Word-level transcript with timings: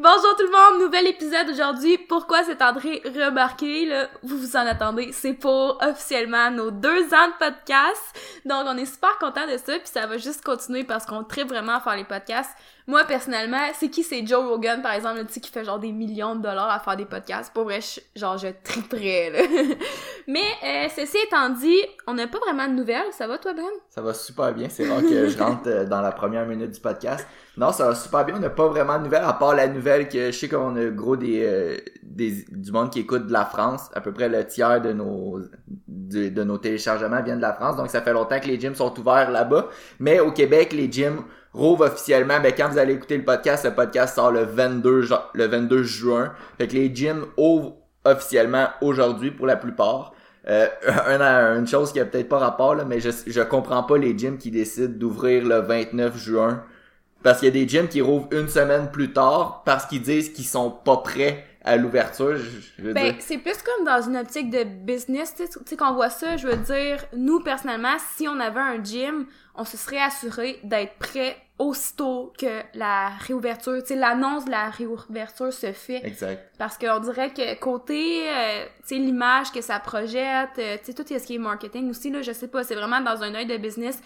Bonjour 0.00 0.36
tout 0.36 0.44
le 0.44 0.52
monde, 0.52 0.84
nouvel 0.84 1.08
épisode 1.08 1.50
aujourd'hui. 1.50 1.98
Pourquoi 1.98 2.44
c'est 2.44 2.62
André 2.62 3.02
remarqué, 3.04 3.84
là, 3.84 4.06
vous 4.22 4.38
vous 4.38 4.54
en 4.54 4.60
attendez, 4.60 5.10
c'est 5.10 5.32
pour 5.32 5.76
officiellement 5.82 6.52
nos 6.52 6.70
deux 6.70 7.06
ans 7.06 7.26
de 7.26 7.44
podcast. 7.44 8.00
Donc 8.44 8.62
on 8.66 8.76
est 8.76 8.86
super 8.86 9.18
content 9.18 9.44
de 9.48 9.56
ça, 9.56 9.72
puis 9.72 9.88
ça 9.92 10.06
va 10.06 10.16
juste 10.16 10.44
continuer 10.44 10.84
parce 10.84 11.04
qu'on 11.04 11.24
tripe 11.24 11.48
vraiment 11.48 11.78
à 11.78 11.80
faire 11.80 11.96
les 11.96 12.04
podcasts. 12.04 12.52
Moi 12.86 13.02
personnellement, 13.06 13.58
c'est 13.74 13.88
qui 13.88 14.04
c'est 14.04 14.24
Joe 14.24 14.46
Rogan 14.48 14.82
par 14.82 14.92
exemple, 14.92 15.26
tu 15.26 15.32
sais 15.32 15.40
qui 15.40 15.50
fait 15.50 15.64
genre 15.64 15.80
des 15.80 15.90
millions 15.90 16.36
de 16.36 16.42
dollars 16.42 16.70
à 16.70 16.78
faire 16.78 16.96
des 16.96 17.04
podcasts? 17.04 17.52
Pour 17.52 17.64
vrai, 17.64 17.80
je, 17.80 18.00
genre 18.14 18.38
je 18.38 18.48
triperais 18.62 19.30
là. 19.30 19.40
Mais 20.28 20.46
euh, 20.64 20.88
ceci 20.94 21.16
étant 21.26 21.50
dit, 21.50 21.76
on 22.06 22.14
n'a 22.14 22.28
pas 22.28 22.38
vraiment 22.38 22.68
de 22.68 22.74
nouvelles. 22.74 23.10
Ça 23.10 23.26
va 23.26 23.38
toi 23.38 23.52
Ben? 23.52 23.64
Ça 23.88 24.00
va 24.00 24.14
super 24.14 24.54
bien. 24.54 24.68
C'est 24.68 24.88
rare 24.88 25.00
que 25.00 25.28
je 25.28 25.38
rentre 25.42 25.62
euh, 25.66 25.84
dans 25.84 26.00
la 26.00 26.12
première 26.12 26.46
minute 26.46 26.70
du 26.70 26.80
podcast. 26.80 27.26
Non, 27.56 27.72
ça 27.72 27.88
va 27.88 27.94
super 27.94 28.24
bien. 28.24 28.36
On 28.36 28.38
n'a 28.38 28.50
pas 28.50 28.68
vraiment 28.68 28.98
de 28.98 29.04
nouvelles, 29.04 29.24
à 29.24 29.32
part 29.32 29.54
la 29.54 29.66
nouvelle 29.66 29.87
que 30.08 30.30
je 30.30 30.30
sais 30.30 30.48
qu'on 30.48 30.76
a 30.76 30.86
gros 30.86 31.16
euh, 31.16 31.76
des, 32.02 32.44
du 32.50 32.72
monde 32.72 32.90
qui 32.90 33.00
écoute 33.00 33.26
de 33.26 33.32
la 33.32 33.44
France. 33.44 33.90
À 33.94 34.00
peu 34.00 34.12
près 34.12 34.28
le 34.28 34.46
tiers 34.46 34.80
de 34.80 34.92
nos, 34.92 35.40
de, 35.86 36.44
nos 36.44 36.58
téléchargements 36.58 37.22
viennent 37.22 37.38
de 37.38 37.42
la 37.42 37.54
France. 37.54 37.76
Donc 37.76 37.90
ça 37.90 38.02
fait 38.02 38.12
longtemps 38.12 38.40
que 38.40 38.46
les 38.46 38.58
gyms 38.58 38.74
sont 38.74 38.98
ouverts 38.98 39.30
là-bas. 39.30 39.68
Mais 40.00 40.20
au 40.20 40.32
Québec, 40.32 40.72
les 40.72 40.90
gyms 40.90 41.22
rouvrent 41.52 41.86
officiellement. 41.86 42.38
Mais 42.42 42.52
quand 42.52 42.68
vous 42.68 42.78
allez 42.78 42.94
écouter 42.94 43.16
le 43.16 43.24
podcast, 43.24 43.64
le 43.64 43.74
podcast 43.74 44.14
sort 44.14 44.32
le 44.32 44.42
22, 44.42 45.08
le 45.34 45.46
22 45.46 45.82
juin. 45.82 46.32
Fait 46.58 46.68
que 46.68 46.74
les 46.74 46.94
gyms 46.94 47.24
ouvrent 47.36 47.76
officiellement 48.04 48.68
aujourd'hui 48.80 49.30
pour 49.30 49.46
la 49.46 49.56
plupart. 49.56 50.12
Euh, 50.48 50.66
une, 51.58 51.66
chose 51.66 51.92
qui 51.92 52.00
a 52.00 52.04
peut-être 52.04 52.28
pas 52.28 52.38
rapport, 52.38 52.74
là, 52.74 52.84
mais 52.84 53.00
je, 53.00 53.10
je 53.26 53.40
comprends 53.42 53.82
pas 53.82 53.98
les 53.98 54.16
gyms 54.16 54.38
qui 54.38 54.50
décident 54.50 54.94
d'ouvrir 54.96 55.44
le 55.44 55.58
29 55.60 56.16
juin 56.16 56.64
parce 57.22 57.40
qu'il 57.40 57.46
y 57.46 57.50
a 57.50 57.52
des 57.52 57.68
gyms 57.68 57.88
qui 57.88 58.00
rouvrent 58.00 58.28
une 58.32 58.48
semaine 58.48 58.90
plus 58.90 59.12
tard 59.12 59.62
parce 59.64 59.86
qu'ils 59.86 60.02
disent 60.02 60.32
qu'ils 60.32 60.46
sont 60.46 60.70
pas 60.70 60.98
prêts 60.98 61.44
à 61.64 61.76
l'ouverture. 61.76 62.38
Ben, 62.78 63.16
c'est 63.18 63.38
plus 63.38 63.56
comme 63.62 63.84
dans 63.84 64.00
une 64.00 64.16
optique 64.16 64.48
de 64.50 64.64
business, 64.64 65.34
tu 65.34 65.44
sais, 65.66 65.76
qu'on 65.76 65.92
voit 65.92 66.08
ça. 66.08 66.36
Je 66.36 66.46
veux 66.46 66.56
dire, 66.56 67.04
nous, 67.14 67.40
personnellement, 67.40 67.96
si 68.16 68.26
on 68.26 68.40
avait 68.40 68.60
un 68.60 68.82
gym, 68.82 69.26
on 69.54 69.64
se 69.64 69.76
serait 69.76 70.00
assuré 70.00 70.60
d'être 70.62 70.94
prêt 70.94 71.36
aussitôt 71.58 72.32
que 72.38 72.62
la 72.74 73.08
réouverture, 73.08 73.78
tu 73.80 73.88
sais, 73.88 73.96
l'annonce 73.96 74.44
de 74.44 74.50
la 74.50 74.70
réouverture 74.70 75.52
se 75.52 75.72
fait. 75.72 76.00
Exact. 76.06 76.52
Parce 76.56 76.78
qu'on 76.78 77.00
dirait 77.00 77.34
que 77.34 77.58
côté, 77.58 78.30
euh, 78.30 78.64
tu 78.86 78.94
sais, 78.94 78.94
l'image 78.94 79.50
que 79.50 79.60
ça 79.60 79.80
projette, 79.80 80.50
euh, 80.58 80.76
tu 80.78 80.92
sais, 80.92 80.94
tout 80.94 81.04
ce 81.06 81.26
qui 81.26 81.34
est 81.34 81.38
marketing 81.38 81.90
aussi, 81.90 82.10
là, 82.10 82.22
je 82.22 82.32
sais 82.32 82.48
pas, 82.48 82.62
c'est 82.62 82.76
vraiment 82.76 83.00
dans 83.00 83.22
un 83.22 83.34
œil 83.34 83.46
de 83.46 83.56
business. 83.56 84.00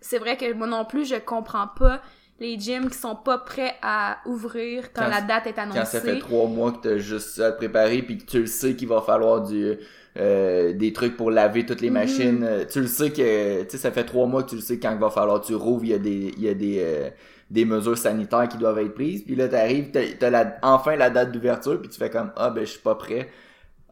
C'est 0.00 0.18
vrai 0.18 0.36
que 0.36 0.52
moi 0.52 0.66
non 0.66 0.84
plus, 0.84 1.08
je 1.08 1.16
comprends 1.16 1.68
pas 1.68 2.02
les 2.40 2.58
gyms 2.58 2.88
qui 2.88 2.98
sont 2.98 3.16
pas 3.16 3.38
prêts 3.38 3.74
à 3.82 4.18
ouvrir 4.26 4.92
quand, 4.92 5.08
la 5.08 5.20
date 5.20 5.48
est 5.48 5.58
annoncée. 5.58 5.78
Quand 5.78 5.86
ça 5.86 6.00
fait 6.00 6.18
trois 6.18 6.46
mois 6.46 6.72
que 6.72 6.88
t'as 6.88 6.98
juste 6.98 7.30
ça 7.30 7.48
à 7.48 7.52
te 7.52 7.56
préparer 7.56 8.02
puis 8.02 8.18
que 8.18 8.24
tu 8.24 8.40
le 8.40 8.46
sais 8.46 8.76
qu'il 8.76 8.88
va 8.88 9.00
falloir 9.00 9.42
du 9.42 9.76
euh, 10.16 10.72
des 10.72 10.92
trucs 10.92 11.16
pour 11.16 11.30
laver 11.30 11.66
toutes 11.66 11.80
les 11.80 11.90
mhm. 11.90 11.94
machines. 11.94 12.44
Euh, 12.44 12.64
tu 12.64 12.80
le 12.80 12.86
sais 12.86 13.10
que 13.10 13.62
tu 13.62 13.70
sais 13.70 13.78
ça 13.78 13.90
fait 13.90 14.04
trois 14.04 14.26
mois 14.26 14.42
que 14.42 14.50
tu 14.50 14.56
le 14.56 14.62
sais 14.62 14.78
quand 14.78 14.92
il 14.92 14.98
va 14.98 15.10
falloir 15.10 15.40
tu 15.40 15.54
rouvres, 15.54 15.84
il 15.84 15.90
y 15.90 15.94
a 15.94 15.98
des 15.98 16.34
il 16.36 16.42
y 16.42 16.48
a 16.48 16.54
des 16.54 16.78
euh, 16.80 17.10
des 17.50 17.64
mesures 17.64 17.98
sanitaires 17.98 18.48
qui 18.48 18.58
doivent 18.58 18.78
être 18.78 18.94
prises. 18.94 19.22
Puis 19.24 19.34
là 19.34 19.48
t'arrives, 19.48 19.90
t'as, 19.90 20.02
t'as 20.18 20.30
la, 20.30 20.58
enfin 20.62 20.96
la 20.96 21.10
date 21.10 21.32
d'ouverture 21.32 21.80
puis 21.80 21.88
tu 21.88 21.98
fais 21.98 22.10
comme 22.10 22.30
ah 22.36 22.50
ben 22.50 22.64
je 22.64 22.70
suis 22.70 22.80
pas 22.80 22.94
prêt. 22.94 23.28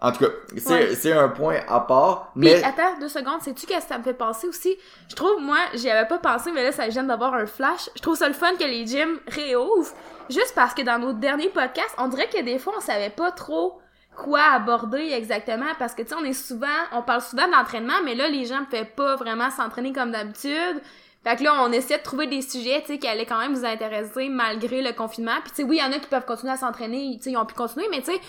En 0.01 0.13
tout 0.13 0.25
cas, 0.25 0.31
c'est 0.95 1.13
un 1.13 1.29
point 1.29 1.61
à 1.69 1.81
part. 1.81 2.31
Mais 2.37 2.63
attends 2.63 2.99
deux 3.01 3.09
secondes, 3.09 3.41
sais-tu 3.41 3.67
qu'est-ce 3.67 3.87
que 3.87 3.93
ça 3.93 3.99
me 3.99 4.05
fait 4.05 4.15
penser 4.15 4.47
aussi? 4.47 4.77
Je 5.09 5.15
trouve, 5.17 5.41
moi, 5.41 5.59
j'y 5.75 5.89
avais 5.89 6.07
pas 6.07 6.19
pensé, 6.19 6.53
mais 6.53 6.63
là, 6.63 6.73
ça 6.73 6.91
gêne 6.91 7.07
d'avoir 7.07 7.33
un 7.33 7.47
flash. 7.47 7.89
Je 7.97 8.03
trouve 8.03 8.17
ça 8.17 8.29
le 8.29 8.35
fun 8.35 8.55
que 8.59 8.65
les 8.65 8.87
gyms 8.87 9.19
réouvrent. 9.27 9.95
Juste 10.29 10.53
parce 10.55 10.75
que 10.75 10.83
dans 10.83 10.99
nos 10.99 11.15
derniers 11.15 11.49
podcasts, 11.49 11.95
on 11.97 12.09
dirait 12.09 12.29
que 12.29 12.43
des 12.43 12.59
fois, 12.59 12.75
on 12.77 12.81
savait 12.81 13.11
pas 13.11 13.31
trop 13.31 13.81
quoi 14.17 14.41
aborder 14.55 15.13
exactement 15.13 15.73
parce 15.79 15.95
que 15.95 16.01
tu 16.01 16.09
sais 16.09 16.15
on 16.19 16.25
est 16.25 16.33
souvent 16.33 16.67
on 16.93 17.03
parle 17.03 17.21
souvent 17.21 17.47
d'entraînement 17.49 18.03
mais 18.03 18.15
là 18.15 18.29
les 18.29 18.47
gens 18.47 18.61
ne 18.61 18.65
pouvaient 18.65 18.87
pas 18.87 19.15
vraiment 19.17 19.51
s'entraîner 19.51 19.93
comme 19.93 20.11
d'habitude 20.11 20.81
fait 21.23 21.37
que 21.37 21.45
là 21.45 21.61
on 21.62 21.71
essaie 21.71 21.99
de 21.99 22.03
trouver 22.03 22.27
des 22.27 22.41
sujets 22.41 22.81
tu 22.81 22.95
sais 22.95 22.99
qui 22.99 23.06
allaient 23.06 23.27
quand 23.27 23.39
même 23.39 23.55
vous 23.55 23.67
intéresser 23.67 24.31
malgré 24.31 24.81
le 24.81 24.93
confinement 24.93 25.39
puis 25.43 25.51
tu 25.51 25.56
sais 25.56 25.65
oui 25.65 25.77
il 25.77 25.85
y 25.85 25.87
en 25.87 25.93
a 25.93 25.99
qui 25.99 26.09
peuvent 26.09 26.25
continuer 26.25 26.55
à 26.55 26.56
s'entraîner 26.56 27.17
tu 27.19 27.25
sais 27.25 27.31
ils 27.33 27.37
ont 27.37 27.45
pu 27.45 27.55
continuer 27.55 27.89
mais 27.91 28.01
tu 28.01 28.12
sais 28.12 28.21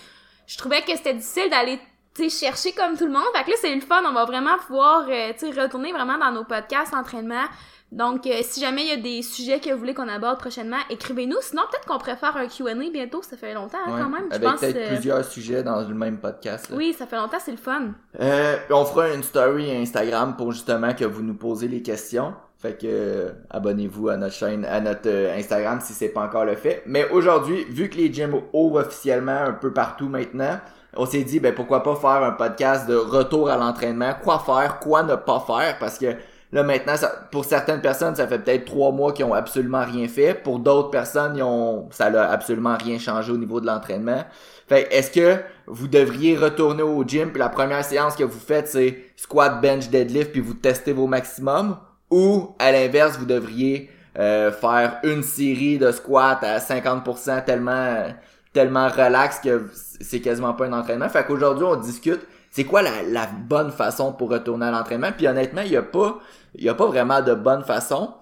je 0.48 0.58
trouvais 0.58 0.82
que 0.82 0.96
c'était 0.96 1.14
difficile 1.14 1.50
d'aller 1.50 1.80
chercher 2.28 2.72
comme 2.72 2.98
tout 2.98 3.06
le 3.06 3.12
monde. 3.12 3.24
Fait 3.36 3.44
que 3.44 3.52
là, 3.52 3.56
c'est 3.62 3.74
le 3.74 3.82
fun. 3.82 4.02
On 4.08 4.14
va 4.14 4.26
vraiment 4.26 4.58
pouvoir 4.66 5.06
euh, 5.08 5.32
retourner 5.62 5.92
vraiment 5.92 6.18
dans 6.18 6.32
nos 6.32 6.44
podcasts 6.44 6.94
entraînement. 6.94 7.46
Donc, 7.92 8.28
euh, 8.28 8.40
si 8.42 8.60
jamais 8.60 8.84
il 8.84 8.90
y 8.90 8.92
a 8.92 8.98
des 8.98 9.22
sujets 9.22 9.60
que 9.62 9.72
vous 9.72 9.78
voulez 9.78 9.94
qu'on 9.94 10.10
aborde 10.10 10.40
prochainement, 10.40 10.80
écrivez-nous. 10.90 11.38
Sinon, 11.42 11.62
peut-être 11.72 11.86
qu'on 11.86 11.98
pourrait 11.98 12.18
faire 12.18 12.36
un 12.36 12.48
Q&A 12.48 12.74
bientôt. 12.92 13.22
Ça 13.22 13.38
fait 13.38 13.54
longtemps 13.54 13.78
hein, 13.86 13.96
quand 13.98 14.10
même. 14.10 14.28
Je 14.30 14.36
avec 14.36 14.60
peut-être 14.60 14.78
euh, 14.78 14.88
plusieurs 14.96 15.24
sujets 15.24 15.64
dans 15.64 15.88
le 15.88 15.94
même 15.94 16.18
podcast. 16.18 16.70
Oui, 16.74 16.94
ça 16.98 17.06
fait 17.06 17.16
longtemps. 17.16 17.38
C'est 17.40 17.52
le 17.52 17.58
fun. 17.58 17.94
on 18.20 18.86
fera 18.86 19.14
une 19.14 19.24
story 19.24 19.72
Instagram 19.72 20.36
pour 20.36 20.52
justement 20.52 20.94
que 20.94 21.06
vous 21.06 21.22
nous 21.22 21.36
posez 21.36 21.68
les 21.68 21.82
questions. 21.82 22.34
Fait 22.60 22.76
que 22.76 23.34
abonnez-vous 23.52 24.10
à 24.10 24.18
notre 24.18 24.34
chaîne, 24.34 24.66
à 24.66 24.82
notre 24.82 25.10
Instagram 25.38 25.80
si 25.80 25.94
c'est 25.94 26.10
pas 26.10 26.22
encore 26.22 26.46
le 26.46 26.56
fait. 26.56 26.82
Mais 26.88 27.08
aujourd'hui, 27.10 27.66
vu 27.66 27.88
que 27.88 27.98
les 27.98 28.12
gyms 28.12 28.42
ouvrent 28.52 28.80
officiellement 28.80 29.40
un 29.46 29.54
peu 29.54 29.72
partout 29.72 30.10
maintenant, 30.10 30.60
on 30.96 31.06
s'est 31.06 31.24
dit 31.24 31.40
ben 31.40 31.54
pourquoi 31.54 31.84
pas 31.84 31.96
faire 31.96 32.24
un 32.24 32.32
podcast 32.32 32.90
de 32.90 32.96
retour 32.96 33.52
à 33.52 33.58
l'entraînement, 33.58 34.14
quoi 34.24 34.40
faire, 34.40 34.80
quoi 34.80 35.04
ne 35.04 35.16
pas 35.16 35.40
faire, 35.46 35.78
parce 35.80 36.00
que 36.00 36.16
là 36.52 36.64
maintenant, 36.64 36.96
pour 37.32 37.46
certaines 37.46 37.82
personnes, 37.82 38.16
ça 38.16 38.28
fait 38.28 38.40
peut-être 38.40 38.66
trois 38.66 38.92
mois 38.92 39.14
qu'ils 39.14 39.26
ont 39.26 39.36
absolument 39.36 39.86
rien 39.86 40.08
fait. 40.08 40.34
Pour 40.34 40.58
d'autres 40.58 40.90
personnes, 40.90 41.38
ils 41.38 41.44
ont, 41.44 41.88
ça 41.92 42.10
n'a 42.10 42.28
absolument 42.32 42.76
rien 42.76 42.98
changé 42.98 43.32
au 43.32 43.38
niveau 43.38 43.62
de 43.62 43.68
l'entraînement. 43.68 44.24
Fait 44.68 44.88
est-ce 44.92 45.12
que 45.12 45.40
vous 45.68 45.88
devriez 45.88 46.36
retourner 46.36 46.82
au 46.82 47.04
gym 47.04 47.30
puis 47.30 47.40
la 47.40 47.50
première 47.50 47.86
séance 47.86 48.16
que 48.16 48.24
vous 48.24 48.40
faites 48.40 48.68
c'est 48.68 48.98
squat, 49.16 49.62
bench, 49.62 49.90
deadlift 49.90 50.32
puis 50.32 50.42
vous 50.42 50.56
testez 50.56 50.92
vos 50.92 51.06
maximums? 51.06 51.78
Ou 52.10 52.56
à 52.60 52.72
l'inverse 52.72 53.18
vous 53.18 53.26
devriez 53.26 53.90
euh, 54.18 54.52
faire 54.52 55.00
une 55.04 55.24
série 55.24 55.78
de 55.78 55.92
squats 55.92 56.40
à 56.42 56.60
50% 56.60 57.44
tellement 57.46 58.06
tellement 58.54 58.88
relax 58.88 59.40
que 59.40 59.70
c'est 59.74 60.20
quasiment 60.20 60.54
pas 60.54 60.66
un 60.66 60.74
entraînement. 60.74 61.10
Fait 61.10 61.24
qu'aujourd'hui, 61.26 61.66
on 61.66 61.76
discute 61.76 62.22
c'est 62.50 62.64
quoi 62.64 62.82
la, 62.82 63.28
bonne 63.48 63.72
façon 63.72 64.14
pour 64.14 64.30
retourner 64.30 64.66
à 64.66 64.72
l'entraînement? 64.72 65.12
Puis 65.16 65.28
honnêtement, 65.28 65.62
il 65.62 65.72
y 65.72 65.78
a 65.78 65.84
pas 65.84 66.20
a 66.68 66.74
pas 66.74 66.88
vraiment 66.88 67.22
de 67.22 67.36
bonne 67.36 67.64
façon. 67.64 68.16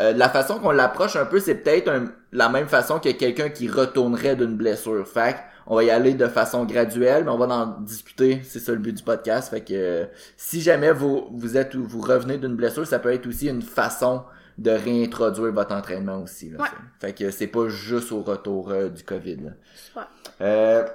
Euh, 0.00 0.12
la 0.12 0.28
façon 0.28 0.60
qu'on 0.60 0.70
l'approche 0.70 1.16
un 1.16 1.24
peu, 1.26 1.40
c'est 1.40 1.56
peut-être 1.56 1.90
la 2.30 2.48
même 2.48 2.68
façon 2.68 3.00
que 3.00 3.08
quelqu'un 3.10 3.48
qui 3.48 3.68
retournerait 3.68 4.36
d'une 4.36 4.56
blessure. 4.56 5.06
Fait 5.06 5.36
on 5.66 5.76
va 5.76 5.84
y 5.84 5.90
aller 5.90 6.14
de 6.14 6.26
façon 6.26 6.64
graduelle, 6.64 7.24
mais 7.24 7.30
on 7.30 7.38
va 7.38 7.46
en 7.54 7.66
discuter. 7.80 8.40
C'est 8.44 8.58
ça 8.58 8.72
le 8.72 8.78
but 8.78 8.96
du 8.96 9.02
podcast. 9.02 9.50
Fait 9.50 9.62
que 9.62 10.08
si 10.36 10.60
jamais 10.60 10.92
vous 10.92 11.28
vous 11.32 11.56
êtes 11.56 11.74
vous 11.76 12.00
revenez 12.00 12.38
d'une 12.38 12.56
blessure, 12.56 12.86
ça 12.86 12.98
peut 12.98 13.12
être 13.12 13.26
aussi 13.26 13.48
une 13.48 13.62
façon 13.62 14.22
de 14.58 14.70
réintroduire 14.70 15.52
votre 15.52 15.74
entraînement 15.74 16.22
aussi. 16.22 16.50
Là, 16.50 16.64
Fait 17.00 17.12
que 17.12 17.30
c'est 17.30 17.46
pas 17.46 17.68
juste 17.68 18.12
au 18.12 18.22
retour 18.22 18.70
euh, 18.70 18.88
du 18.88 19.02
COVID. 19.02 19.36
Là. 19.36 20.08
Euh, 20.40 20.86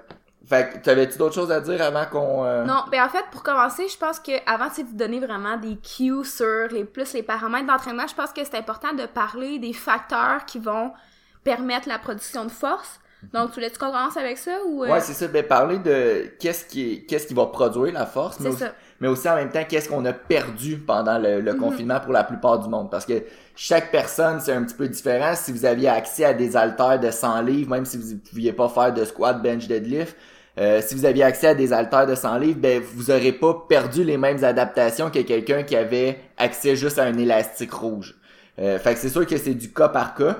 fait 0.46 0.70
que 0.70 0.78
t'avais-tu 0.78 1.18
d'autres 1.18 1.36
choses 1.36 1.52
à 1.52 1.60
dire 1.60 1.82
avant 1.82 2.06
qu'on... 2.06 2.46
Euh... 2.46 2.64
Non, 2.64 2.86
ben 2.90 3.04
en 3.04 3.10
fait, 3.10 3.26
pour 3.32 3.44
commencer, 3.44 3.88
je 3.90 3.98
pense 3.98 4.20
que 4.20 4.32
avant 4.50 4.68
de 4.68 4.98
donner 4.98 5.20
vraiment 5.20 5.58
des 5.58 5.76
cues 5.76 6.24
sur 6.24 6.68
les 6.72 6.86
plus 6.86 7.14
les 7.14 7.24
paramètres 7.24 7.68
d'entraînement, 7.68 8.08
je 8.08 8.16
pense 8.16 8.32
que 8.32 8.44
c'est 8.46 8.56
important 8.56 8.94
de 8.94 9.06
parler 9.06 9.60
des 9.60 9.74
facteurs 9.74 10.46
qui 10.46 10.60
vont 10.60 10.94
permettre 11.44 11.90
la 11.90 12.00
production 12.00 12.46
de 12.46 12.52
force. 12.52 13.00
Donc, 13.34 13.50
tu 13.50 13.56
voulais-tu 13.56 13.80
qu'on 13.80 13.88
commence 13.88 14.18
avec 14.18 14.38
ça 14.38 14.58
ou... 14.68 14.84
Euh? 14.84 14.92
Ouais, 14.92 15.02
c'est 15.02 15.14
ça. 15.14 15.28
Ben, 15.28 15.44
parler 15.44 15.80
de 15.80 16.32
qu'est-ce 16.40 16.66
qui, 16.66 17.06
qu'est-ce 17.06 17.28
qui 17.28 17.34
va 17.34 17.48
produire 17.48 17.94
la 17.94 18.06
force. 18.06 18.38
Ça 18.38 18.74
mais 19.00 19.08
aussi 19.08 19.30
en 19.30 19.36
même 19.36 19.50
temps 19.50 19.64
qu'est-ce 19.68 19.90
qu'on 19.90 20.06
a 20.06 20.14
perdu 20.14 20.78
pendant 20.78 21.18
le, 21.20 21.42
mhm. 21.42 21.58
confinement 21.58 22.00
pour 22.00 22.14
la 22.14 22.24
plupart 22.24 22.60
du 22.60 22.70
monde. 22.70 22.90
Parce 22.90 23.06
que 23.06 23.24
chaque 23.56 23.92
personne, 23.92 24.40
c'est 24.40 24.54
un 24.54 24.64
petit 24.64 24.76
peu 24.76 24.88
différent. 24.88 25.34
Si 25.36 25.52
vous 25.52 25.66
aviez 25.66 25.90
accès 25.90 26.26
à 26.26 26.34
des 26.34 26.56
haltères 26.58 27.00
de 27.00 27.12
100 27.12 27.42
livres, 27.42 27.70
même 27.70 27.86
si 27.86 27.98
vous 27.98 28.14
ne 28.14 28.20
pouviez 28.20 28.54
pas 28.54 28.70
faire 28.70 28.94
de 28.94 29.06
squat, 29.06 29.42
bench, 29.42 29.68
deadlift, 29.68 30.16
euh, 30.60 30.82
si 30.82 30.96
vous 30.96 31.06
aviez 31.06 31.24
accès 31.24 31.48
à 31.48 31.56
des 31.56 31.72
haltères 31.72 32.08
de 32.08 32.16
100 32.16 32.38
livres, 32.40 32.60
ben 32.60 32.82
vous 32.82 33.12
aurez 33.12 33.32
pas 33.32 33.66
perdu 33.70 34.04
les 34.04 34.18
mêmes 34.18 34.44
adaptations 34.44 35.12
que 35.12 35.20
quelqu'un 35.20 35.62
qui 35.62 35.76
avait 35.76 36.20
accès 36.38 36.76
juste 36.76 36.98
à 36.98 37.04
un 37.04 37.18
élastique 37.18 37.74
rouge. 37.74 38.16
Euh, 38.60 38.80
fait 38.80 38.96
que 38.96 39.00
c'est 39.00 39.10
sûr 39.10 39.28
que 39.28 39.38
c'est 39.38 39.54
du 39.54 39.72
cas 39.72 39.90
par 39.90 40.16
cas. 40.16 40.38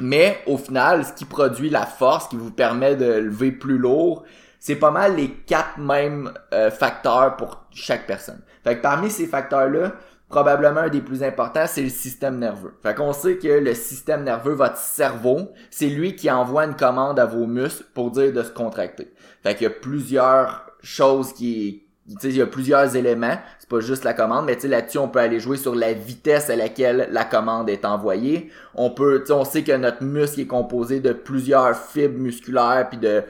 Mais 0.00 0.38
au 0.46 0.58
final, 0.58 1.04
ce 1.04 1.12
qui 1.12 1.24
produit 1.24 1.70
la 1.70 1.86
force, 1.86 2.28
qui 2.28 2.36
vous 2.36 2.50
permet 2.50 2.96
de 2.96 3.14
lever 3.14 3.52
plus 3.52 3.78
lourd, 3.78 4.24
c'est 4.60 4.76
pas 4.76 4.90
mal 4.90 5.16
les 5.16 5.30
quatre 5.30 5.78
mêmes 5.78 6.32
euh, 6.52 6.70
facteurs 6.70 7.36
pour 7.36 7.64
chaque 7.70 8.06
personne. 8.06 8.40
Fait 8.64 8.76
que 8.76 8.82
parmi 8.82 9.10
ces 9.10 9.26
facteurs-là, 9.26 9.92
probablement 10.28 10.80
un 10.80 10.88
des 10.88 11.00
plus 11.00 11.22
importants, 11.22 11.66
c'est 11.66 11.82
le 11.82 11.88
système 11.88 12.38
nerveux. 12.38 12.74
Fait 12.82 12.94
qu'on 12.94 13.12
sait 13.12 13.38
que 13.38 13.48
le 13.48 13.74
système 13.74 14.24
nerveux, 14.24 14.52
votre 14.52 14.76
cerveau, 14.76 15.52
c'est 15.70 15.88
lui 15.88 16.16
qui 16.16 16.30
envoie 16.30 16.64
une 16.64 16.76
commande 16.76 17.18
à 17.18 17.26
vos 17.26 17.46
muscles 17.46 17.84
pour 17.94 18.10
dire 18.10 18.32
de 18.32 18.42
se 18.42 18.50
contracter. 18.50 19.12
Fait 19.42 19.54
qu'il 19.54 19.64
y 19.64 19.66
a 19.66 19.70
plusieurs 19.70 20.66
choses 20.82 21.32
qui 21.32 21.87
il 22.22 22.36
y 22.36 22.40
a 22.40 22.46
plusieurs 22.46 22.96
éléments, 22.96 23.36
c'est 23.58 23.68
pas 23.68 23.80
juste 23.80 24.04
la 24.04 24.14
commande, 24.14 24.46
mais 24.46 24.56
là-dessus, 24.66 24.98
on 24.98 25.08
peut 25.08 25.18
aller 25.18 25.40
jouer 25.40 25.56
sur 25.56 25.74
la 25.74 25.92
vitesse 25.92 26.48
à 26.48 26.56
laquelle 26.56 27.08
la 27.10 27.24
commande 27.24 27.68
est 27.68 27.84
envoyée. 27.84 28.50
On 28.74 28.90
peut, 28.90 29.22
on 29.30 29.44
sait 29.44 29.62
que 29.62 29.72
notre 29.72 30.02
muscle 30.02 30.40
est 30.40 30.46
composé 30.46 31.00
de 31.00 31.12
plusieurs 31.12 31.76
fibres 31.76 32.18
musculaires, 32.18 32.86
puis 32.88 32.98
de, 32.98 33.24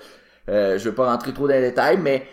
euh, 0.49 0.79
je 0.79 0.89
veux 0.89 0.95
pas 0.95 1.07
rentrer 1.07 1.33
trop 1.33 1.49
dans 1.49 1.55
les 1.55 1.61
détails, 1.61 1.99
mais 1.99 2.27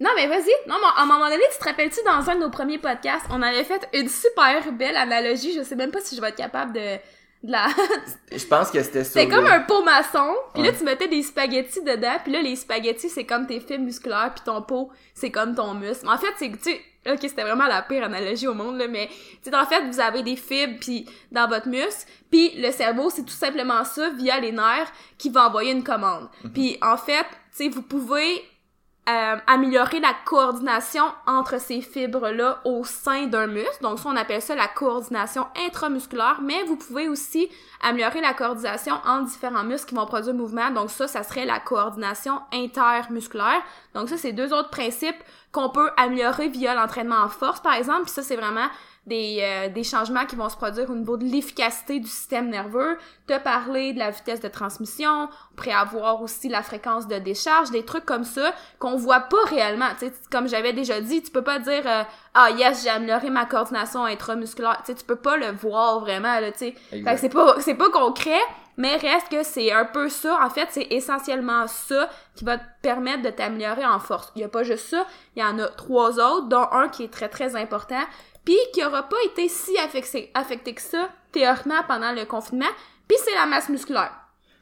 Non, 0.00 0.10
mais 0.14 0.26
vas-y. 0.26 0.52
Non, 0.68 0.76
mais 0.80 0.88
à 0.96 1.02
un 1.02 1.06
moment 1.06 1.28
donné, 1.28 1.42
tu 1.50 1.58
te 1.58 1.64
rappelles-tu, 1.64 2.00
dans 2.04 2.30
un 2.30 2.36
de 2.36 2.40
nos 2.40 2.50
premiers 2.50 2.78
podcasts, 2.78 3.26
on 3.30 3.42
avait 3.42 3.64
fait 3.64 3.88
une 3.94 4.08
super 4.08 4.70
belle 4.72 4.96
analogie. 4.96 5.54
Je 5.54 5.62
sais 5.62 5.76
même 5.76 5.90
pas 5.90 6.00
si 6.00 6.14
je 6.14 6.20
vais 6.20 6.28
être 6.28 6.36
capable 6.36 6.72
de, 6.72 6.98
de 7.42 7.52
la... 7.52 7.68
je 8.32 8.44
pense 8.46 8.70
que 8.70 8.82
c'était 8.82 9.04
ça. 9.04 9.20
C'est 9.20 9.28
comme 9.28 9.46
un 9.46 9.60
pot 9.60 9.82
maçon, 9.84 10.34
puis 10.54 10.62
là, 10.62 10.72
tu 10.72 10.84
mettais 10.84 11.08
des 11.08 11.22
spaghettis 11.22 11.82
dedans, 11.82 12.16
puis 12.22 12.32
là, 12.32 12.42
les 12.42 12.56
spaghettis, 12.56 13.08
c'est 13.08 13.24
comme 13.24 13.46
tes 13.46 13.60
fibres 13.60 13.84
musculaires, 13.84 14.32
puis 14.34 14.44
ton 14.44 14.62
pot, 14.62 14.90
c'est 15.14 15.30
comme 15.30 15.54
ton 15.54 15.74
muscle. 15.74 16.04
Mais 16.04 16.12
en 16.12 16.18
fait, 16.18 16.34
c'est 16.36 16.50
que, 16.50 16.56
tu 16.56 16.70
sais, 16.70 16.80
ok, 17.10 17.18
c'était 17.20 17.42
vraiment 17.42 17.66
la 17.66 17.82
pire 17.82 18.04
analogie 18.04 18.46
au 18.46 18.54
monde, 18.54 18.76
là, 18.76 18.88
mais, 18.88 19.08
tu 19.42 19.50
sais, 19.50 19.56
en 19.56 19.66
fait, 19.66 19.82
vous 19.88 20.00
avez 20.00 20.22
des 20.22 20.36
fibres, 20.36 20.78
puis 20.80 21.06
dans 21.30 21.48
votre 21.48 21.68
muscle, 21.68 22.10
puis 22.30 22.52
le 22.56 22.72
cerveau, 22.72 23.10
c'est 23.10 23.24
tout 23.24 23.30
simplement 23.30 23.84
ça, 23.84 24.10
via 24.10 24.40
les 24.40 24.52
nerfs, 24.52 24.92
qui 25.16 25.30
va 25.30 25.46
envoyer 25.46 25.72
une 25.72 25.84
commande. 25.84 26.28
Puis, 26.52 26.76
en 26.82 26.96
fait, 26.96 27.26
tu 27.56 27.64
sais, 27.64 27.68
vous 27.68 27.82
pouvez 27.82 28.42
euh, 29.08 29.36
améliorer 29.46 30.00
la 30.00 30.12
coordination 30.26 31.04
entre 31.26 31.58
ces 31.58 31.80
fibres-là 31.80 32.60
au 32.66 32.84
sein 32.84 33.26
d'un 33.26 33.46
muscle. 33.46 33.82
Donc 33.82 33.98
ça, 33.98 34.10
on 34.10 34.16
appelle 34.16 34.42
ça 34.42 34.54
la 34.54 34.68
coordination 34.68 35.46
intramusculaire, 35.66 36.40
mais 36.42 36.62
vous 36.64 36.76
pouvez 36.76 37.08
aussi 37.08 37.48
améliorer 37.82 38.20
la 38.20 38.34
coordination 38.34 38.94
entre 39.06 39.30
différents 39.30 39.64
muscles 39.64 39.88
qui 39.88 39.94
vont 39.94 40.04
produire 40.04 40.34
le 40.34 40.38
mouvement. 40.38 40.70
Donc 40.70 40.90
ça, 40.90 41.08
ça 41.08 41.22
serait 41.22 41.46
la 41.46 41.58
coordination 41.58 42.42
intermusculaire. 42.52 43.62
Donc 43.94 44.10
ça, 44.10 44.18
c'est 44.18 44.32
deux 44.32 44.52
autres 44.52 44.70
principes 44.70 45.16
qu'on 45.52 45.70
peut 45.70 45.90
améliorer 45.96 46.48
via 46.48 46.74
l'entraînement 46.74 47.22
en 47.22 47.28
force, 47.28 47.60
par 47.60 47.74
exemple. 47.74 48.02
Puis 48.02 48.12
ça, 48.12 48.22
c'est 48.22 48.36
vraiment 48.36 48.68
des, 49.08 49.38
euh, 49.40 49.68
des 49.68 49.82
changements 49.82 50.26
qui 50.26 50.36
vont 50.36 50.48
se 50.48 50.56
produire 50.56 50.90
au 50.90 50.94
niveau 50.94 51.16
de 51.16 51.24
l'efficacité 51.24 51.98
du 51.98 52.06
système 52.06 52.48
nerveux, 52.48 52.98
te 53.26 53.38
parler 53.38 53.92
de 53.92 53.98
la 53.98 54.10
vitesse 54.10 54.40
de 54.40 54.48
transmission, 54.48 55.28
on 55.52 55.56
pourrait 55.56 55.72
avoir 55.72 56.22
aussi 56.22 56.48
la 56.48 56.62
fréquence 56.62 57.08
de 57.08 57.18
décharge, 57.18 57.70
des 57.70 57.84
trucs 57.84 58.04
comme 58.04 58.24
ça 58.24 58.52
qu'on 58.78 58.96
voit 58.96 59.20
pas 59.20 59.44
réellement. 59.46 59.88
Tu 59.98 60.06
sais, 60.06 60.12
comme 60.30 60.48
j'avais 60.48 60.72
déjà 60.72 61.00
dit, 61.00 61.22
tu 61.22 61.30
peux 61.30 61.42
pas 61.42 61.58
dire 61.58 61.82
euh, 61.86 62.02
ah 62.34 62.50
yes 62.50 62.84
j'ai 62.84 62.90
amélioré 62.90 63.30
ma 63.30 63.46
coordination 63.46 64.04
intramusculaire. 64.04 64.78
Tu 64.84 64.92
sais, 64.92 64.94
tu 64.94 65.04
peux 65.04 65.16
pas 65.16 65.36
le 65.36 65.50
voir 65.52 66.00
vraiment 66.00 66.38
là. 66.40 66.52
Tu 66.52 66.58
sais, 66.58 66.74
fait 66.90 67.02
que 67.02 67.16
c'est 67.16 67.28
pas 67.28 67.56
c'est 67.60 67.74
pas 67.74 67.90
concret. 67.90 68.40
Mais 68.78 68.94
reste 68.94 69.28
que 69.28 69.42
c'est 69.42 69.72
un 69.72 69.84
peu 69.84 70.08
ça. 70.08 70.38
En 70.40 70.50
fait, 70.50 70.68
c'est 70.70 70.86
essentiellement 70.90 71.66
ça 71.66 72.08
qui 72.36 72.44
va 72.44 72.58
te 72.58 72.64
permettre 72.80 73.22
de 73.22 73.30
t'améliorer 73.30 73.84
en 73.84 73.98
force. 73.98 74.32
Il 74.36 74.42
y 74.42 74.44
a 74.44 74.48
pas 74.48 74.62
juste 74.62 74.86
ça, 74.86 75.04
il 75.34 75.42
y 75.42 75.44
en 75.44 75.58
a 75.58 75.66
trois 75.66 76.20
autres, 76.20 76.46
dont 76.46 76.64
un 76.70 76.88
qui 76.88 77.02
est 77.02 77.12
très 77.12 77.28
très 77.28 77.56
important, 77.56 78.00
puis 78.48 78.56
qui 78.72 78.82
aura 78.82 79.02
pas 79.02 79.18
été 79.26 79.46
si 79.46 79.76
affecté, 79.76 80.30
affecté 80.32 80.72
que 80.72 80.80
ça, 80.80 81.10
théoriquement, 81.32 81.82
pendant 81.86 82.12
le 82.12 82.24
confinement, 82.24 82.70
puis 83.06 83.18
c'est 83.22 83.34
la 83.34 83.44
masse 83.44 83.68
musculaire. 83.68 84.10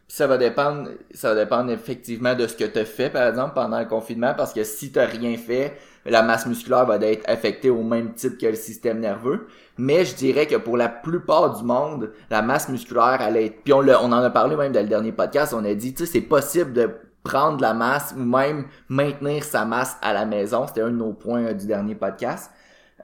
Ça 0.09 0.27
va 0.27 0.39
dépendre, 0.39 0.89
ça 1.15 1.33
va 1.33 1.45
dépendre 1.45 1.71
effectivement 1.71 2.35
de 2.35 2.49
ce 2.49 2.57
que 2.57 2.65
tu 2.65 2.85
fait, 2.85 3.11
par 3.11 3.29
exemple, 3.29 3.55
pendant 3.55 3.79
le 3.79 3.87
confinement, 3.87 4.35
parce 4.37 4.53
que 4.53 4.65
si 4.65 4.91
tu 4.91 4.99
rien 4.99 5.37
fait, 5.37 5.79
la 6.05 6.25
masse 6.25 6.47
musculaire 6.47 6.85
va 6.85 6.97
être 6.97 7.31
affectée 7.31 7.71
au 7.71 7.85
même 7.85 8.15
type 8.15 8.39
que 8.39 8.47
le 8.47 8.57
système 8.57 8.99
nerveux. 8.99 9.47
Mais 9.79 10.05
je 10.05 10.17
dirais 10.17 10.49
que 10.49 10.57
pour 10.57 10.77
la 10.77 10.89
plupart 10.89 11.57
du 11.57 11.63
monde, 11.63 12.13
la 12.29 12.43
masse 12.43 12.69
musculaire, 12.69 13.19
elle 13.21 13.37
est... 13.37 13.51
Puis 13.51 13.73
on, 13.73 13.87
on 13.87 14.13
en 14.13 14.13
a 14.13 14.31
parlé 14.31 14.57
même 14.57 14.73
dans 14.73 14.83
le 14.83 14.89
dernier 14.89 15.13
podcast, 15.13 15.55
on 15.57 15.65
a 15.65 15.75
dit, 15.75 15.95
tu 15.95 16.07
sais, 16.07 16.13
c'est 16.13 16.23
possible 16.23 16.73
de 16.73 16.91
prendre 17.23 17.61
la 17.61 17.73
masse 17.73 18.15
ou 18.17 18.21
même 18.21 18.67
maintenir 18.89 19.45
sa 19.45 19.65
masse 19.65 19.97
à 20.03 20.13
la 20.13 20.27
maison. 20.27 20.67
C'était 20.67 20.83
un 20.83 20.91
de 20.91 20.97
nos 20.97 21.13
points 21.13 21.45
euh, 21.45 21.55
du 21.55 21.69
dernier 21.69 21.95
podcast. 21.95 22.51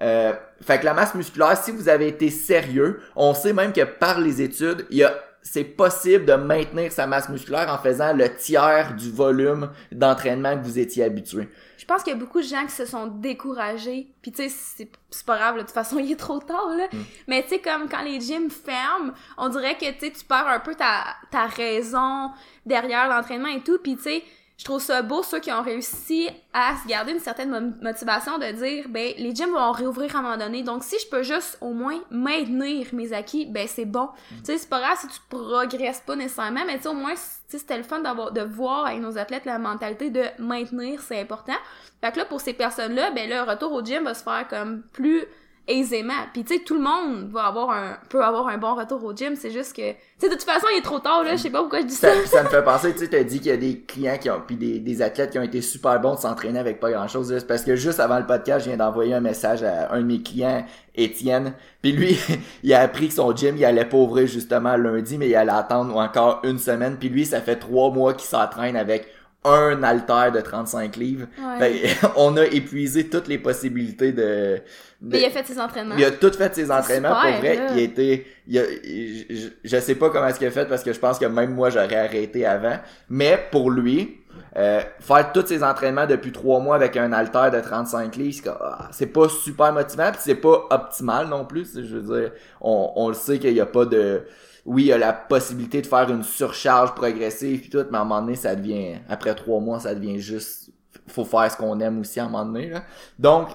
Euh, 0.00 0.32
fait 0.62 0.78
que 0.78 0.84
la 0.84 0.94
masse 0.94 1.14
musculaire, 1.14 1.56
si 1.56 1.70
vous 1.70 1.88
avez 1.88 2.08
été 2.08 2.30
sérieux, 2.30 3.00
on 3.16 3.34
sait 3.34 3.52
même 3.52 3.72
que 3.72 3.84
par 3.84 4.20
les 4.20 4.40
études, 4.40 4.86
il 4.90 4.98
y 4.98 5.04
a 5.04 5.12
c'est 5.42 5.64
possible 5.64 6.24
de 6.24 6.34
maintenir 6.34 6.92
sa 6.92 7.06
masse 7.06 7.28
musculaire 7.28 7.68
en 7.68 7.78
faisant 7.78 8.12
le 8.12 8.32
tiers 8.36 8.94
du 8.94 9.10
volume 9.10 9.70
d'entraînement 9.90 10.56
que 10.56 10.62
vous 10.62 10.78
étiez 10.78 11.02
habitué. 11.02 11.48
Je 11.76 11.84
pense 11.84 12.04
qu'il 12.04 12.12
y 12.12 12.16
a 12.16 12.18
beaucoup 12.18 12.40
de 12.40 12.46
gens 12.46 12.64
qui 12.64 12.72
se 12.72 12.86
sont 12.86 13.08
découragés. 13.08 14.06
Puis 14.22 14.30
tu 14.30 14.48
sais, 14.48 14.88
c'est 15.10 15.26
pas 15.26 15.36
grave, 15.36 15.56
de 15.56 15.60
toute 15.62 15.72
façon, 15.72 15.98
il 16.02 16.12
est 16.12 16.16
trop 16.16 16.38
tard, 16.38 16.68
là. 16.76 16.86
Mm. 16.92 16.98
Mais 17.26 17.42
tu 17.42 17.48
sais, 17.50 17.58
comme 17.58 17.88
quand 17.88 18.02
les 18.02 18.20
gyms 18.20 18.50
ferment, 18.50 19.12
on 19.36 19.48
dirait 19.48 19.76
que 19.76 19.90
tu 19.98 20.12
tu 20.12 20.24
perds 20.24 20.46
un 20.46 20.60
peu 20.60 20.76
ta, 20.76 21.16
ta 21.32 21.46
raison 21.46 22.30
derrière 22.64 23.08
l'entraînement 23.08 23.48
et 23.48 23.62
tout. 23.62 23.78
Puis 23.82 23.96
tu 23.96 24.02
sais, 24.04 24.22
je 24.58 24.64
trouve 24.64 24.80
ça 24.80 25.02
beau 25.02 25.22
ceux 25.22 25.40
qui 25.40 25.50
ont 25.50 25.62
réussi 25.62 26.28
à 26.52 26.76
se 26.76 26.86
garder 26.86 27.12
une 27.12 27.20
certaine 27.20 27.74
motivation 27.82 28.38
de 28.38 28.52
dire 28.52 28.84
ben 28.88 29.12
les 29.18 29.34
gyms 29.34 29.50
vont 29.50 29.72
réouvrir 29.72 30.14
à 30.14 30.18
un 30.20 30.22
moment 30.22 30.36
donné. 30.36 30.62
Donc 30.62 30.84
si 30.84 30.96
je 31.00 31.08
peux 31.08 31.22
juste 31.22 31.58
au 31.60 31.72
moins 31.72 31.98
maintenir 32.10 32.86
mes 32.92 33.12
acquis 33.12 33.46
ben 33.46 33.66
c'est 33.66 33.86
bon. 33.86 34.04
Mm. 34.04 34.36
tu 34.38 34.44
sais 34.44 34.58
c'est 34.58 34.68
pas 34.68 34.80
grave 34.80 34.98
si 35.00 35.08
tu 35.08 35.18
progresses 35.28 36.00
pas 36.00 36.16
nécessairement 36.16 36.64
mais 36.66 36.76
tu 36.76 36.82
sais 36.82 36.88
au 36.88 36.94
moins 36.94 37.14
c'était 37.48 37.76
le 37.76 37.82
fun 37.82 38.00
d'avoir 38.00 38.32
de 38.32 38.42
voir 38.42 38.86
avec 38.86 39.00
nos 39.00 39.18
athlètes 39.18 39.46
la 39.46 39.58
mentalité 39.58 40.10
de 40.10 40.24
maintenir 40.38 41.00
c'est 41.02 41.20
important. 41.20 41.56
Fait 42.00 42.12
que 42.12 42.18
là 42.18 42.24
pour 42.24 42.40
ces 42.40 42.52
personnes 42.52 42.94
là 42.94 43.10
ben 43.10 43.28
le 43.28 43.42
retour 43.42 43.72
au 43.72 43.82
gym 43.82 44.04
va 44.04 44.14
se 44.14 44.22
faire 44.22 44.46
comme 44.48 44.82
plus 44.92 45.24
aisément. 45.68 46.12
Puis 46.32 46.44
tu 46.44 46.54
sais, 46.54 46.60
tout 46.60 46.74
le 46.74 46.80
monde 46.80 47.30
va 47.30 47.44
avoir 47.44 47.70
un 47.70 47.96
peut 48.08 48.22
avoir 48.22 48.48
un 48.48 48.58
bon 48.58 48.74
retour 48.74 49.02
au 49.04 49.14
gym, 49.14 49.36
c'est 49.36 49.50
juste 49.50 49.74
que 49.74 49.92
tu 49.92 49.96
sais 50.18 50.28
de 50.28 50.34
toute 50.34 50.42
façon, 50.42 50.66
il 50.72 50.78
est 50.78 50.82
trop 50.82 50.98
tard 50.98 51.22
là, 51.22 51.36
je 51.36 51.42
sais 51.42 51.50
pas 51.50 51.60
pourquoi 51.60 51.80
je 51.80 51.86
dis 51.86 51.94
ça. 51.94 52.08
Ça, 52.26 52.42
me 52.42 52.48
fait 52.48 52.62
penser, 52.62 52.92
tu 52.92 53.00
sais, 53.00 53.08
t'as 53.08 53.22
dit 53.22 53.38
qu'il 53.38 53.48
y 53.48 53.54
a 53.54 53.56
des 53.56 53.80
clients 53.80 54.18
qui 54.18 54.28
ont 54.30 54.42
puis 54.46 54.56
des, 54.56 54.80
des 54.80 55.02
athlètes 55.02 55.30
qui 55.30 55.38
ont 55.38 55.42
été 55.42 55.60
super 55.60 56.00
bons 56.00 56.14
de 56.14 56.20
s'entraîner 56.20 56.58
avec 56.58 56.80
pas 56.80 56.90
grand-chose 56.90 57.32
parce 57.46 57.62
que 57.62 57.76
juste 57.76 58.00
avant 58.00 58.18
le 58.18 58.26
podcast, 58.26 58.64
je 58.64 58.70
viens 58.70 58.78
d'envoyer 58.78 59.14
un 59.14 59.20
message 59.20 59.62
à 59.62 59.92
un 59.92 60.00
de 60.00 60.06
mes 60.06 60.20
clients 60.20 60.64
Étienne. 60.94 61.54
Puis 61.80 61.92
lui, 61.92 62.18
il 62.62 62.74
a 62.74 62.80
appris 62.80 63.08
que 63.08 63.14
son 63.14 63.34
gym, 63.34 63.56
il 63.56 63.64
allait 63.64 63.84
pas 63.84 63.96
ouvrir 63.96 64.26
justement 64.26 64.76
lundi, 64.76 65.18
mais 65.18 65.28
il 65.28 65.34
allait 65.34 65.52
attendre 65.52 65.96
encore 65.96 66.40
une 66.44 66.58
semaine. 66.58 66.96
Puis 66.98 67.08
lui, 67.08 67.24
ça 67.24 67.40
fait 67.40 67.56
trois 67.56 67.90
mois 67.90 68.14
qu'il 68.14 68.28
s'entraîne 68.28 68.76
avec 68.76 69.06
un 69.44 69.82
halter 69.82 70.30
de 70.32 70.40
35 70.40 70.96
livres. 70.96 71.26
on 72.16 72.36
a 72.36 72.44
épuisé 72.44 73.08
toutes 73.08 73.28
les 73.28 73.38
possibilités 73.38 74.12
de, 74.12 74.60
Mais 75.00 75.20
il 75.20 75.24
a 75.24 75.30
fait 75.30 75.46
ses 75.46 75.58
entraînements. 75.58 75.96
Il 75.96 76.04
a 76.04 76.10
tout 76.12 76.32
fait 76.32 76.54
ses 76.54 76.70
entraînements. 76.70 77.20
pour 77.20 77.38
vrai, 77.38 77.66
il 77.72 77.78
était... 77.80 78.26
Il 78.46 78.58
a, 78.58 78.62
je, 78.62 79.48
je, 79.64 79.76
sais 79.78 79.94
pas 79.94 80.10
comment 80.10 80.26
est-ce 80.26 80.38
qu'il 80.38 80.48
a 80.48 80.50
fait 80.50 80.66
parce 80.66 80.82
que 80.82 80.92
je 80.92 80.98
pense 80.98 81.18
que 81.18 81.26
même 81.26 81.54
moi, 81.54 81.70
j'aurais 81.70 81.96
arrêté 81.96 82.46
avant. 82.46 82.78
Mais 83.08 83.38
pour 83.50 83.70
lui, 83.70 84.22
euh, 84.56 84.82
faire 85.00 85.32
tous 85.32 85.46
ses 85.46 85.62
entraînements 85.62 86.06
depuis 86.06 86.30
trois 86.30 86.60
mois 86.60 86.76
avec 86.76 86.96
un 86.96 87.12
halter 87.12 87.50
de 87.52 87.60
35 87.60 88.16
livres, 88.16 88.58
ah, 88.60 88.88
c'est 88.92 89.06
pas 89.06 89.28
super 89.28 89.72
motivant, 89.72 90.10
puis 90.12 90.20
c'est 90.22 90.34
pas 90.34 90.66
optimal 90.70 91.28
non 91.28 91.44
plus. 91.44 91.70
Je 91.74 91.96
veux 91.96 92.20
dire, 92.20 92.32
on, 92.60 92.92
on 92.96 93.08
le 93.08 93.14
sait 93.14 93.38
qu'il 93.38 93.54
y 93.54 93.60
a 93.60 93.66
pas 93.66 93.86
de 93.86 94.22
oui, 94.64 94.84
il 94.84 94.86
y 94.86 94.92
a 94.92 94.98
la 94.98 95.12
possibilité 95.12 95.82
de 95.82 95.86
faire 95.86 96.08
une 96.10 96.22
surcharge 96.22 96.94
progressive 96.94 97.60
puis 97.60 97.70
tout, 97.70 97.84
mais 97.90 97.98
à 97.98 98.02
un 98.02 98.04
moment 98.04 98.20
donné, 98.20 98.36
ça 98.36 98.54
devient, 98.54 98.96
après 99.08 99.34
trois 99.34 99.60
mois, 99.60 99.80
ça 99.80 99.94
devient 99.94 100.20
juste, 100.20 100.70
faut 101.08 101.24
faire 101.24 101.50
ce 101.50 101.56
qu'on 101.56 101.80
aime 101.80 102.00
aussi 102.00 102.20
à 102.20 102.24
un 102.24 102.28
moment 102.28 102.44
donné, 102.44 102.70
là. 102.70 102.84
Donc, 103.18 103.48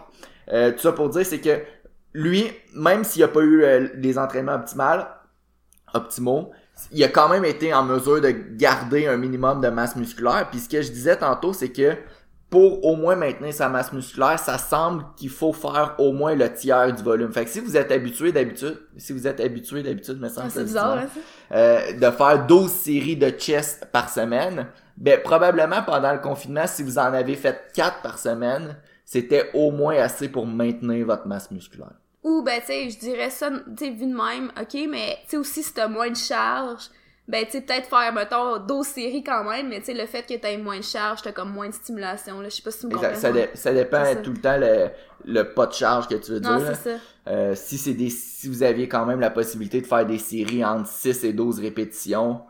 euh, 0.51 0.71
tout 0.71 0.79
ça 0.79 0.91
pour 0.91 1.09
dire, 1.09 1.25
c'est 1.25 1.39
que 1.39 1.61
lui, 2.13 2.45
même 2.73 3.03
s'il 3.03 3.23
a 3.23 3.27
pas 3.27 3.41
eu 3.41 3.63
euh, 3.63 3.87
les 3.95 4.17
entraînements 4.17 4.55
optimaux, 4.55 5.03
optimaux, 5.93 6.51
il 6.91 7.03
a 7.03 7.07
quand 7.07 7.29
même 7.29 7.45
été 7.45 7.73
en 7.73 7.83
mesure 7.83 8.21
de 8.21 8.29
garder 8.29 9.07
un 9.07 9.17
minimum 9.17 9.61
de 9.61 9.69
masse 9.69 9.95
musculaire. 9.95 10.47
Puis 10.49 10.59
ce 10.59 10.69
que 10.69 10.81
je 10.81 10.91
disais 10.91 11.15
tantôt, 11.15 11.53
c'est 11.53 11.71
que 11.71 11.95
pour 12.49 12.85
au 12.85 12.95
moins 12.95 13.15
maintenir 13.15 13.53
sa 13.53 13.67
masse 13.67 13.91
musculaire, 13.91 14.39
ça 14.39 14.57
semble 14.57 15.03
qu'il 15.17 15.29
faut 15.29 15.51
faire 15.51 15.95
au 15.97 16.13
moins 16.13 16.33
le 16.33 16.51
tiers 16.53 16.93
du 16.93 17.03
volume. 17.03 17.31
Fait 17.31 17.43
que 17.43 17.51
si 17.51 17.59
vous 17.59 17.75
êtes 17.75 17.91
habitué 17.91 18.31
d'habitude, 18.31 18.79
si 18.95 19.11
vous 19.11 19.27
êtes 19.27 19.41
habitué 19.41 19.83
d'habitude, 19.83 20.19
me 20.19 20.29
semble 20.29 20.51
ah, 20.55 20.61
bizarre, 20.61 20.97
hein, 20.99 21.07
euh, 21.51 21.93
de 21.93 22.11
faire 22.11 22.47
12 22.47 22.71
séries 22.71 23.17
de 23.17 23.29
chest 23.29 23.87
par 23.91 24.09
semaine, 24.09 24.67
ben 24.95 25.21
probablement 25.21 25.83
pendant 25.83 26.13
le 26.13 26.19
confinement, 26.19 26.67
si 26.67 26.83
vous 26.83 26.97
en 26.97 27.13
avez 27.13 27.35
fait 27.35 27.71
4 27.73 28.01
par 28.01 28.17
semaine, 28.17 28.77
c'était 29.03 29.49
au 29.53 29.71
moins 29.71 29.97
assez 29.97 30.29
pour 30.29 30.45
maintenir 30.47 31.05
votre 31.05 31.27
masse 31.27 31.51
musculaire. 31.51 31.93
Ou 32.23 32.43
ben 32.43 32.59
tu 32.61 32.67
sais, 32.67 32.89
je 32.89 32.97
dirais 32.97 33.29
ça, 33.29 33.49
tu 33.49 33.85
sais, 33.85 33.91
vu 33.91 34.05
de 34.05 34.15
même, 34.15 34.51
ok, 34.59 34.87
mais 34.89 35.17
tu 35.23 35.31
sais 35.31 35.37
aussi 35.37 35.63
si 35.63 35.73
t'as 35.73 35.87
moins 35.87 36.09
de 36.09 36.15
charge, 36.15 36.89
ben 37.27 37.45
tu 37.45 37.51
sais 37.51 37.61
peut-être 37.61 37.89
faire 37.89 38.13
mettons 38.13 38.57
12 38.57 38.87
séries 38.87 39.23
quand 39.23 39.43
même 39.43 39.69
mais 39.69 39.79
tu 39.79 39.87
sais 39.87 39.93
le 39.93 40.05
fait 40.05 40.23
que 40.23 40.33
t'aies 40.35 40.57
moins 40.57 40.77
de 40.77 40.83
charge 40.83 41.21
t'as 41.21 41.31
comme 41.31 41.51
moins 41.51 41.67
de 41.67 41.73
stimulation 41.73 42.39
là 42.39 42.49
je 42.49 42.55
sais 42.55 42.61
pas 42.61 42.71
si 42.71 42.79
tu 42.79 42.87
me 42.87 42.93
comprends 42.93 43.15
ça, 43.15 43.31
ça, 43.53 43.73
dépend 43.73 44.03
tout 44.23 44.31
le 44.31 44.39
temps 44.39 44.57
le, 44.57 44.89
le 45.25 45.43
pas 45.43 45.67
de 45.67 45.73
charge 45.73 46.07
que 46.07 46.15
tu 46.15 46.31
veux 46.31 46.39
non, 46.39 46.57
dire 46.57 46.75
ça. 46.75 46.91
Euh, 47.27 47.53
si 47.55 47.77
c'est 47.77 47.93
des 47.93 48.09
si 48.09 48.47
vous 48.47 48.63
aviez 48.63 48.87
quand 48.87 49.05
même 49.05 49.19
la 49.19 49.29
possibilité 49.29 49.81
de 49.81 49.87
faire 49.87 50.05
des 50.05 50.19
séries 50.19 50.63
entre 50.63 50.87
6 50.87 51.25
et 51.25 51.33
12 51.33 51.59
répétitions 51.59 52.41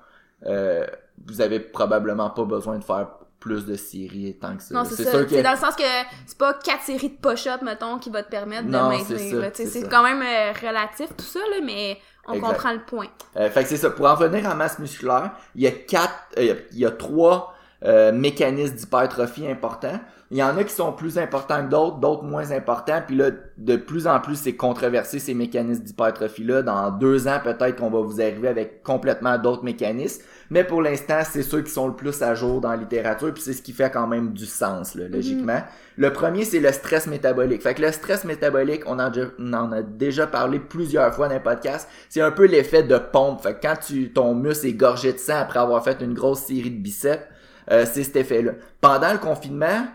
euh, 0.45 0.85
vous 1.25 1.41
avez 1.41 1.59
probablement 1.59 2.29
pas 2.29 2.45
besoin 2.45 2.77
de 2.77 2.83
faire 2.83 3.07
plus 3.39 3.65
de 3.65 3.75
séries 3.75 4.35
tant 4.39 4.57
que 4.57 4.63
ça. 4.63 4.73
Non, 4.73 4.83
c'est 4.83 5.03
ça. 5.03 5.27
C'est 5.27 5.43
dans 5.43 5.51
le 5.51 5.57
sens 5.57 5.75
que 5.75 5.83
c'est 6.25 6.37
pas 6.37 6.53
quatre 6.55 6.83
séries 6.83 7.09
de 7.09 7.15
push-up, 7.15 7.61
mettons, 7.61 7.99
qui 7.99 8.09
va 8.09 8.23
te 8.23 8.29
permettre 8.29 8.65
de 8.65 8.71
maintenir. 8.71 9.51
C'est 9.53 9.89
quand 9.89 10.03
même 10.03 10.21
euh, 10.21 10.51
relatif 10.67 11.09
tout 11.15 11.25
ça, 11.25 11.39
là, 11.39 11.57
mais 11.63 11.97
on 12.27 12.39
comprend 12.39 12.73
le 12.73 12.79
point. 12.79 13.07
Euh, 13.37 13.49
fait 13.49 13.63
que 13.63 13.69
c'est 13.69 13.77
ça. 13.77 13.89
Pour 13.89 14.05
en 14.05 14.15
venir 14.15 14.45
en 14.45 14.55
masse 14.55 14.79
musculaire, 14.79 15.31
il 15.55 15.61
y 15.61 15.67
a 15.67 15.71
quatre, 15.71 16.13
euh, 16.37 16.55
il 16.71 16.79
y 16.79 16.85
a 16.85 16.91
trois 16.91 17.53
euh, 17.85 18.11
mécanismes 18.11 18.75
d'hypertrophie 18.75 19.49
importants. 19.49 19.99
Il 20.29 20.37
y 20.37 20.43
en 20.43 20.57
a 20.57 20.63
qui 20.65 20.73
sont 20.73 20.91
plus 20.91 21.17
importants 21.17 21.63
que 21.65 21.69
d'autres, 21.69 21.97
d'autres 21.97 22.23
moins 22.23 22.51
importants. 22.51 23.01
Puis 23.05 23.15
là, 23.15 23.31
de 23.57 23.75
plus 23.77 24.07
en 24.07 24.19
plus, 24.19 24.35
c'est 24.35 24.55
controversé 24.55 25.19
ces 25.19 25.33
mécanismes 25.33 25.83
d'hypertrophie-là. 25.83 26.63
Dans 26.63 26.91
deux 26.91 27.29
ans, 27.29 27.39
peut-être 27.41 27.77
qu'on 27.77 27.89
va 27.89 28.01
vous 28.01 28.19
arriver 28.19 28.49
avec 28.49 28.83
complètement 28.83 29.37
d'autres 29.37 29.63
mécanismes. 29.63 30.23
Mais 30.49 30.65
pour 30.65 30.81
l'instant, 30.81 31.19
c'est 31.23 31.43
ceux 31.43 31.61
qui 31.61 31.71
sont 31.71 31.87
le 31.87 31.93
plus 31.93 32.21
à 32.21 32.35
jour 32.35 32.59
dans 32.59 32.71
la 32.71 32.77
littérature, 32.77 33.33
puis 33.33 33.41
c'est 33.41 33.53
ce 33.53 33.61
qui 33.61 33.71
fait 33.71 33.89
quand 33.89 34.07
même 34.07 34.33
du 34.33 34.45
sens, 34.45 34.95
là, 34.95 35.07
logiquement. 35.07 35.61
Le 35.97 36.11
premier, 36.11 36.45
c'est 36.45 36.59
le 36.59 36.71
stress 36.71 37.07
métabolique. 37.07 37.61
Fait 37.61 37.73
que 37.73 37.81
le 37.81 37.91
stress 37.91 38.25
métabolique, 38.25 38.83
on 38.85 38.99
en, 38.99 39.11
on 39.39 39.53
en 39.53 39.71
a 39.71 39.81
déjà 39.81 40.27
parlé 40.27 40.59
plusieurs 40.59 41.13
fois 41.13 41.27
dans 41.27 41.33
les 41.33 41.39
podcasts. 41.39 41.89
C'est 42.09 42.21
un 42.21 42.31
peu 42.31 42.45
l'effet 42.45 42.83
de 42.83 42.97
pompe. 42.97 43.41
Fait 43.41 43.55
que 43.55 43.61
quand 43.61 43.75
tu, 43.77 44.11
ton 44.11 44.35
muscle 44.35 44.67
est 44.67 44.73
gorgé 44.73 45.13
de 45.13 45.17
sang 45.17 45.37
après 45.39 45.59
avoir 45.59 45.83
fait 45.83 46.01
une 46.01 46.13
grosse 46.13 46.41
série 46.41 46.71
de 46.71 46.81
biceps, 46.81 47.23
euh, 47.71 47.85
c'est 47.91 48.03
cet 48.03 48.15
effet-là. 48.15 48.53
Pendant 48.79 49.11
le 49.11 49.19
confinement, 49.19 49.87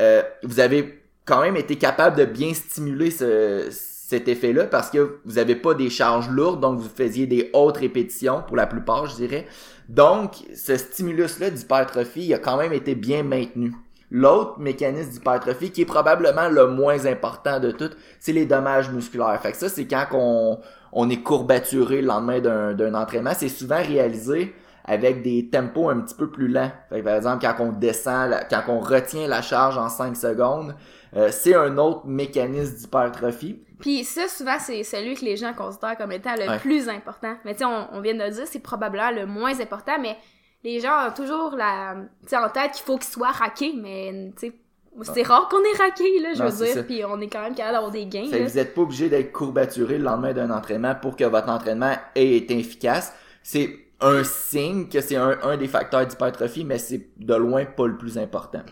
euh, 0.00 0.22
vous 0.42 0.58
avez 0.60 1.02
quand 1.24 1.42
même 1.42 1.56
été 1.56 1.76
capable 1.76 2.16
de 2.16 2.24
bien 2.24 2.54
stimuler 2.54 3.10
ce, 3.10 3.68
cet 3.70 4.26
effet-là 4.26 4.64
parce 4.64 4.90
que 4.90 5.20
vous 5.24 5.34
n'avez 5.34 5.54
pas 5.54 5.74
des 5.74 5.88
charges 5.90 6.28
lourdes, 6.28 6.60
donc 6.60 6.80
vous 6.80 6.88
faisiez 6.88 7.26
des 7.26 7.50
hautes 7.52 7.76
répétitions 7.76 8.42
pour 8.46 8.56
la 8.56 8.66
plupart, 8.66 9.06
je 9.06 9.14
dirais. 9.14 9.46
Donc, 9.88 10.34
ce 10.54 10.76
stimulus-là 10.76 11.50
d'hypertrophie 11.50 12.34
a 12.34 12.38
quand 12.38 12.56
même 12.56 12.72
été 12.72 12.94
bien 12.94 13.22
maintenu. 13.22 13.72
L'autre 14.10 14.58
mécanisme 14.58 15.10
d'hypertrophie, 15.10 15.70
qui 15.70 15.82
est 15.82 15.86
probablement 15.86 16.48
le 16.48 16.66
moins 16.66 17.06
important 17.06 17.60
de 17.60 17.70
tout, 17.70 17.90
c'est 18.18 18.32
les 18.32 18.46
dommages 18.46 18.90
musculaires. 18.90 19.38
Fait 19.40 19.52
que 19.52 19.58
ça, 19.58 19.68
c'est 19.68 19.86
quand 19.86 20.58
on 20.92 21.10
est 21.10 21.22
courbaturé 21.22 22.00
le 22.00 22.08
lendemain 22.08 22.40
d'un 22.40 22.94
entraînement. 22.94 23.32
C'est 23.36 23.48
souvent 23.48 23.80
réalisé 23.80 24.52
avec 24.84 25.22
des 25.22 25.48
tempos 25.50 25.88
un 25.88 26.00
petit 26.00 26.14
peu 26.14 26.30
plus 26.30 26.48
lents. 26.48 26.70
par 26.90 27.14
exemple, 27.14 27.46
quand 27.46 27.56
on 27.60 27.72
descend, 27.72 28.34
quand 28.48 28.62
on 28.68 28.80
retient 28.80 29.28
la 29.28 29.42
charge 29.42 29.78
en 29.78 29.88
5 29.88 30.16
secondes, 30.16 30.74
euh, 31.16 31.28
c'est 31.30 31.54
un 31.54 31.76
autre 31.78 32.06
mécanisme 32.06 32.76
d'hypertrophie. 32.76 33.60
Puis 33.80 34.04
ça, 34.04 34.28
souvent, 34.28 34.58
c'est 34.58 34.82
celui 34.82 35.14
que 35.14 35.24
les 35.24 35.36
gens 35.36 35.54
considèrent 35.54 35.96
comme 35.96 36.12
étant 36.12 36.34
le 36.36 36.58
plus 36.58 36.88
important. 36.88 37.34
Mais 37.44 37.54
tu 37.54 37.60
sais, 37.60 37.64
on, 37.64 38.00
vient 38.00 38.14
de 38.14 38.22
le 38.22 38.30
dire, 38.30 38.46
c'est 38.46 38.60
probablement 38.60 39.10
le 39.10 39.26
moins 39.26 39.58
important, 39.58 39.98
mais 40.00 40.16
les 40.62 40.80
gens 40.80 41.08
ont 41.08 41.12
toujours 41.12 41.56
la, 41.56 41.94
en 41.94 42.48
tête 42.50 42.72
qu'il 42.72 42.84
faut 42.84 42.98
qu'il 42.98 43.10
soit 43.10 43.30
raqué, 43.30 43.72
mais 43.74 44.32
tu 44.38 44.48
sais, 44.48 44.54
c'est 45.02 45.22
rare 45.22 45.48
qu'on 45.48 45.62
est 45.62 45.78
raqué, 45.78 46.20
là, 46.20 46.34
je 46.34 46.42
veux 46.42 46.64
dire, 46.66 46.86
puis 46.86 47.04
on 47.04 47.20
est 47.20 47.28
quand 47.28 47.42
même 47.42 47.54
capable 47.54 47.74
d'avoir 47.74 47.90
des 47.90 48.06
gains. 48.06 48.26
Vous 48.26 48.54
n'êtes 48.56 48.74
pas 48.74 48.80
obligé 48.82 49.08
d'être 49.08 49.32
courbaturé 49.32 49.98
le 49.98 50.04
lendemain 50.04 50.32
d'un 50.32 50.50
entraînement 50.50 50.94
pour 50.94 51.16
que 51.16 51.24
votre 51.24 51.48
entraînement 51.48 51.94
ait 52.14 52.36
été 52.36 52.58
efficace. 52.58 53.14
C'est 53.42 53.78
un 54.00 54.24
signe 54.24 54.88
que 54.88 55.00
c'est 55.00 55.16
un, 55.16 55.56
des 55.56 55.68
facteurs 55.68 56.06
d'hypertrophie, 56.06 56.64
mais 56.64 56.78
c'est 56.78 57.10
de 57.18 57.34
loin 57.34 57.64
pas 57.64 57.86
le 57.86 57.96
plus 57.96 58.18
important. 58.18 58.62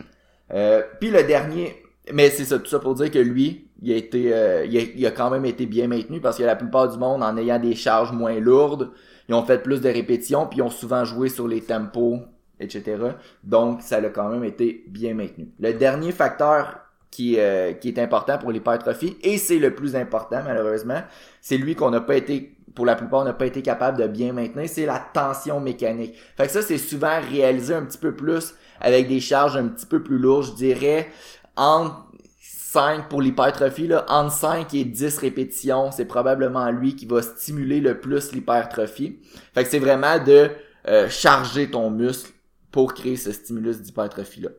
Euh, 0.51 0.81
puis 0.99 1.11
le 1.11 1.23
dernier, 1.23 1.75
mais 2.11 2.29
c'est 2.29 2.45
ça, 2.45 2.57
tout 2.57 2.69
ça 2.69 2.79
pour 2.79 2.95
dire 2.95 3.11
que 3.11 3.19
lui, 3.19 3.69
il 3.81 3.93
a 3.93 3.95
été, 3.95 4.33
euh, 4.33 4.65
il, 4.65 5.05
a, 5.05 5.11
quand 5.11 5.29
même 5.29 5.45
été 5.45 5.65
bien 5.65 5.87
maintenu 5.87 6.19
parce 6.19 6.37
que 6.37 6.43
la 6.43 6.55
plupart 6.55 6.89
du 6.89 6.97
monde, 6.97 7.23
en 7.23 7.37
ayant 7.37 7.59
des 7.59 7.75
charges 7.75 8.11
moins 8.11 8.39
lourdes, 8.39 8.91
ils 9.27 9.35
ont 9.35 9.43
fait 9.43 9.61
plus 9.61 9.79
de 9.81 9.89
répétitions, 9.89 10.47
puis 10.47 10.59
ils 10.59 10.61
ont 10.63 10.71
souvent 10.71 11.05
joué 11.05 11.29
sur 11.29 11.47
les 11.47 11.61
tempos, 11.61 12.19
etc. 12.59 12.97
Donc, 13.43 13.81
ça 13.81 13.97
a 13.97 14.09
quand 14.09 14.29
même 14.29 14.43
été 14.43 14.83
bien 14.87 15.13
maintenu. 15.13 15.49
Le 15.59 15.73
dernier 15.73 16.11
facteur 16.11 16.79
qui, 17.11 17.39
euh, 17.39 17.73
qui 17.73 17.89
est 17.89 17.99
important 17.99 18.37
pour 18.37 18.51
l'hypertrophie, 18.51 19.17
et 19.21 19.37
c'est 19.37 19.59
le 19.59 19.75
plus 19.75 19.95
important 19.95 20.41
malheureusement, 20.43 21.01
c'est 21.41 21.57
lui 21.57 21.75
qu'on 21.75 21.91
n'a 21.91 22.01
pas 22.01 22.15
été 22.15 22.55
pour 22.75 22.85
la 22.85 22.95
plupart, 22.95 23.23
n'a 23.25 23.33
pas 23.33 23.45
été 23.45 23.61
capable 23.61 23.97
de 23.97 24.07
bien 24.07 24.33
maintenir, 24.33 24.69
c'est 24.69 24.85
la 24.85 24.99
tension 24.99 25.59
mécanique. 25.59 26.15
Fait 26.37 26.45
que 26.45 26.51
ça, 26.51 26.61
c'est 26.61 26.77
souvent 26.77 27.19
réalisé 27.29 27.73
un 27.73 27.83
petit 27.83 27.97
peu 27.97 28.15
plus 28.15 28.55
avec 28.79 29.07
des 29.07 29.19
charges 29.19 29.57
un 29.57 29.67
petit 29.67 29.85
peu 29.85 30.01
plus 30.01 30.17
lourdes, 30.17 30.45
je 30.45 30.51
dirais, 30.53 31.09
entre 31.55 32.05
5 32.41 33.09
pour 33.09 33.21
l'hypertrophie, 33.21 33.89
entre 34.07 34.31
5 34.31 34.73
et 34.75 34.85
10 34.85 35.17
répétitions, 35.17 35.91
c'est 35.91 36.05
probablement 36.05 36.69
lui 36.69 36.95
qui 36.95 37.05
va 37.07 37.21
stimuler 37.21 37.79
le 37.81 37.99
plus 37.99 38.31
l'hypertrophie. 38.31 39.19
Fait 39.53 39.63
que 39.63 39.69
c'est 39.69 39.79
vraiment 39.79 40.23
de 40.23 40.51
euh, 40.87 41.09
charger 41.09 41.69
ton 41.69 41.89
muscle 41.89 42.31
pour 42.71 42.93
créer 42.93 43.15
ce 43.15 43.31
stimulus 43.31 43.81
d'hypertrophie-là. 43.81 44.49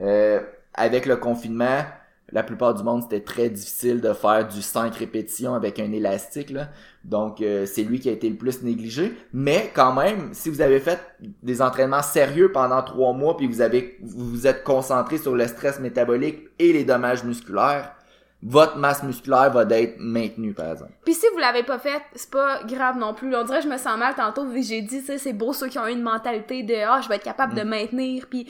Euh, 0.00 0.40
avec 0.74 1.06
le 1.06 1.16
confinement, 1.16 1.84
la 2.32 2.42
plupart 2.42 2.74
du 2.74 2.82
monde, 2.82 3.02
c'était 3.02 3.24
très 3.24 3.50
difficile 3.50 4.00
de 4.00 4.12
faire 4.12 4.46
du 4.46 4.62
5 4.62 4.94
répétitions 4.94 5.54
avec 5.54 5.78
un 5.78 5.92
élastique. 5.92 6.50
Là. 6.50 6.68
Donc, 7.04 7.40
euh, 7.40 7.66
c'est 7.66 7.82
lui 7.82 7.98
qui 8.00 8.08
a 8.08 8.12
été 8.12 8.28
le 8.28 8.36
plus 8.36 8.62
négligé. 8.62 9.12
Mais 9.32 9.70
quand 9.74 9.94
même, 9.94 10.30
si 10.32 10.50
vous 10.50 10.60
avez 10.60 10.80
fait 10.80 11.00
des 11.42 11.62
entraînements 11.62 12.02
sérieux 12.02 12.52
pendant 12.52 12.82
trois 12.82 13.12
mois, 13.12 13.36
puis 13.36 13.46
vous 13.46 13.60
avez 13.60 13.98
vous, 14.02 14.30
vous 14.30 14.46
êtes 14.46 14.64
concentré 14.64 15.18
sur 15.18 15.34
le 15.34 15.46
stress 15.46 15.80
métabolique 15.80 16.48
et 16.58 16.72
les 16.72 16.84
dommages 16.84 17.24
musculaires, 17.24 17.94
votre 18.42 18.76
masse 18.76 19.02
musculaire 19.02 19.50
va 19.50 19.64
être 19.68 19.96
maintenue, 19.98 20.54
par 20.54 20.72
exemple. 20.72 20.92
Puis 21.04 21.14
si 21.14 21.26
vous 21.32 21.38
l'avez 21.38 21.62
pas 21.62 21.78
fait, 21.78 22.00
c'est 22.14 22.30
pas 22.30 22.62
grave 22.64 22.96
non 22.96 23.12
plus. 23.12 23.34
On 23.36 23.44
dirait 23.44 23.58
que 23.58 23.64
je 23.64 23.70
me 23.70 23.76
sens 23.76 23.98
mal 23.98 24.14
tantôt, 24.14 24.46
vu 24.46 24.60
que 24.60 24.66
j'ai 24.66 24.80
dit, 24.80 25.00
c'est 25.00 25.32
beau 25.32 25.52
ceux 25.52 25.68
qui 25.68 25.78
ont 25.78 25.86
une 25.86 26.02
mentalité 26.02 26.62
de 26.62 26.74
«Ah, 26.88 27.00
je 27.02 27.08
vais 27.08 27.16
être 27.16 27.24
capable 27.24 27.54
de 27.54 27.62
mm. 27.62 27.68
maintenir». 27.68 28.26
Puis, 28.30 28.46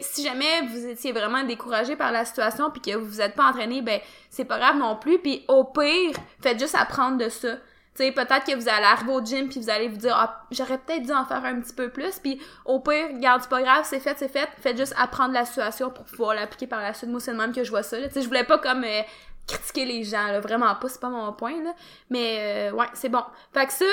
si 0.00 0.22
jamais 0.22 0.66
vous 0.70 0.86
étiez 0.86 1.12
vraiment 1.12 1.44
découragé 1.44 1.96
par 1.96 2.12
la 2.12 2.24
situation 2.24 2.70
puis 2.70 2.82
que 2.82 2.96
vous 2.96 3.06
vous 3.06 3.20
êtes 3.22 3.34
pas 3.34 3.48
entraîné, 3.48 3.80
ben, 3.80 4.00
c'est 4.28 4.44
pas 4.44 4.58
grave 4.58 4.76
non 4.76 4.96
plus. 4.96 5.18
Puis 5.18 5.44
au 5.48 5.64
pire, 5.64 6.14
faites 6.40 6.58
juste 6.58 6.76
apprendre 6.78 7.16
de 7.16 7.28
ça. 7.28 7.56
Tu 7.94 8.10
peut-être 8.12 8.44
que 8.46 8.54
vous 8.54 8.68
allez 8.68 8.86
arriver 8.86 9.12
au 9.12 9.22
gym 9.22 9.48
puis 9.48 9.60
vous 9.60 9.68
allez 9.68 9.88
vous 9.88 9.98
dire 9.98 10.16
ah 10.16 10.46
j'aurais 10.50 10.78
peut-être 10.78 11.02
dû 11.02 11.12
en 11.12 11.26
faire 11.26 11.44
un 11.44 11.60
petit 11.60 11.74
peu 11.74 11.90
plus. 11.90 12.18
Puis 12.18 12.40
au 12.64 12.80
pire 12.80 13.08
regarde 13.12 13.42
c'est 13.42 13.50
pas 13.50 13.62
grave 13.62 13.84
c'est 13.84 14.00
fait 14.00 14.16
c'est 14.18 14.28
fait. 14.28 14.48
Faites 14.60 14.78
juste 14.78 14.94
apprendre 14.96 15.34
la 15.34 15.44
situation 15.44 15.90
pour 15.90 16.04
pouvoir 16.04 16.34
l'appliquer 16.34 16.66
par 16.66 16.80
la 16.80 16.94
suite. 16.94 17.10
Moi 17.10 17.20
c'est 17.20 17.32
le 17.32 17.36
même 17.36 17.52
que 17.52 17.64
je 17.64 17.70
vois 17.70 17.82
ça 17.82 17.98
tu 17.98 18.10
sais 18.10 18.22
je 18.22 18.28
voulais 18.28 18.44
pas 18.44 18.58
comme 18.58 18.84
euh, 18.84 19.02
critiquer 19.46 19.84
les 19.84 20.04
gens 20.04 20.26
là, 20.28 20.40
vraiment 20.40 20.74
pas 20.74 20.88
c'est 20.88 21.00
pas 21.00 21.10
mon 21.10 21.32
point 21.34 21.62
là. 21.62 21.74
Mais 22.08 22.70
euh, 22.70 22.74
ouais 22.74 22.86
c'est 22.94 23.10
bon. 23.10 23.24
Fait 23.52 23.66
que 23.66 23.72
ça 23.72 23.84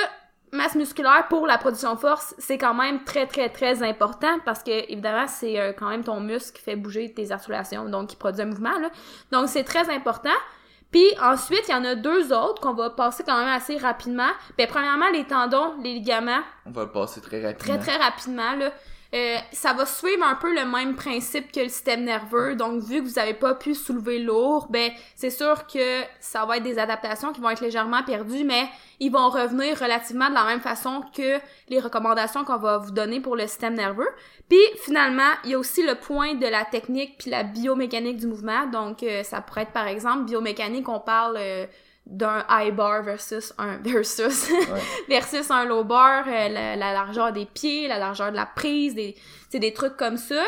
masse 0.52 0.74
musculaire 0.74 1.26
pour 1.28 1.46
la 1.46 1.58
production 1.58 1.94
de 1.94 2.00
force, 2.00 2.34
c'est 2.38 2.58
quand 2.58 2.74
même 2.74 3.04
très 3.04 3.26
très 3.26 3.50
très 3.50 3.82
important 3.82 4.38
parce 4.46 4.62
que 4.62 4.90
évidemment 4.90 5.28
c'est 5.28 5.60
euh, 5.60 5.72
quand 5.72 5.90
même 5.90 6.04
ton 6.04 6.20
muscle 6.20 6.56
qui 6.56 6.62
fait 6.62 6.74
bouger 6.76 7.12
tes 7.12 7.30
articulations 7.32 7.84
donc 7.84 8.08
qui 8.08 8.16
produit 8.16 8.42
un 8.42 8.46
mouvement 8.46 8.78
là. 8.78 8.90
Donc 9.30 9.48
c'est 9.50 9.64
très 9.64 9.90
important. 9.94 10.30
Puis 10.90 11.06
ensuite, 11.22 11.62
il 11.68 11.72
y 11.72 11.74
en 11.74 11.84
a 11.84 11.94
deux 11.94 12.32
autres 12.32 12.60
qu'on 12.60 12.74
va 12.74 12.90
passer 12.90 13.22
quand 13.24 13.38
même 13.38 13.48
assez 13.48 13.76
rapidement. 13.76 14.30
Ben, 14.58 14.66
premièrement, 14.66 15.08
les 15.10 15.24
tendons, 15.24 15.74
les 15.82 15.94
ligaments. 15.94 16.40
On 16.66 16.70
va 16.72 16.82
le 16.82 16.90
passer 16.90 17.20
très 17.20 17.44
rapidement. 17.44 17.78
Très, 17.78 17.96
très 17.96 18.02
rapidement, 18.02 18.56
là. 18.56 18.72
Euh, 19.12 19.38
ça 19.52 19.72
va 19.72 19.86
suivre 19.86 20.24
un 20.24 20.36
peu 20.36 20.54
le 20.54 20.64
même 20.64 20.94
principe 20.94 21.50
que 21.50 21.60
le 21.60 21.68
système 21.68 22.04
nerveux. 22.04 22.54
Donc, 22.54 22.80
vu 22.82 23.02
que 23.02 23.08
vous 23.08 23.14
n'avez 23.14 23.34
pas 23.34 23.54
pu 23.54 23.74
soulever 23.74 24.20
lourd, 24.20 24.68
ben, 24.70 24.92
c'est 25.16 25.30
sûr 25.30 25.66
que 25.66 26.02
ça 26.20 26.44
va 26.44 26.58
être 26.58 26.62
des 26.62 26.78
adaptations 26.78 27.32
qui 27.32 27.40
vont 27.40 27.50
être 27.50 27.60
légèrement 27.60 28.04
perdues, 28.04 28.44
mais 28.44 28.68
ils 29.00 29.10
vont 29.10 29.28
revenir 29.28 29.76
relativement 29.78 30.28
de 30.28 30.34
la 30.34 30.44
même 30.44 30.60
façon 30.60 31.02
que 31.12 31.40
les 31.68 31.80
recommandations 31.80 32.44
qu'on 32.44 32.58
va 32.58 32.78
vous 32.78 32.92
donner 32.92 33.20
pour 33.20 33.34
le 33.34 33.48
système 33.48 33.74
nerveux. 33.74 34.10
Puis, 34.48 34.60
finalement, 34.84 35.32
il 35.44 35.50
y 35.50 35.54
a 35.54 35.58
aussi 35.58 35.82
le 35.82 35.96
point 35.96 36.34
de 36.34 36.46
la 36.46 36.64
technique 36.64 37.18
puis 37.18 37.30
la 37.30 37.42
biomécanique 37.42 38.18
du 38.18 38.28
mouvement. 38.28 38.66
Donc, 38.66 39.02
euh, 39.02 39.24
ça 39.24 39.40
pourrait 39.40 39.62
être, 39.62 39.72
par 39.72 39.88
exemple, 39.88 40.24
biomécanique, 40.24 40.88
on 40.88 41.00
parle... 41.00 41.36
Euh, 41.36 41.66
d'un 42.06 42.44
high 42.48 42.74
bar 42.74 43.02
versus 43.02 43.52
un 43.58 43.76
versus 43.84 44.50
versus 45.08 45.50
un 45.50 45.64
low 45.64 45.84
bar, 45.84 46.24
euh, 46.26 46.48
la, 46.48 46.76
largeur 46.76 47.32
des 47.32 47.46
pieds, 47.46 47.88
la 47.88 47.98
largeur 47.98 48.30
de 48.30 48.36
la 48.36 48.46
prise, 48.46 48.94
des 48.94 49.16
des 49.52 49.72
trucs 49.72 49.96
comme 49.96 50.16
ça. 50.16 50.42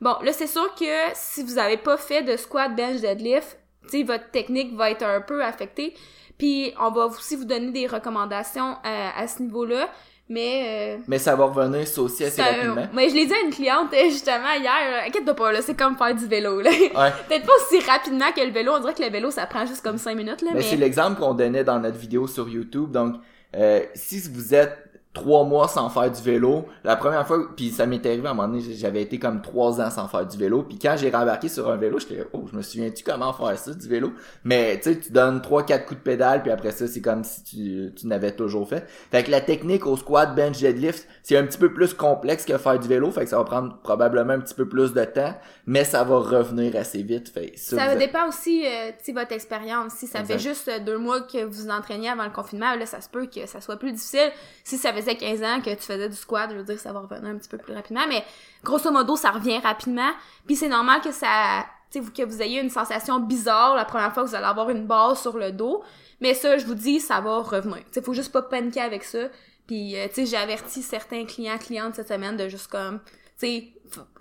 Bon, 0.00 0.16
là 0.22 0.32
c'est 0.32 0.46
sûr 0.46 0.74
que 0.74 1.10
si 1.14 1.42
vous 1.42 1.58
avez 1.58 1.76
pas 1.76 1.96
fait 1.96 2.22
de 2.22 2.36
squat, 2.36 2.74
bench, 2.74 3.00
deadlift, 3.00 3.58
tu 3.90 4.04
votre 4.04 4.30
technique 4.30 4.74
va 4.74 4.90
être 4.90 5.04
un 5.04 5.20
peu 5.20 5.44
affectée. 5.44 5.94
Puis 6.38 6.72
on 6.80 6.90
va 6.90 7.06
aussi 7.06 7.36
vous 7.36 7.44
donner 7.44 7.70
des 7.70 7.86
recommandations 7.86 8.72
euh, 8.84 9.08
à 9.16 9.28
ce 9.28 9.42
niveau-là. 9.42 9.88
Mais. 10.32 10.96
Euh, 10.96 11.02
mais 11.06 11.18
ça 11.18 11.36
va 11.36 11.44
revenir, 11.44 11.86
ça 11.86 12.00
aussi, 12.00 12.24
assez 12.24 12.40
rapidement. 12.40 12.86
mais 12.94 13.10
je 13.10 13.14
l'ai 13.14 13.26
dit 13.26 13.34
à 13.34 13.44
une 13.44 13.52
cliente, 13.52 13.92
euh, 13.92 14.04
justement, 14.04 14.52
hier. 14.58 14.72
Inquiète-toi 15.06 15.34
pas, 15.34 15.52
là, 15.52 15.60
c'est 15.60 15.76
comme 15.76 15.96
faire 15.96 16.14
du 16.14 16.26
vélo, 16.26 16.62
là. 16.62 16.70
Ouais. 16.70 17.12
Peut-être 17.28 17.44
pas 17.44 17.52
aussi 17.60 17.84
rapidement 17.86 18.32
que 18.34 18.40
le 18.40 18.50
vélo. 18.50 18.72
On 18.74 18.80
dirait 18.80 18.94
que 18.94 19.02
le 19.02 19.10
vélo, 19.10 19.30
ça 19.30 19.46
prend 19.46 19.66
juste 19.66 19.82
comme 19.82 19.98
5 19.98 20.16
minutes, 20.16 20.40
là. 20.40 20.52
Mais, 20.54 20.62
c'est 20.62 20.76
l'exemple 20.76 21.20
qu'on 21.20 21.34
donnait 21.34 21.64
dans 21.64 21.78
notre 21.78 21.98
vidéo 21.98 22.26
sur 22.26 22.48
YouTube. 22.48 22.90
Donc, 22.90 23.16
euh, 23.54 23.82
si 23.94 24.20
vous 24.32 24.54
êtes 24.54 24.78
trois 25.12 25.44
mois 25.44 25.68
sans 25.68 25.90
faire 25.90 26.10
du 26.10 26.22
vélo. 26.22 26.66
La 26.84 26.96
première 26.96 27.26
fois, 27.26 27.38
puis 27.54 27.70
ça 27.70 27.84
m'est 27.86 28.04
arrivé 28.06 28.26
à 28.26 28.30
un 28.30 28.34
moment 28.34 28.48
donné, 28.48 28.62
j'avais 28.74 29.02
été 29.02 29.18
comme 29.18 29.42
trois 29.42 29.80
ans 29.80 29.90
sans 29.90 30.08
faire 30.08 30.26
du 30.26 30.38
vélo. 30.38 30.62
Puis 30.62 30.78
quand 30.78 30.94
j'ai 30.96 31.10
rembarqué 31.10 31.48
sur 31.48 31.70
un 31.70 31.76
vélo, 31.76 31.98
j'étais 31.98 32.26
oh, 32.32 32.44
je 32.50 32.56
me 32.56 32.62
souviens-tu 32.62 33.04
comment 33.04 33.32
faire 33.32 33.58
ça 33.58 33.74
du 33.74 33.88
vélo? 33.88 34.12
Mais 34.44 34.78
tu 34.78 34.92
sais, 34.92 34.98
tu 34.98 35.12
donnes 35.12 35.42
trois 35.42 35.64
quatre 35.64 35.86
coups 35.86 36.00
de 36.00 36.04
pédale, 36.04 36.42
puis 36.42 36.50
après 36.50 36.70
ça, 36.70 36.86
c'est 36.86 37.02
comme 37.02 37.24
si 37.24 37.44
tu, 37.44 37.92
tu 37.94 38.06
n'avais 38.06 38.32
toujours 38.32 38.66
fait. 38.68 38.86
Fait 39.10 39.22
que 39.22 39.30
la 39.30 39.42
technique 39.42 39.86
au 39.86 39.96
squat, 39.96 40.34
bench, 40.34 40.60
deadlift, 40.60 41.06
c'est 41.22 41.36
un 41.36 41.44
petit 41.44 41.58
peu 41.58 41.72
plus 41.72 41.92
complexe 41.92 42.46
que 42.46 42.56
faire 42.56 42.78
du 42.78 42.88
vélo, 42.88 43.10
fait 43.10 43.24
que 43.24 43.30
ça 43.30 43.36
va 43.36 43.44
prendre 43.44 43.78
probablement 43.82 44.32
un 44.32 44.40
petit 44.40 44.54
peu 44.54 44.66
plus 44.66 44.94
de 44.94 45.04
temps, 45.04 45.34
mais 45.66 45.84
ça 45.84 46.02
va 46.02 46.18
revenir 46.18 46.74
assez 46.76 47.02
vite. 47.02 47.28
Fait 47.28 47.52
ça, 47.56 47.76
ça 47.76 47.96
dépend 47.96 48.28
aussi 48.28 48.64
euh, 48.66 48.90
de 48.90 49.12
votre 49.12 49.32
expérience. 49.32 49.92
Si 49.92 50.06
ça 50.06 50.24
fait 50.24 50.38
juste 50.38 50.70
deux 50.84 50.98
mois 50.98 51.20
que 51.20 51.44
vous 51.44 51.64
vous 51.64 51.70
entraînez 51.70 52.08
avant 52.08 52.24
le 52.24 52.30
confinement, 52.30 52.74
là, 52.74 52.86
ça 52.86 53.00
se 53.00 53.08
peut 53.08 53.26
que 53.26 53.46
ça 53.46 53.60
soit 53.60 53.76
plus 53.76 53.92
difficile. 53.92 54.30
Si 54.64 54.76
ça 54.76 54.92
faisait 54.92 55.16
15 55.16 55.42
ans 55.42 55.60
que 55.60 55.70
tu 55.70 55.82
faisais 55.82 56.08
du 56.08 56.16
squat, 56.16 56.50
je 56.50 56.56
veux 56.56 56.64
dire, 56.64 56.80
ça 56.80 56.92
va 56.92 57.00
revenir 57.00 57.30
un 57.30 57.36
petit 57.36 57.48
peu 57.48 57.58
plus 57.58 57.74
rapidement, 57.74 58.06
mais 58.08 58.24
grosso 58.64 58.90
modo, 58.90 59.16
ça 59.16 59.30
revient 59.30 59.58
rapidement. 59.58 60.10
Puis 60.46 60.56
c'est 60.56 60.68
normal 60.68 61.00
que 61.00 61.12
ça, 61.12 61.64
tu 61.90 62.02
sais, 62.02 62.10
que 62.10 62.22
vous 62.22 62.42
ayez 62.42 62.60
une 62.60 62.70
sensation 62.70 63.20
bizarre 63.20 63.76
la 63.76 63.84
première 63.84 64.12
fois 64.12 64.24
que 64.24 64.28
vous 64.28 64.34
allez 64.34 64.46
avoir 64.46 64.70
une 64.70 64.86
base 64.86 65.20
sur 65.20 65.36
le 65.36 65.52
dos. 65.52 65.82
Mais 66.20 66.34
ça, 66.34 66.56
je 66.56 66.64
vous 66.66 66.74
dis, 66.74 67.00
ça 67.00 67.20
va 67.20 67.38
revenir. 67.38 67.78
Tu 67.78 67.92
sais, 67.92 68.02
faut 68.02 68.14
juste 68.14 68.32
pas 68.32 68.42
paniquer 68.42 68.80
avec 68.80 69.02
ça. 69.02 69.28
Puis, 69.66 69.96
euh, 69.96 70.06
tu 70.08 70.14
sais, 70.14 70.26
j'ai 70.26 70.36
averti 70.36 70.82
certains 70.82 71.24
clients, 71.24 71.58
clientes 71.58 71.96
cette 71.96 72.08
semaine 72.08 72.36
de 72.36 72.48
juste 72.48 72.68
comme, 72.68 73.00
tu 73.00 73.21
sais, 73.46 73.72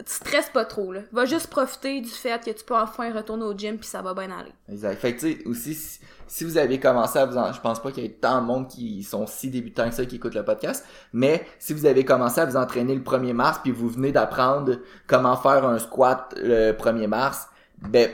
stresse 0.05 0.49
pas 0.49 0.65
trop, 0.65 0.91
là. 0.91 1.01
Va 1.11 1.25
juste 1.25 1.47
profiter 1.47 2.01
du 2.01 2.09
fait 2.09 2.43
que 2.43 2.51
tu 2.51 2.63
peux 2.65 2.75
enfin 2.75 3.13
retourner 3.13 3.43
au 3.43 3.53
gym 3.53 3.77
puis 3.77 3.87
ça 3.87 4.01
va 4.01 4.13
bien 4.13 4.29
aller. 4.31 4.51
Exact. 4.69 4.99
Fait 4.99 5.15
que, 5.15 5.19
tu 5.19 5.33
sais, 5.33 5.47
aussi, 5.47 5.99
si, 6.27 6.43
vous 6.43 6.57
avez 6.57 6.79
commencé 6.79 7.19
à 7.19 7.25
vous 7.25 7.37
en... 7.37 7.51
Je 7.53 7.61
pense 7.61 7.81
pas 7.81 7.91
qu'il 7.91 8.03
y 8.03 8.05
ait 8.05 8.09
tant 8.09 8.41
de 8.41 8.45
monde 8.45 8.67
qui 8.67 9.03
sont 9.03 9.27
si 9.27 9.49
débutants 9.49 9.89
que 9.89 9.95
ça 9.95 10.05
qui 10.05 10.17
écoutent 10.17 10.35
le 10.35 10.45
podcast, 10.45 10.85
mais 11.13 11.45
si 11.59 11.73
vous 11.73 11.85
avez 11.85 12.05
commencé 12.05 12.41
à 12.41 12.45
vous 12.45 12.57
entraîner 12.57 12.95
le 12.95 13.01
1er 13.01 13.33
mars 13.33 13.59
puis 13.63 13.71
vous 13.71 13.89
venez 13.89 14.11
d'apprendre 14.11 14.77
comment 15.07 15.37
faire 15.37 15.65
un 15.65 15.79
squat 15.79 16.33
le 16.37 16.71
1er 16.71 17.07
mars, 17.07 17.47
ben 17.81 18.09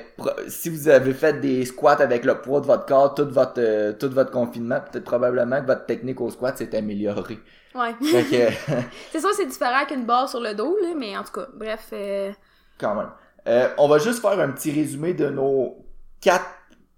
si 0.47 0.69
vous 0.69 0.87
avez 0.87 1.13
fait 1.13 1.41
des 1.41 1.65
squats 1.65 2.01
avec 2.01 2.23
le 2.23 2.39
poids 2.39 2.61
de 2.61 2.65
votre 2.65 2.85
corps 2.85 3.13
tout 3.13 3.27
votre 3.29 3.59
euh, 3.59 3.91
tout 3.91 4.09
votre 4.09 4.31
confinement 4.31 4.79
peut-être 4.79 5.03
probablement 5.03 5.61
que 5.61 5.67
votre 5.67 5.85
technique 5.85 6.21
au 6.21 6.29
squat 6.29 6.57
s'est 6.57 6.73
améliorée 6.73 7.39
ouais 7.77 7.95
c'est 9.11 9.19
ça 9.19 9.29
c'est 9.35 9.45
différent 9.45 9.85
qu'une 9.87 10.05
barre 10.05 10.29
sur 10.29 10.39
le 10.39 10.53
dos 10.53 10.77
là 10.81 10.89
mais 10.95 11.17
en 11.17 11.23
tout 11.23 11.33
cas 11.33 11.47
bref 11.53 11.87
euh... 11.93 12.31
quand 12.79 12.95
même 12.95 13.09
euh, 13.47 13.69
on 13.77 13.87
va 13.87 13.97
juste 13.97 14.21
faire 14.21 14.39
un 14.39 14.49
petit 14.49 14.71
résumé 14.71 15.13
de 15.13 15.29
nos 15.29 15.77
quatre 16.19 16.49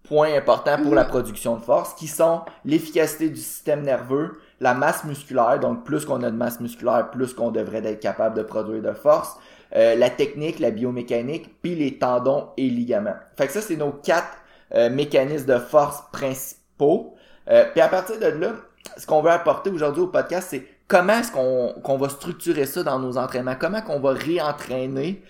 points 0.04 0.34
importants 0.36 0.82
pour 0.82 0.96
la 0.96 1.04
mhm. 1.04 1.10
production 1.10 1.58
de 1.58 1.62
force 1.62 1.94
qui 1.94 2.08
sont 2.08 2.42
l'efficacité 2.66 3.30
du 3.30 3.40
système 3.40 3.84
nerveux 3.84 4.40
la 4.60 4.74
masse 4.74 5.04
musculaire 5.04 5.60
donc 5.60 5.84
plus 5.86 6.06
qu'on 6.06 6.24
a 6.24 6.32
de 6.32 6.36
masse 6.36 6.60
musculaire 6.60 7.12
plus 7.12 7.34
qu'on 7.34 7.52
devrait 7.52 7.86
être 7.86 8.00
capable 8.00 8.36
de 8.36 8.44
produire 8.44 8.82
de 8.82 8.94
force 8.94 9.38
euh, 9.76 9.96
la 9.96 10.10
technique, 10.10 10.60
la 10.60 10.72
biomécanique, 10.72 11.62
puis 11.62 11.76
les 11.76 12.00
tendons 12.00 12.50
et 12.58 12.70
ligaments. 12.70 13.16
Fait 13.38 13.46
que 13.48 13.54
ça, 13.54 13.62
c'est 13.62 13.76
nos 13.76 13.92
quatre 13.92 14.38
euh, 14.74 14.90
mécanismes 14.90 15.46
de 15.46 15.60
force 15.60 16.04
principaux. 16.12 17.16
Euh, 17.50 17.66
puis 17.72 17.82
à 17.82 17.88
partir 17.88 18.20
de 18.20 18.26
là, 18.26 18.54
ce 18.98 19.06
qu'on 19.06 19.22
veut 19.22 19.32
apporter 19.32 19.70
aujourd'hui 19.70 20.04
au 20.04 20.08
podcast, 20.08 20.50
c'est 20.52 20.66
comment 20.88 21.14
est-ce 21.14 21.32
qu'on 21.32 21.98
va 21.98 22.10
structurer 22.10 22.66
ça 22.66 22.84
dans 22.84 23.00
nos 23.00 23.18
entraînements, 23.18 23.56
comment 23.60 23.82
qu'on 23.82 24.00
va 24.00 24.12
réentraîner 24.12 25.24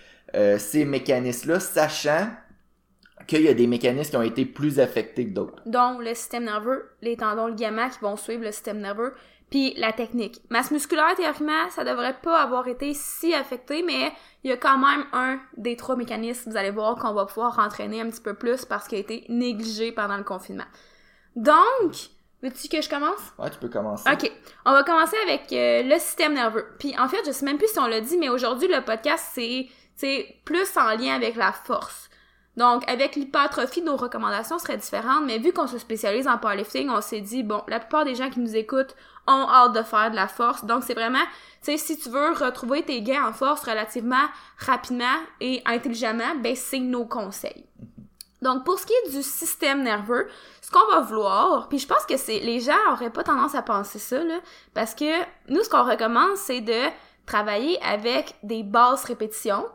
ces 0.58 0.86
mécanismes-là, 0.86 1.60
sachant 1.60 2.30
qu'il 3.28 3.42
y 3.42 3.48
a 3.48 3.54
des 3.54 3.68
mécanismes 3.68 4.12
qui 4.12 4.18
ont 4.18 4.22
été 4.22 4.46
plus 4.46 4.80
affectés 4.80 5.28
que 5.28 5.34
d'autres? 5.34 5.62
Donc, 5.66 6.02
le 6.02 6.14
système 6.16 6.46
nerveux, 6.46 6.90
les 7.02 7.18
tendons, 7.18 7.48
ligaments 7.48 7.90
qui 7.90 8.00
vont 8.00 8.16
suivre 8.16 8.44
le 8.44 8.52
système 8.52 8.80
nerveux, 8.80 9.14
puis 9.50 9.74
la 9.78 9.92
technique. 9.92 10.42
Masse 10.50 10.70
musculaire, 10.70 11.16
théoriquement, 11.16 11.70
ça 11.72 11.84
devrait 11.84 12.16
pas 12.22 12.42
avoir 12.42 12.68
été 12.68 12.94
si 12.94 13.34
affecté, 13.34 13.82
mais 13.84 14.12
il 14.44 14.52
y 14.52 14.54
a 14.54 14.58
quand 14.58 14.78
même 14.78 15.06
un 15.12 15.40
des 15.58 15.76
trois 15.76 15.96
mécanismes, 15.96 16.52
vous 16.52 16.58
allez 16.58 16.70
voir, 16.70 16.96
qu'on 16.96 17.14
va 17.14 17.26
pouvoir 17.26 17.58
entraîner 17.60 18.00
un 18.02 18.10
petit 18.10 18.22
peu 18.22 18.36
plus 18.36 18.66
parce 18.66 18.88
qu'il 18.88 19.00
a 19.00 19.02
été 19.02 19.26
négligé 19.28 19.92
pendant 19.92 20.18
le 20.18 20.24
confinement. 20.24 20.68
Donc, 21.36 22.12
veux-tu 22.42 22.68
que 22.68 22.82
je 22.82 22.90
commence? 22.90 23.20
Ouais, 23.38 23.50
tu 23.50 23.58
peux 23.60 23.70
commencer. 23.70 24.10
OK. 24.12 24.32
On 24.66 24.72
va 24.72 24.84
commencer 24.84 25.18
avec 25.24 25.52
euh, 25.52 25.84
le 25.84 26.00
système 26.00 26.34
nerveux. 26.34 26.66
Puis 26.80 26.98
en 26.98 27.08
fait, 27.08 27.26
je 27.26 27.32
sais 27.32 27.46
même 27.46 27.58
plus 27.58 27.68
si 27.68 27.80
on 27.80 27.88
l'a 27.88 28.02
dit, 28.02 28.18
mais 28.18 28.30
aujourd'hui, 28.30 28.68
le 28.68 28.84
podcast, 28.84 29.32
c'est 29.34 30.36
plus 30.46 30.78
en 30.78 30.96
lien 30.98 31.16
avec 31.16 31.36
la 31.36 31.52
force. 31.52 32.10
Donc, 32.58 32.84
avec 32.90 33.16
l'hypertrophie, 33.16 33.82
nos 33.82 33.96
recommandations 33.96 34.60
seraient 34.60 34.76
différentes, 34.76 35.24
mais 35.26 35.38
vu 35.38 35.54
qu'on 35.54 35.68
se 35.68 35.78
spécialise 35.78 36.28
en 36.28 36.38
powerlifting, 36.38 36.90
on 36.90 37.00
s'est 37.00 37.22
dit, 37.22 37.42
bon, 37.42 37.64
la 37.70 37.80
plupart 37.80 38.04
des 38.04 38.16
gens 38.16 38.30
qui 38.30 38.42
nous 38.42 38.54
écoutent 38.54 38.96
ont 39.28 39.48
hâte 39.50 39.74
de 39.74 39.82
faire 39.82 40.12
de 40.12 40.16
la 40.18 40.28
force. 40.28 40.66
Donc, 40.66 40.84
c'est 40.84 40.94
vraiment, 40.94 41.24
tu 41.64 41.72
sais, 41.72 41.78
si 41.78 41.98
tu 41.98 42.10
veux 42.10 42.34
retrouver 42.34 42.84
tes 42.84 43.02
gains 43.02 43.26
en 43.26 43.32
force 43.32 43.64
relativement 43.64 44.26
rapidement 44.58 45.06
et 45.40 45.62
intelligemment, 45.66 46.36
ben, 46.44 46.54
c'est 46.54 46.80
nos 46.80 47.06
conseils. 47.06 47.66
Donc, 48.42 48.64
pour 48.64 48.80
ce 48.80 48.86
qui 48.86 48.94
est 48.94 49.12
du 49.12 49.22
système 49.22 49.84
nerveux, 49.84 50.30
ce 50.62 50.72
qu'on 50.72 50.86
va 50.92 51.02
vouloir, 51.02 51.68
puis 51.68 51.78
je 51.78 51.88
pense 51.88 52.06
que 52.06 52.16
c'est, 52.16 52.40
les 52.40 52.60
gens 52.60 52.78
auraient 52.92 53.10
pas 53.10 53.24
tendance 53.24 53.56
à 53.56 53.62
penser 53.62 54.00
ça, 54.00 54.24
là, 54.24 54.40
parce 54.74 54.96
que 54.96 55.24
nous, 55.50 55.62
ce 55.64 55.70
qu'on 55.70 55.84
recommande, 55.84 56.38
c'est 56.38 56.62
de 56.62 56.90
travailler 57.26 57.82
avec 57.84 58.36
des 58.44 58.64
basses 58.64 59.04
répétitions, 59.04 59.66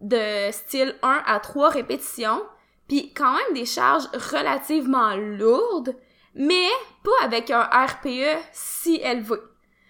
de 0.00 0.50
style 0.50 0.96
1 1.02 1.22
à 1.26 1.38
3 1.38 1.70
répétitions, 1.70 2.42
puis 2.88 3.14
quand 3.14 3.32
même 3.32 3.54
des 3.54 3.64
charges 3.64 4.08
relativement 4.32 5.14
lourdes, 5.14 5.94
mais 6.34 6.68
pas 7.04 7.24
avec 7.24 7.50
un 7.50 7.62
RPE 7.62 8.38
si 8.52 8.96
élevé. 8.96 9.36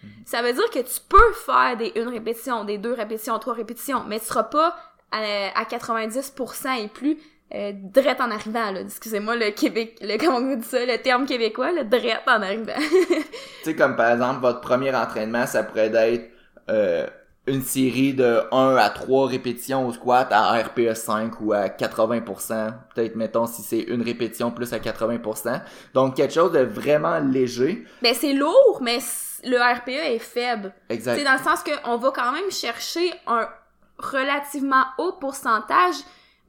Mhm. 0.02 0.10
Ça 0.26 0.42
veut 0.42 0.52
dire 0.52 0.70
que 0.70 0.80
tu 0.80 1.00
peux 1.08 1.32
faire 1.32 1.76
des 1.76 1.92
1 1.96 2.10
répétition, 2.10 2.64
des 2.64 2.78
2 2.78 2.92
répétitions, 2.92 3.38
3 3.38 3.54
répétitions, 3.54 4.04
mais 4.06 4.20
tu 4.20 4.26
seras 4.26 4.44
pas 4.44 4.76
à, 5.12 5.64
90% 5.64 6.84
et 6.84 6.88
plus 6.88 7.18
euh, 7.54 7.72
drette 7.74 8.20
en 8.20 8.30
arrivant 8.30 8.70
là. 8.70 8.80
Excusez-moi 8.80 9.36
le 9.36 9.50
Québec, 9.50 9.98
le 10.00 10.16
comment 10.18 10.38
on 10.38 10.56
dit 10.56 10.64
ça, 10.64 10.84
le 10.84 10.98
terme 10.98 11.26
québécois, 11.26 11.72
le 11.72 11.84
drette 11.84 12.22
en 12.26 12.42
arrivant. 12.42 12.72
tu 12.78 13.24
sais 13.64 13.76
comme 13.76 13.96
par 13.96 14.12
exemple 14.12 14.40
votre 14.40 14.60
premier 14.60 14.94
entraînement, 14.94 15.46
ça 15.46 15.62
pourrait 15.62 15.92
être 15.94 16.30
euh, 16.70 17.06
une 17.46 17.62
série 17.62 18.14
de 18.14 18.42
1 18.52 18.76
à 18.76 18.88
3 18.90 19.26
répétitions 19.26 19.86
au 19.86 19.92
squat 19.92 20.28
à 20.30 20.52
RPE 20.62 20.94
5 20.94 21.40
ou 21.40 21.52
à 21.52 21.66
80%. 21.66 22.72
Peut-être, 22.94 23.16
mettons, 23.16 23.46
si 23.46 23.62
c'est 23.62 23.80
une 23.80 24.02
répétition 24.02 24.52
plus 24.52 24.72
à 24.72 24.78
80%. 24.78 25.60
Donc, 25.92 26.16
quelque 26.16 26.32
chose 26.32 26.52
de 26.52 26.60
vraiment 26.60 27.18
léger. 27.18 27.84
Ben, 28.00 28.14
c'est 28.14 28.32
lourd, 28.32 28.78
mais 28.80 29.00
le 29.44 29.58
RPE 29.58 29.88
est 29.88 30.18
faible. 30.20 30.72
Exact. 30.88 31.16
C'est 31.18 31.24
dans 31.24 31.32
le 31.32 31.42
sens 31.42 31.64
qu'on 31.64 31.96
va 31.96 32.12
quand 32.14 32.30
même 32.30 32.50
chercher 32.50 33.12
un 33.26 33.48
relativement 33.98 34.84
haut 34.98 35.12
pourcentage 35.20 35.96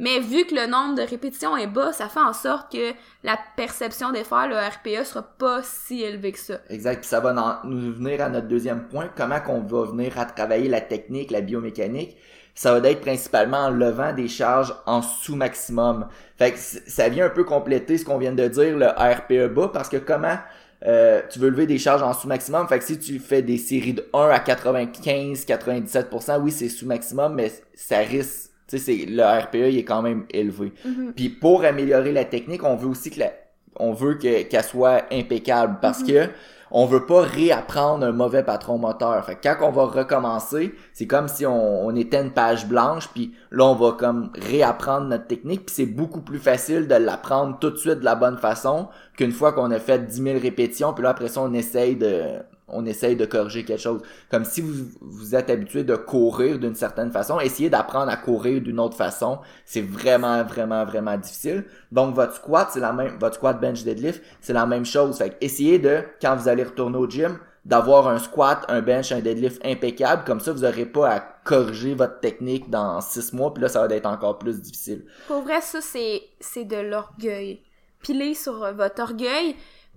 mais 0.04 0.20
vu 0.20 0.46
que 0.46 0.54
le 0.54 0.68
nombre 0.68 0.96
de 0.96 1.02
répétitions 1.02 1.56
est 1.56 1.68
bas, 1.68 1.94
ça 1.94 2.10
fait 2.10 2.20
en 2.20 2.34
sorte 2.34 2.70
que 2.74 2.92
la 3.24 3.40
perception 3.56 4.12
d'effort, 4.12 4.48
le 4.48 4.58
RPE, 4.58 5.06
sera 5.06 5.22
pas 5.24 5.62
si 5.64 6.04
élevé 6.04 6.34
que 6.34 6.40
ça. 6.40 6.56
Exact. 6.70 7.00
Puis 7.00 7.08
ça 7.08 7.22
va 7.22 7.62
nous 7.64 7.94
venir 7.94 8.22
à 8.22 8.28
notre 8.28 8.50
deuxième 8.50 8.90
point. 8.90 9.10
Comment 9.16 9.40
qu'on 9.40 9.62
va 9.62 9.86
venir 9.86 10.20
à 10.20 10.26
travailler 10.26 10.68
la 10.68 10.82
technique, 10.82 11.32
la 11.32 11.40
biomécanique? 11.40 12.18
Ça 12.54 12.78
va 12.78 12.90
être 12.90 13.00
principalement 13.00 13.60
en 13.60 13.70
levant 13.70 14.12
des 14.12 14.28
charges 14.28 14.76
en 14.86 15.02
sous-maximum. 15.02 16.10
Fait 16.38 16.52
que 16.52 16.58
ça 16.58 17.08
vient 17.08 17.28
un 17.28 17.30
peu 17.30 17.46
compléter 17.46 17.98
ce 17.98 18.04
qu'on 18.04 18.18
vient 18.18 18.34
de 18.34 18.48
dire, 18.50 18.78
le 18.78 18.88
RPE 18.88 19.54
bas, 19.54 19.70
parce 19.70 19.88
que 19.88 19.96
comment 19.96 20.38
euh, 20.86 21.22
tu 21.32 21.40
veux 21.40 21.50
lever 21.50 21.66
des 21.66 21.78
charges 21.78 22.04
en 22.04 22.12
sous-maximum? 22.12 22.68
Fait 22.68 22.80
que 22.80 22.84
si 22.84 23.00
tu 23.00 23.20
fais 23.20 23.42
des 23.42 23.58
séries 23.58 23.94
de 23.94 24.06
1 24.12 24.28
à 24.28 24.40
95, 24.40 25.46
97%, 25.46 26.42
oui, 26.42 26.52
c'est 26.52 26.68
sous-maximum, 26.68 27.36
mais 27.36 27.54
ça 27.74 28.00
risque 28.00 28.53
tu 28.78 28.84
sais, 28.84 29.06
le 29.08 29.24
RPE 29.24 29.72
il 29.72 29.78
est 29.80 29.84
quand 29.84 30.02
même 30.02 30.26
élevé. 30.32 30.74
Mm-hmm. 30.86 31.14
Puis 31.14 31.30
pour 31.30 31.64
améliorer 31.64 32.12
la 32.12 32.26
technique, 32.26 32.64
on 32.64 32.76
veut 32.76 32.88
aussi 32.88 33.12
que 33.12 33.20
la, 33.20 33.32
on 33.76 33.94
veut 33.94 34.16
que 34.16 34.44
qu'elle 34.44 34.64
soit 34.64 35.04
impeccable 35.12 35.78
parce 35.82 36.04
mm-hmm. 36.04 36.28
que 36.28 36.32
on 36.76 36.88
veut 36.88 37.06
pas 37.06 37.22
réapprendre 37.22 38.04
un 38.04 38.12
mauvais 38.12 38.42
patron 38.42 38.80
moteur. 38.80 39.24
Fait 39.26 39.36
que 39.36 39.42
quand 39.44 39.58
on 39.62 39.72
va 39.72 39.86
recommencer, 39.86 40.74
c'est 40.92 41.06
comme 41.06 41.28
si 41.28 41.46
on, 41.46 41.86
on, 41.86 41.96
était 41.96 42.20
une 42.20 42.32
page 42.32 42.68
blanche, 42.68 43.10
puis 43.14 43.32
là 43.52 43.66
on 43.66 43.76
va 43.76 43.92
comme 43.92 44.32
réapprendre 44.34 45.06
notre 45.06 45.28
technique, 45.28 45.68
puis 45.68 45.76
c'est 45.76 45.86
beaucoup 45.86 46.22
plus 46.22 46.40
facile 46.40 46.88
de 46.88 46.96
l'apprendre 46.96 47.60
tout 47.60 47.70
de 47.70 47.78
suite 47.78 48.00
de 48.00 48.06
la 48.06 48.16
bonne 48.16 48.40
façon 48.40 48.88
qu'une 49.16 49.32
fois 49.32 49.54
qu'on 49.54 49.70
a 49.70 49.80
fait 49.80 50.00
10 50.00 50.24
000 50.24 50.40
répétitions, 50.40 50.94
puis 50.94 51.04
là 51.04 51.12
après 51.12 51.28
ça 51.28 51.42
on 51.42 51.54
essaye 51.54 51.96
de 51.96 52.40
on 52.74 52.86
essaye 52.86 53.16
de 53.16 53.26
corriger 53.26 53.64
quelque 53.66 53.82
chose. 53.82 54.02
Comme 54.30 54.46
si 54.46 54.62
vous, 54.62 54.86
vous 55.02 55.36
êtes 55.36 55.50
habitué 55.50 55.84
de 55.84 55.96
courir 55.96 56.60
d'une 56.60 56.76
certaine 56.76 57.12
façon, 57.12 57.40
essayez 57.40 57.70
d'apprendre 57.70 58.12
à 58.12 58.18
courir 58.18 58.62
d'une 58.62 58.80
autre 58.80 58.98
façon. 58.98 59.40
C'est 59.66 59.82
vraiment, 59.82 60.44
vraiment, 60.44 60.86
vraiment 60.86 61.18
difficile. 61.18 61.66
Donc, 61.92 62.16
votre 62.16 62.36
squat, 62.36 62.70
c'est 62.72 62.80
la 62.80 62.94
même, 62.94 63.18
votre 63.20 63.36
squat 63.36 63.60
bench 63.60 63.84
deadlift, 63.84 64.22
c'est 64.42 64.54
la 64.54 64.66
même 64.66 64.86
chose. 64.86 65.18
Fait 65.18 65.38
essayez 65.42 65.80
de, 65.80 66.04
quand 66.22 66.36
vous 66.36 66.48
allez 66.48 66.64
retourner 66.64 66.98
au 66.98 67.10
gym, 67.10 67.38
d'avoir 67.66 68.08
un 68.08 68.20
squat, 68.20 68.66
un 68.68 68.82
bench, 68.82 69.12
un 69.12 69.20
deadlift 69.20 69.66
impeccable. 69.66 70.24
Comme 70.26 70.40
ça, 70.40 70.52
vous 70.52 70.62
n'aurez 70.62 70.86
pas 70.86 71.10
à 71.10 71.20
corriger 71.20 71.94
votre 71.94 72.20
technique 72.20 72.70
dans 72.70 73.00
six 73.02 73.34
mois, 73.34 73.54
puis 73.54 73.62
là, 73.62 73.70
ça 73.70 73.86
va 73.86 73.94
être 73.94 74.06
encore 74.06 74.38
plus 74.38 74.62
difficile. 74.62 75.06
Pour 75.28 75.42
vrai, 75.44 75.62
ça, 75.62 75.80
c'est, 75.82 76.24
c'est 76.40 76.66
de 76.66 76.78
l'orgueil. 76.78 77.62
Pilez 78.02 78.34
sur 78.34 78.74
votre 78.74 79.02
orgueil 79.02 79.56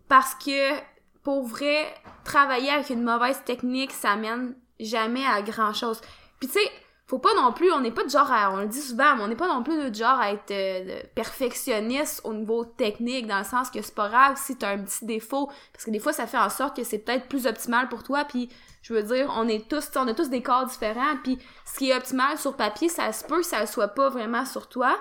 parce 0.09 0.35
que 0.37 0.75
pour 1.27 1.45
vrai, 1.45 1.93
travailler 2.23 2.71
avec 2.71 2.89
une 2.89 3.03
mauvaise 3.03 3.43
technique, 3.45 3.91
ça 3.91 4.15
mène 4.15 4.55
jamais 4.79 5.27
à 5.27 5.43
grand 5.43 5.73
chose. 5.73 6.01
Puis 6.39 6.47
tu 6.47 6.55
sais, 6.55 6.71
faut 7.09 7.19
pas 7.19 7.35
non 7.35 7.53
plus, 7.53 7.73
on 7.73 7.81
n'est 7.81 7.91
pas 7.91 8.05
de 8.05 8.09
genre 8.09 8.31
à, 8.31 8.53
on 8.53 8.59
le 8.59 8.69
dit 8.69 8.81
souvent, 8.81 9.17
mais 9.17 9.25
on 9.25 9.27
n'est 9.27 9.35
pas 9.35 9.53
non 9.53 9.65
plus 9.65 9.91
de 9.91 9.93
genre 9.93 10.21
à 10.21 10.31
être 10.31 10.53
euh, 10.53 11.01
perfectionniste 11.17 12.21
au 12.23 12.33
niveau 12.33 12.65
technique, 12.65 13.27
dans 13.27 13.39
le 13.39 13.45
sens 13.45 13.71
que 13.71 13.83
c'est 13.83 13.97
pas 13.97 14.09
grave 14.09 14.37
si 14.37 14.57
t'as 14.57 14.75
un 14.75 14.85
petit 14.85 15.05
défaut, 15.05 15.51
parce 15.73 15.85
que 15.85 15.91
des 15.91 15.99
fois 15.99 16.13
ça 16.13 16.29
fait 16.29 16.39
en 16.39 16.49
sorte 16.49 16.77
que 16.77 16.85
c'est 16.85 16.99
peut-être 16.99 17.27
plus 17.27 17.49
optimal 17.49 17.89
pour 17.89 18.05
toi, 18.05 18.23
puis 18.23 18.49
je 18.83 18.95
veux 18.95 19.03
dire, 19.03 19.29
on 19.37 19.49
est 19.49 19.69
tous, 19.69 19.91
on 19.97 20.07
a 20.07 20.15
tous 20.15 20.31
des 20.31 20.45
corps 20.45 20.67
différents, 20.67 21.17
puis 21.25 21.41
ce 21.65 21.77
qui 21.77 21.91
est 21.91 21.97
optimal 21.97 22.39
sur 22.39 22.55
papier, 22.55 22.89
ça 22.89 23.13
se 23.13 23.25
peut 23.25 23.39
que 23.41 23.47
ça 23.47 23.63
le 23.63 23.67
soit 23.67 23.89
pas 23.89 24.11
vraiment 24.11 24.45
sur 24.45 24.69
toi. 24.69 24.97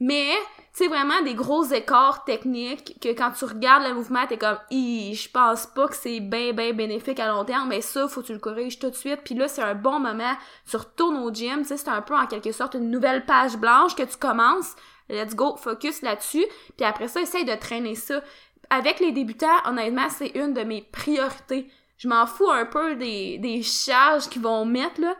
Mais, 0.00 0.32
c'est 0.72 0.86
vraiment 0.86 1.20
des 1.22 1.34
gros 1.34 1.64
écarts 1.64 2.24
techniques 2.24 2.98
que 3.00 3.08
quand 3.08 3.32
tu 3.32 3.44
regardes 3.44 3.86
le 3.86 3.94
mouvement, 3.94 4.26
t'es 4.26 4.38
comme, 4.38 4.58
je 4.70 5.28
pense 5.30 5.66
pas 5.66 5.88
que 5.88 5.96
c'est 5.96 6.20
bien, 6.20 6.52
bien 6.52 6.72
bénéfique 6.72 7.20
à 7.20 7.28
long 7.28 7.44
terme, 7.44 7.68
mais 7.68 7.80
ça, 7.80 8.08
faut 8.08 8.22
que 8.22 8.26
tu 8.26 8.32
le 8.32 8.38
corriges 8.38 8.78
tout 8.78 8.88
de 8.88 8.94
suite. 8.94 9.20
Puis 9.24 9.34
là, 9.34 9.48
c'est 9.48 9.62
un 9.62 9.74
bon 9.74 9.98
moment. 9.98 10.34
Tu 10.68 10.76
retournes 10.76 11.18
au 11.18 11.32
gym, 11.32 11.62
tu 11.62 11.64
sais, 11.66 11.76
c'est 11.76 11.88
un 11.88 12.02
peu 12.02 12.14
en 12.14 12.26
quelque 12.26 12.52
sorte 12.52 12.74
une 12.74 12.90
nouvelle 12.90 13.26
page 13.26 13.56
blanche 13.56 13.94
que 13.94 14.04
tu 14.04 14.16
commences. 14.16 14.74
Let's 15.08 15.34
go, 15.34 15.56
focus 15.56 16.02
là-dessus. 16.02 16.46
Puis 16.76 16.86
après 16.86 17.08
ça, 17.08 17.20
essaye 17.20 17.44
de 17.44 17.54
traîner 17.56 17.96
ça. 17.96 18.22
Avec 18.70 19.00
les 19.00 19.10
débutants, 19.10 19.48
honnêtement, 19.66 20.08
c'est 20.08 20.28
une 20.36 20.54
de 20.54 20.62
mes 20.62 20.82
priorités. 20.82 21.68
Je 21.98 22.08
m'en 22.08 22.26
fous 22.26 22.48
un 22.48 22.64
peu 22.64 22.94
des, 22.94 23.38
des 23.38 23.62
charges 23.62 24.28
qu'ils 24.28 24.42
vont 24.42 24.64
mettre, 24.64 25.00
là 25.00 25.14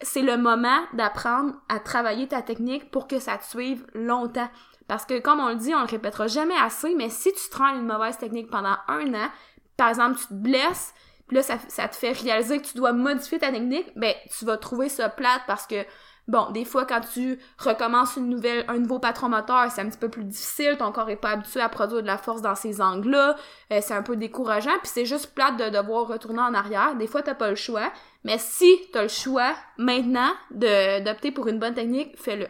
c'est 0.00 0.22
le 0.22 0.36
moment 0.36 0.80
d'apprendre 0.92 1.54
à 1.68 1.80
travailler 1.80 2.28
ta 2.28 2.42
technique 2.42 2.90
pour 2.90 3.08
que 3.08 3.18
ça 3.18 3.36
te 3.36 3.44
suive 3.44 3.84
longtemps. 3.94 4.48
Parce 4.86 5.04
que, 5.04 5.18
comme 5.18 5.40
on 5.40 5.48
le 5.48 5.56
dit, 5.56 5.74
on 5.74 5.80
le 5.80 5.86
répétera 5.86 6.28
jamais 6.28 6.56
assez, 6.56 6.94
mais 6.94 7.10
si 7.10 7.32
tu 7.32 7.50
te 7.50 7.62
une 7.62 7.86
mauvaise 7.86 8.16
technique 8.16 8.50
pendant 8.50 8.76
un 8.88 9.12
an, 9.14 9.28
par 9.76 9.88
exemple, 9.90 10.18
tu 10.18 10.26
te 10.28 10.34
blesses, 10.34 10.94
puis 11.26 11.36
là, 11.36 11.42
ça, 11.42 11.58
ça 11.68 11.88
te 11.88 11.94
fait 11.94 12.12
réaliser 12.12 12.58
que 12.58 12.66
tu 12.66 12.76
dois 12.76 12.92
modifier 12.92 13.38
ta 13.38 13.50
technique, 13.50 13.92
ben, 13.96 14.14
tu 14.36 14.44
vas 14.46 14.56
trouver 14.56 14.88
ça 14.88 15.10
plate 15.10 15.42
parce 15.46 15.66
que, 15.66 15.84
bon, 16.26 16.50
des 16.52 16.64
fois, 16.64 16.86
quand 16.86 17.02
tu 17.12 17.38
recommences 17.58 18.16
une 18.16 18.30
nouvelle, 18.30 18.64
un 18.68 18.78
nouveau 18.78 18.98
patron 18.98 19.28
moteur, 19.28 19.70
c'est 19.70 19.82
un 19.82 19.88
petit 19.90 19.98
peu 19.98 20.08
plus 20.08 20.24
difficile, 20.24 20.76
ton 20.78 20.90
corps 20.90 21.10
est 21.10 21.16
pas 21.16 21.30
habitué 21.30 21.60
à 21.60 21.68
produire 21.68 22.00
de 22.00 22.06
la 22.06 22.16
force 22.16 22.40
dans 22.40 22.54
ces 22.54 22.80
angles-là, 22.80 23.36
euh, 23.72 23.80
c'est 23.82 23.94
un 23.94 24.02
peu 24.02 24.16
décourageant, 24.16 24.78
puis 24.82 24.90
c'est 24.90 25.04
juste 25.04 25.34
plate 25.34 25.58
de 25.58 25.68
devoir 25.68 26.06
retourner 26.06 26.40
en 26.40 26.54
arrière. 26.54 26.94
Des 26.96 27.06
fois, 27.06 27.22
t'as 27.22 27.34
pas 27.34 27.50
le 27.50 27.56
choix, 27.56 27.92
mais 28.24 28.36
si 28.38 28.78
t'as 28.92 29.02
le 29.02 29.08
choix, 29.08 29.54
maintenant, 29.76 30.30
d'opter 30.50 31.30
pour 31.30 31.48
une 31.48 31.58
bonne 31.58 31.74
technique, 31.74 32.16
fais-le. 32.16 32.46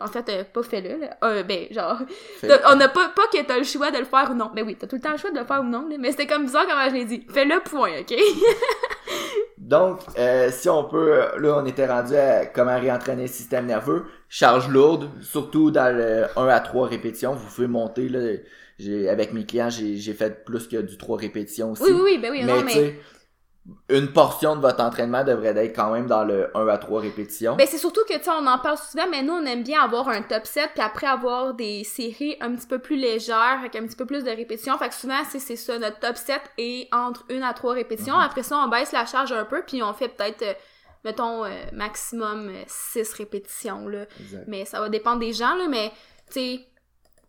En 0.00 0.08
fait, 0.08 0.28
euh, 0.28 0.44
pas 0.44 0.62
fais-le, 0.62 0.98
là. 0.98 1.16
Euh, 1.22 1.42
ben, 1.44 1.66
genre, 1.70 1.98
on 2.42 2.76
n'a 2.76 2.88
pas, 2.88 3.10
pas 3.10 3.26
que 3.32 3.40
t'as 3.44 3.58
le 3.58 3.62
choix 3.62 3.92
de 3.92 3.98
le 3.98 4.04
faire 4.04 4.30
ou 4.32 4.34
non. 4.34 4.50
Mais 4.54 4.62
oui, 4.62 4.76
t'as 4.76 4.88
tout 4.88 4.96
le 4.96 5.02
temps 5.02 5.12
le 5.12 5.16
choix 5.16 5.30
de 5.30 5.38
le 5.38 5.44
faire 5.44 5.60
ou 5.60 5.64
non, 5.64 5.86
là. 5.88 5.96
Mais 5.98 6.10
c'était 6.10 6.26
comme 6.26 6.44
bizarre 6.44 6.66
comment 6.66 6.88
je 6.88 6.94
l'ai 6.94 7.04
dit. 7.04 7.24
Fais-le, 7.28 7.60
point, 7.62 8.00
OK? 8.00 8.14
Donc, 9.58 10.00
euh, 10.18 10.50
si 10.50 10.68
on 10.68 10.84
peut, 10.84 11.20
là, 11.38 11.60
on 11.62 11.66
était 11.66 11.86
rendu 11.86 12.16
à 12.16 12.46
comment 12.46 12.78
réentraîner 12.78 13.22
le 13.22 13.28
système 13.28 13.66
nerveux. 13.66 14.06
Charge 14.28 14.68
lourde, 14.68 15.08
surtout 15.20 15.70
dans 15.70 15.96
le 15.96 16.26
1 16.36 16.48
à 16.48 16.60
3 16.60 16.88
répétitions. 16.88 17.34
Vous 17.34 17.46
pouvez 17.54 17.68
monter, 17.68 18.08
là. 18.08 18.38
Avec 19.08 19.32
mes 19.32 19.46
clients, 19.46 19.70
j'ai, 19.70 20.14
fait 20.14 20.44
plus 20.44 20.66
que 20.66 20.78
du 20.78 20.96
3 20.96 21.16
répétitions 21.16 21.72
aussi. 21.72 21.84
Oui, 21.84 21.92
oui, 21.92 22.00
oui, 22.02 22.18
ben 22.18 22.32
oui, 22.32 22.42
mais, 22.44 22.52
non, 22.52 22.64
mais 22.64 22.96
une 23.88 24.12
portion 24.12 24.56
de 24.56 24.60
votre 24.60 24.82
entraînement 24.82 25.22
devrait 25.22 25.56
être 25.56 25.74
quand 25.74 25.92
même 25.92 26.06
dans 26.06 26.24
le 26.24 26.50
1 26.56 26.66
à 26.66 26.78
3 26.78 27.00
répétitions. 27.00 27.54
Ben 27.54 27.66
c'est 27.66 27.78
surtout 27.78 28.00
que 28.08 28.14
tu 28.14 28.24
sais 28.24 28.30
on 28.30 28.46
en 28.46 28.58
parle 28.58 28.76
souvent 28.76 29.06
mais 29.08 29.22
nous 29.22 29.34
on 29.34 29.44
aime 29.44 29.62
bien 29.62 29.82
avoir 29.82 30.08
un 30.08 30.22
top 30.22 30.46
7 30.46 30.70
puis 30.74 30.82
après 30.82 31.06
avoir 31.06 31.54
des 31.54 31.84
séries 31.84 32.36
un 32.40 32.54
petit 32.56 32.66
peu 32.66 32.80
plus 32.80 32.96
légères 32.96 33.58
avec 33.60 33.76
un 33.76 33.86
petit 33.86 33.94
peu 33.94 34.04
plus 34.04 34.24
de 34.24 34.30
répétitions. 34.30 34.76
Fait 34.78 34.88
que 34.88 34.94
souvent 34.94 35.22
c'est 35.28 35.56
ça 35.56 35.78
notre 35.78 36.00
top 36.00 36.16
7 36.16 36.40
est 36.58 36.88
entre 36.92 37.24
1 37.30 37.42
à 37.42 37.52
3 37.52 37.74
répétitions. 37.74 38.16
Mhm. 38.16 38.22
Après 38.22 38.42
ça 38.42 38.56
on 38.58 38.68
baisse 38.68 38.90
la 38.90 39.06
charge 39.06 39.30
un 39.32 39.44
peu 39.44 39.62
puis 39.64 39.80
on 39.82 39.92
fait 39.92 40.08
peut-être 40.08 40.42
euh, 40.42 40.54
mettons 41.04 41.44
euh, 41.44 41.50
maximum 41.72 42.50
6 42.66 43.12
répétitions 43.14 43.86
là. 43.86 44.06
Exact. 44.20 44.44
Mais 44.48 44.64
ça 44.64 44.80
va 44.80 44.88
dépendre 44.88 45.20
des 45.20 45.32
gens 45.32 45.54
là 45.54 45.68
mais 45.68 45.92
tu 46.32 46.40
sais 46.40 46.68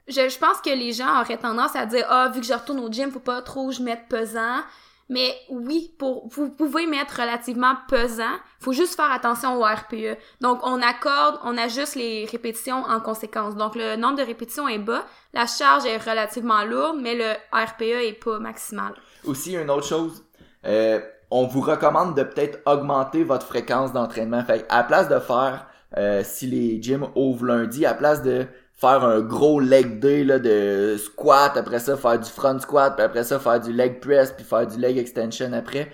je, 0.08 0.28
je 0.28 0.38
pense 0.40 0.60
que 0.62 0.72
les 0.72 0.94
gens 0.94 1.22
auraient 1.22 1.38
tendance 1.38 1.76
à 1.76 1.86
dire 1.86 2.08
ah 2.10 2.30
vu 2.34 2.42
que 2.42 2.48
je 2.48 2.54
retourne 2.54 2.80
au 2.80 2.92
gym 2.92 3.12
faut 3.12 3.20
pas 3.20 3.44
trop 3.44 3.68
que 3.70 3.76
je 3.76 3.84
mette 3.84 4.08
pesant 4.10 4.62
mais 5.10 5.34
oui, 5.50 5.94
pour 5.98 6.28
vous 6.30 6.50
pouvez 6.50 6.88
mettre 6.88 7.20
relativement 7.20 7.76
pesant. 7.88 8.36
Faut 8.60 8.74
juste 8.74 8.96
faire 8.96 9.12
attention 9.12 9.60
au 9.60 9.64
RPE. 9.64 10.18
Donc 10.42 10.60
on 10.64 10.82
accorde, 10.82 11.40
on 11.44 11.58
ajuste 11.58 11.96
les 11.96 12.26
répétitions 12.26 12.84
en 12.84 13.00
conséquence. 13.00 13.56
Donc 13.56 13.76
le 13.76 13.96
nombre 13.96 14.18
de 14.18 14.24
répétitions 14.24 14.68
est 14.68 14.80
bas, 14.80 15.06
la 15.34 15.46
charge 15.46 15.86
est 15.86 15.98
relativement 15.98 16.64
lourde, 16.64 16.98
mais 17.02 17.16
le 17.16 17.34
RPE 17.52 18.08
est 18.08 18.24
pas 18.24 18.40
maximal. 18.40 18.94
Aussi 19.26 19.54
une 19.54 19.70
autre 19.70 19.88
chose, 19.88 20.24
euh, 20.66 21.00
on 21.32 21.48
vous 21.48 21.62
recommande 21.62 22.16
de 22.16 22.24
peut-être 22.24 22.60
augmenter 22.66 23.24
votre 23.24 23.48
fréquence 23.48 23.92
d'entraînement. 23.92 24.44
Fait 24.44 24.66
à 24.70 24.84
place 24.84 25.10
de 25.10 25.20
faire 25.20 25.68
euh, 25.98 26.22
si 26.24 26.48
les 26.48 26.82
gyms 26.82 27.08
ouvrent 27.16 27.46
lundi, 27.46 27.86
à 27.86 27.94
place 27.94 28.24
de 28.24 28.48
faire 28.76 29.04
un 29.04 29.22
gros 29.22 29.60
leg 29.60 30.00
day 30.00 30.24
là, 30.24 30.40
de 30.40 30.98
squat, 30.98 31.56
après 31.56 31.80
ça 31.80 31.96
faire 31.96 32.20
du 32.20 32.30
front 32.30 32.60
squat, 32.60 32.96
puis 32.96 33.06
après 33.06 33.24
ça 33.24 33.40
faire 33.40 33.60
du 33.60 33.72
leg 33.72 34.00
press, 34.00 34.32
puis 34.32 34.44
faire 34.44 34.68
du 34.68 34.78
leg 34.78 34.98
extension 34.98 35.54
après. 35.54 35.92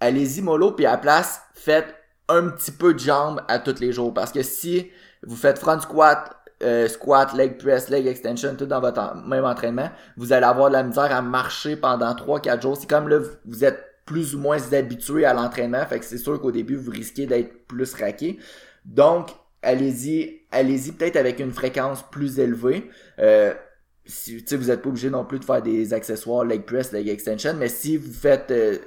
Allez-y 0.00 0.42
mollo, 0.42 0.72
puis 0.72 0.86
à 0.86 0.92
la 0.92 0.98
place, 0.98 1.40
faites 1.54 1.94
un 2.28 2.48
petit 2.48 2.72
peu 2.72 2.94
de 2.94 2.98
jambes 2.98 3.42
à 3.48 3.58
tous 3.58 3.80
les 3.80 3.92
jours. 3.92 4.12
Parce 4.12 4.32
que 4.32 4.42
si 4.42 4.90
vous 5.26 5.36
faites 5.36 5.58
front 5.58 5.80
squat, 5.80 6.30
euh, 6.62 6.88
squat, 6.88 7.34
leg 7.34 7.58
press, 7.58 7.90
leg 7.90 8.06
extension, 8.06 8.54
tout 8.56 8.66
dans 8.66 8.80
votre 8.80 9.16
même 9.26 9.44
entraînement, 9.44 9.90
vous 10.16 10.32
allez 10.32 10.46
avoir 10.46 10.68
de 10.68 10.74
la 10.74 10.82
misère 10.82 11.14
à 11.14 11.20
marcher 11.20 11.76
pendant 11.76 12.14
3-4 12.14 12.62
jours. 12.62 12.76
C'est 12.76 12.88
comme 12.88 13.08
là, 13.08 13.18
vous 13.44 13.64
êtes 13.64 13.94
plus 14.06 14.34
ou 14.34 14.38
moins 14.38 14.58
habitué 14.72 15.24
à 15.24 15.32
l'entraînement, 15.32 15.84
fait 15.86 15.98
que 15.98 16.04
c'est 16.04 16.18
sûr 16.18 16.40
qu'au 16.40 16.52
début, 16.52 16.76
vous 16.76 16.90
risquez 16.90 17.26
d'être 17.26 17.66
plus 17.66 17.94
raqué. 17.94 18.38
Donc, 18.84 19.30
allez-y, 19.62 20.43
allez-y 20.54 20.92
peut-être 20.92 21.16
avec 21.16 21.40
une 21.40 21.52
fréquence 21.52 22.04
plus 22.10 22.38
élevée. 22.38 22.90
Euh, 23.18 23.52
si, 24.06 24.38
vous 24.56 24.70
êtes 24.70 24.82
pas 24.82 24.88
obligé 24.88 25.10
non 25.10 25.24
plus 25.24 25.38
de 25.38 25.44
faire 25.44 25.62
des 25.62 25.94
accessoires 25.94 26.44
leg 26.44 26.64
press, 26.64 26.92
leg 26.92 27.08
extension, 27.08 27.54
mais 27.58 27.68
si 27.68 27.96
vous 27.96 28.12
faites, 28.12 28.50
euh, 28.50 28.78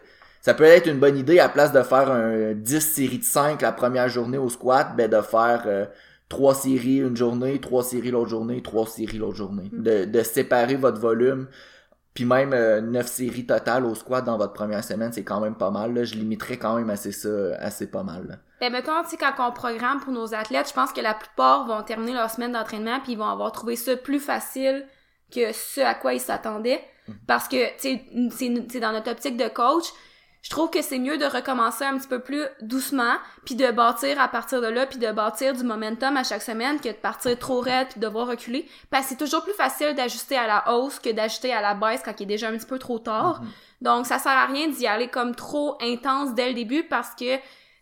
ça 0.42 0.54
peut 0.54 0.64
être 0.64 0.88
une 0.88 1.00
bonne 1.00 1.18
idée 1.18 1.40
à 1.40 1.50
place 1.50 1.72
de 1.72 1.82
faire 1.82 2.12
un 2.12 2.54
10 2.54 2.80
séries 2.80 3.20
de 3.20 3.24
5 3.24 3.62
la 3.62 3.72
première 3.72 4.10
journée 4.10 4.38
au 4.38 4.50
squat, 4.50 4.96
ben 4.96 5.10
de 5.10 5.22
faire 5.22 5.64
euh, 5.66 5.86
3 6.30 6.56
séries 6.56 6.98
une 7.00 7.18
journée, 7.18 7.60
3 7.60 7.84
séries 7.84 8.12
l'autre 8.12 8.30
journée, 8.30 8.62
3 8.62 8.88
séries 8.88 9.18
l'autre 9.18 9.38
journée. 9.38 9.70
De, 9.74 10.06
de 10.06 10.24
séparer 10.24 10.76
votre 10.76 11.00
volume. 11.00 11.48
Puis 12.14 12.26
même 12.26 12.54
euh, 12.54 12.82
9 12.82 13.08
séries 13.08 13.46
totales 13.46 13.86
au 13.86 13.96
squat 13.96 14.26
dans 14.26 14.38
votre 14.38 14.54
première 14.54 14.84
semaine, 14.84 15.14
c'est 15.14 15.24
quand 15.24 15.40
même 15.40 15.56
pas 15.56 15.72
mal. 15.72 15.94
Là. 15.94 16.04
Je 16.04 16.16
limiterais 16.16 16.58
quand 16.58 16.76
même 16.78 16.90
assez 16.90 17.12
ça, 17.12 17.56
assez 17.60 17.88
pas 17.88 18.04
mal. 18.04 18.28
là. 18.28 18.36
Ben, 18.60 18.72
mettons, 18.72 19.04
tu 19.04 19.10
sais, 19.10 19.18
quand 19.18 19.34
on 19.40 19.52
programme 19.52 20.00
pour 20.00 20.12
nos 20.12 20.34
athlètes, 20.34 20.70
je 20.70 20.74
pense 20.74 20.92
que 20.92 21.02
la 21.02 21.14
plupart 21.14 21.66
vont 21.66 21.84
terminer 21.84 22.14
leur 22.14 22.30
semaine 22.30 22.54
d'entraînement 22.54 23.00
puis 23.00 23.14
ils 23.14 23.18
vont 23.18 23.30
avoir 23.30 23.52
trouvé 23.52 23.76
ça 23.76 23.96
plus 23.96 24.20
facile 24.20 24.88
que 25.32 25.52
ce 25.54 25.82
à 25.82 25.94
quoi 25.94 26.14
ils 26.14 26.20
s'attendaient. 26.20 26.84
Parce 27.28 27.48
que, 27.48 27.70
tu 27.78 28.00
sais, 28.30 28.66
c'est 28.70 28.80
dans 28.80 28.92
notre 28.92 29.12
optique 29.12 29.38
de 29.38 29.48
coach, 29.48 29.86
je 30.42 30.50
trouve 30.50 30.70
que 30.70 30.82
c'est 30.82 31.00
mieux 31.00 31.18
de 31.18 31.26
recommencer 31.26 31.84
un 31.84 31.98
petit 31.98 32.08
peu 32.08 32.20
plus 32.20 32.44
doucement, 32.62 33.16
puis 33.46 33.56
de 33.56 33.70
bâtir 33.72 34.20
à 34.20 34.28
partir 34.28 34.62
de 34.62 34.68
là, 34.68 34.86
puis 34.86 34.98
de 34.98 35.12
bâtir 35.12 35.54
du 35.54 35.64
momentum 35.64 36.16
à 36.16 36.24
chaque 36.24 36.42
semaine 36.42 36.80
que 36.80 36.90
de 36.90 36.94
partir 36.94 37.38
trop 37.38 37.60
raide 37.60 37.88
puis 37.90 38.00
de 38.00 38.06
devoir 38.06 38.28
reculer. 38.28 38.66
Parce 38.90 39.04
que 39.04 39.10
c'est 39.10 39.18
toujours 39.18 39.44
plus 39.44 39.54
facile 39.54 39.94
d'ajuster 39.96 40.38
à 40.38 40.48
la 40.48 40.74
hausse 40.74 41.00
que 41.00 41.10
d'ajuster 41.10 41.54
à 41.54 41.62
la 41.62 41.74
baisse 41.74 42.02
quand 42.04 42.14
il 42.20 42.24
est 42.24 42.28
déjà 42.28 42.50
un 42.50 42.58
petit 42.58 42.66
peu 42.66 42.80
trop 42.80 43.00
tard. 43.00 43.42
Donc, 43.82 44.06
ça 44.06 44.20
sert 44.20 44.32
à 44.32 44.46
rien 44.46 44.70
d'y 44.70 44.88
aller 44.88 45.10
comme 45.10 45.36
trop 45.36 45.78
intense 45.82 46.34
dès 46.34 46.48
le 46.50 46.54
début 46.54 46.84
parce 46.84 47.14
que 47.16 47.38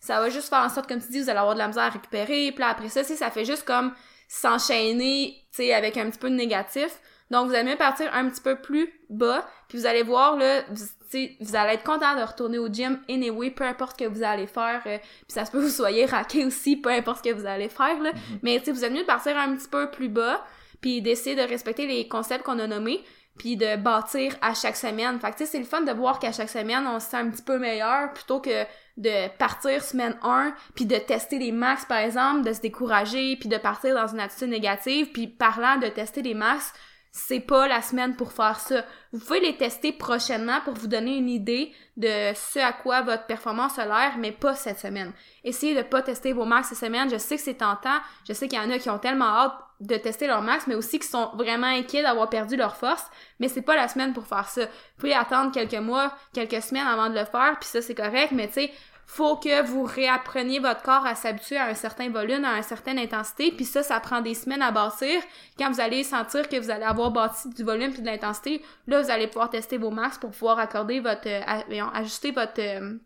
ça 0.05 0.19
va 0.19 0.29
juste 0.29 0.49
faire 0.49 0.59
en 0.59 0.69
sorte, 0.69 0.87
comme 0.87 1.01
tu 1.01 1.09
dis, 1.09 1.19
vous 1.21 1.29
allez 1.29 1.39
avoir 1.39 1.55
de 1.55 1.59
la 1.59 1.67
misère 1.67 1.83
à 1.83 1.89
récupérer. 1.89 2.51
Puis 2.51 2.59
là, 2.59 2.69
après 2.69 2.89
ça, 2.89 3.03
ça 3.03 3.31
fait 3.31 3.45
juste 3.45 3.65
comme 3.65 3.93
s'enchaîner, 4.27 5.35
tu 5.51 5.57
sais, 5.63 5.73
avec 5.73 5.97
un 5.97 6.09
petit 6.09 6.19
peu 6.19 6.29
de 6.29 6.35
négatif. 6.35 6.99
Donc, 7.31 7.47
vous 7.47 7.55
allez 7.55 7.71
mieux 7.71 7.77
partir 7.77 8.13
un 8.13 8.29
petit 8.29 8.41
peu 8.41 8.55
plus 8.61 8.87
bas, 9.09 9.47
puis 9.67 9.79
vous 9.79 9.87
allez 9.87 10.03
voir, 10.03 10.35
là, 10.37 10.61
vous, 10.69 10.85
tu 10.85 11.09
sais, 11.09 11.37
vous 11.41 11.55
allez 11.55 11.73
être 11.73 11.83
content 11.83 12.15
de 12.15 12.21
retourner 12.21 12.59
au 12.59 12.67
gym 12.67 12.99
anyway, 13.09 13.49
peu 13.49 13.63
importe 13.63 13.99
ce 13.99 14.05
que 14.05 14.09
vous 14.09 14.21
allez 14.21 14.45
faire. 14.45 14.83
euh, 14.85 14.99
puis 14.99 15.25
ça 15.29 15.43
se 15.43 15.49
peut 15.51 15.57
que 15.57 15.63
vous 15.63 15.69
soyez 15.69 16.05
raqué 16.05 16.45
aussi, 16.45 16.75
peu 16.75 16.89
importe 16.89 17.25
ce 17.25 17.31
que 17.31 17.35
vous 17.35 17.47
allez 17.47 17.69
faire, 17.69 17.99
là. 17.99 18.11
Mais, 18.43 18.59
tu 18.59 18.65
sais, 18.65 18.71
vous 18.73 18.85
êtes 18.85 18.91
mieux 18.91 19.01
de 19.01 19.07
partir 19.07 19.35
un 19.37 19.55
petit 19.55 19.67
peu 19.67 19.89
plus 19.89 20.09
bas, 20.09 20.45
puis 20.81 21.01
d'essayer 21.01 21.35
de 21.35 21.41
respecter 21.41 21.87
les 21.87 22.07
concepts 22.07 22.45
qu'on 22.45 22.59
a 22.59 22.67
nommés, 22.67 23.03
puis 23.39 23.57
de 23.57 23.75
bâtir 23.75 24.35
à 24.41 24.53
chaque 24.53 24.77
semaine. 24.77 25.19
Fait 25.19 25.31
que, 25.31 25.37
tu 25.37 25.45
sais, 25.45 25.51
c'est 25.51 25.59
le 25.59 25.65
fun 25.65 25.81
de 25.81 25.91
voir 25.91 26.19
qu'à 26.19 26.31
chaque 26.31 26.49
semaine, 26.49 26.85
on 26.87 26.99
se 26.99 27.09
sent 27.09 27.17
un 27.17 27.29
petit 27.31 27.43
peu 27.43 27.57
meilleur, 27.57 28.13
plutôt 28.13 28.39
que 28.39 28.65
de 28.97 29.27
partir 29.37 29.83
semaine 29.83 30.17
1, 30.23 30.53
puis 30.73 30.85
de 30.85 30.97
tester 30.97 31.37
les 31.37 31.51
max, 31.51 31.85
par 31.85 31.97
exemple, 31.97 32.43
de 32.43 32.53
se 32.53 32.61
décourager, 32.61 33.35
puis 33.35 33.49
de 33.49 33.57
partir 33.57 33.93
dans 33.95 34.07
une 34.07 34.19
attitude 34.19 34.49
négative, 34.49 35.11
puis 35.11 35.27
parlant 35.27 35.77
de 35.77 35.87
tester 35.87 36.21
les 36.21 36.33
max, 36.33 36.73
c'est 37.17 37.39
pas 37.39 37.69
la 37.69 37.81
semaine 37.81 38.17
pour 38.17 38.33
faire 38.33 38.59
ça. 38.59 38.83
Vous 39.13 39.19
pouvez 39.19 39.39
les 39.39 39.55
tester 39.55 39.93
prochainement 39.93 40.59
pour 40.65 40.73
vous 40.73 40.87
donner 40.87 41.15
une 41.15 41.29
idée 41.29 41.73
de 41.95 42.33
ce 42.33 42.59
à 42.59 42.73
quoi 42.73 43.03
votre 43.03 43.25
performance 43.25 43.79
a 43.79 43.85
l'air, 43.85 44.17
mais 44.17 44.33
pas 44.33 44.53
cette 44.53 44.79
semaine. 44.79 45.13
Essayez 45.45 45.75
de 45.75 45.81
pas 45.81 46.01
tester 46.01 46.33
vos 46.33 46.43
max 46.43 46.67
cette 46.67 46.77
semaine. 46.77 47.09
Je 47.09 47.17
sais 47.17 47.37
que 47.37 47.41
c'est 47.41 47.53
tentant. 47.53 47.99
Je 48.27 48.33
sais 48.33 48.49
qu'il 48.49 48.59
y 48.59 48.61
en 48.61 48.69
a 48.69 48.79
qui 48.79 48.89
ont 48.89 48.99
tellement 48.99 49.25
hâte 49.25 49.55
de 49.81 49.95
tester 49.95 50.27
leur 50.27 50.41
max, 50.41 50.67
mais 50.67 50.75
aussi 50.75 50.99
qui 50.99 51.07
sont 51.07 51.31
vraiment 51.35 51.67
inquiets 51.67 52.03
d'avoir 52.03 52.29
perdu 52.29 52.55
leur 52.55 52.75
force. 52.75 53.05
Mais 53.39 53.47
c'est 53.47 53.61
pas 53.61 53.75
la 53.75 53.87
semaine 53.87 54.13
pour 54.13 54.27
faire 54.27 54.47
ça. 54.47 54.65
Vous 54.65 54.71
pouvez 54.99 55.13
attendre 55.13 55.51
quelques 55.51 55.73
mois, 55.73 56.15
quelques 56.33 56.61
semaines 56.61 56.87
avant 56.87 57.09
de 57.09 57.15
le 57.15 57.25
faire, 57.25 57.57
puis 57.59 57.67
ça 57.67 57.81
c'est 57.81 57.95
correct, 57.95 58.31
mais 58.31 58.47
tu 58.47 58.53
sais, 58.53 58.71
faut 59.07 59.35
que 59.37 59.65
vous 59.65 59.83
réappreniez 59.83 60.59
votre 60.59 60.81
corps 60.81 61.05
à 61.05 61.15
s'habituer 61.15 61.57
à 61.57 61.67
un 61.67 61.73
certain 61.73 62.09
volume, 62.09 62.43
à 62.43 62.57
une 62.57 62.63
certaine 62.63 62.97
intensité, 62.97 63.51
puis 63.51 63.65
ça, 63.65 63.83
ça 63.83 63.99
prend 63.99 64.21
des 64.21 64.33
semaines 64.33 64.63
à 64.63 64.71
bâtir. 64.71 65.21
Quand 65.59 65.71
vous 65.71 65.79
allez 65.79 66.03
sentir 66.03 66.49
que 66.49 66.57
vous 66.57 66.71
allez 66.71 66.85
avoir 66.85 67.11
bâti 67.11 67.49
du 67.49 67.63
volume 67.63 67.91
puis 67.91 68.01
de 68.01 68.07
l'intensité, 68.07 68.63
là, 68.87 69.01
vous 69.01 69.11
allez 69.11 69.27
pouvoir 69.27 69.49
tester 69.49 69.77
vos 69.77 69.91
max 69.91 70.17
pour 70.17 70.31
pouvoir 70.31 70.57
accorder 70.57 70.99
votre, 70.99 71.27
euh, 71.27 71.83
ajuster 71.93 72.31
votre 72.31 72.59
euh, 72.59 72.97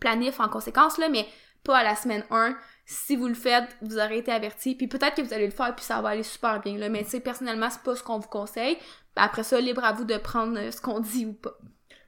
planif 0.00 0.40
en 0.40 0.48
conséquence, 0.48 0.96
là, 0.98 1.08
mais 1.08 1.26
pas 1.62 1.78
à 1.78 1.84
la 1.84 1.94
semaine 1.94 2.24
1. 2.30 2.56
Si 2.86 3.16
vous 3.16 3.28
le 3.28 3.34
faites, 3.34 3.68
vous 3.82 3.96
aurez 3.98 4.18
été 4.18 4.30
averti, 4.32 4.74
puis 4.74 4.86
peut-être 4.88 5.14
que 5.14 5.22
vous 5.22 5.32
allez 5.32 5.46
le 5.46 5.52
faire, 5.52 5.74
puis 5.74 5.84
ça 5.84 6.00
va 6.02 6.10
aller 6.10 6.22
super 6.22 6.60
bien, 6.60 6.76
là. 6.78 6.88
Mais 6.88 7.02
tu 7.04 7.10
sais, 7.10 7.20
personnellement, 7.20 7.68
c'est 7.70 7.82
pas 7.82 7.96
ce 7.96 8.02
qu'on 8.02 8.18
vous 8.18 8.28
conseille. 8.28 8.76
Après 9.16 9.42
ça, 9.42 9.60
libre 9.60 9.84
à 9.84 9.92
vous 9.92 10.04
de 10.04 10.16
prendre 10.16 10.58
euh, 10.58 10.70
ce 10.70 10.80
qu'on 10.80 11.00
dit 11.00 11.26
ou 11.26 11.32
pas. 11.32 11.56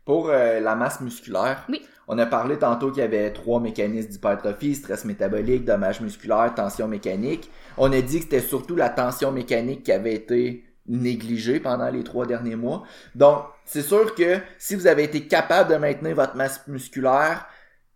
Pour 0.04 0.28
euh, 0.28 0.60
la 0.60 0.74
masse 0.76 1.00
musculaire, 1.00 1.64
Oui. 1.68 1.82
on 2.08 2.18
a 2.18 2.26
parlé 2.26 2.58
tantôt 2.58 2.90
qu'il 2.90 3.00
y 3.00 3.04
avait 3.04 3.32
trois 3.32 3.58
mécanismes 3.60 4.10
d'hypertrophie, 4.10 4.74
stress 4.74 5.04
métabolique, 5.04 5.64
dommage 5.64 6.00
musculaire, 6.00 6.52
tension 6.54 6.86
mécanique. 6.88 7.50
On 7.76 7.92
a 7.92 8.00
dit 8.00 8.18
que 8.18 8.24
c'était 8.24 8.40
surtout 8.40 8.76
la 8.76 8.88
tension 8.88 9.32
mécanique 9.32 9.82
qui 9.82 9.92
avait 9.92 10.14
été 10.14 10.64
négligée 10.86 11.58
pendant 11.58 11.88
les 11.90 12.04
trois 12.04 12.26
derniers 12.26 12.54
mois. 12.54 12.84
Donc, 13.16 13.42
c'est 13.64 13.82
sûr 13.82 14.14
que 14.14 14.38
si 14.58 14.76
vous 14.76 14.86
avez 14.86 15.02
été 15.04 15.26
capable 15.26 15.70
de 15.72 15.76
maintenir 15.76 16.14
votre 16.14 16.36
masse 16.36 16.64
musculaire, 16.68 17.46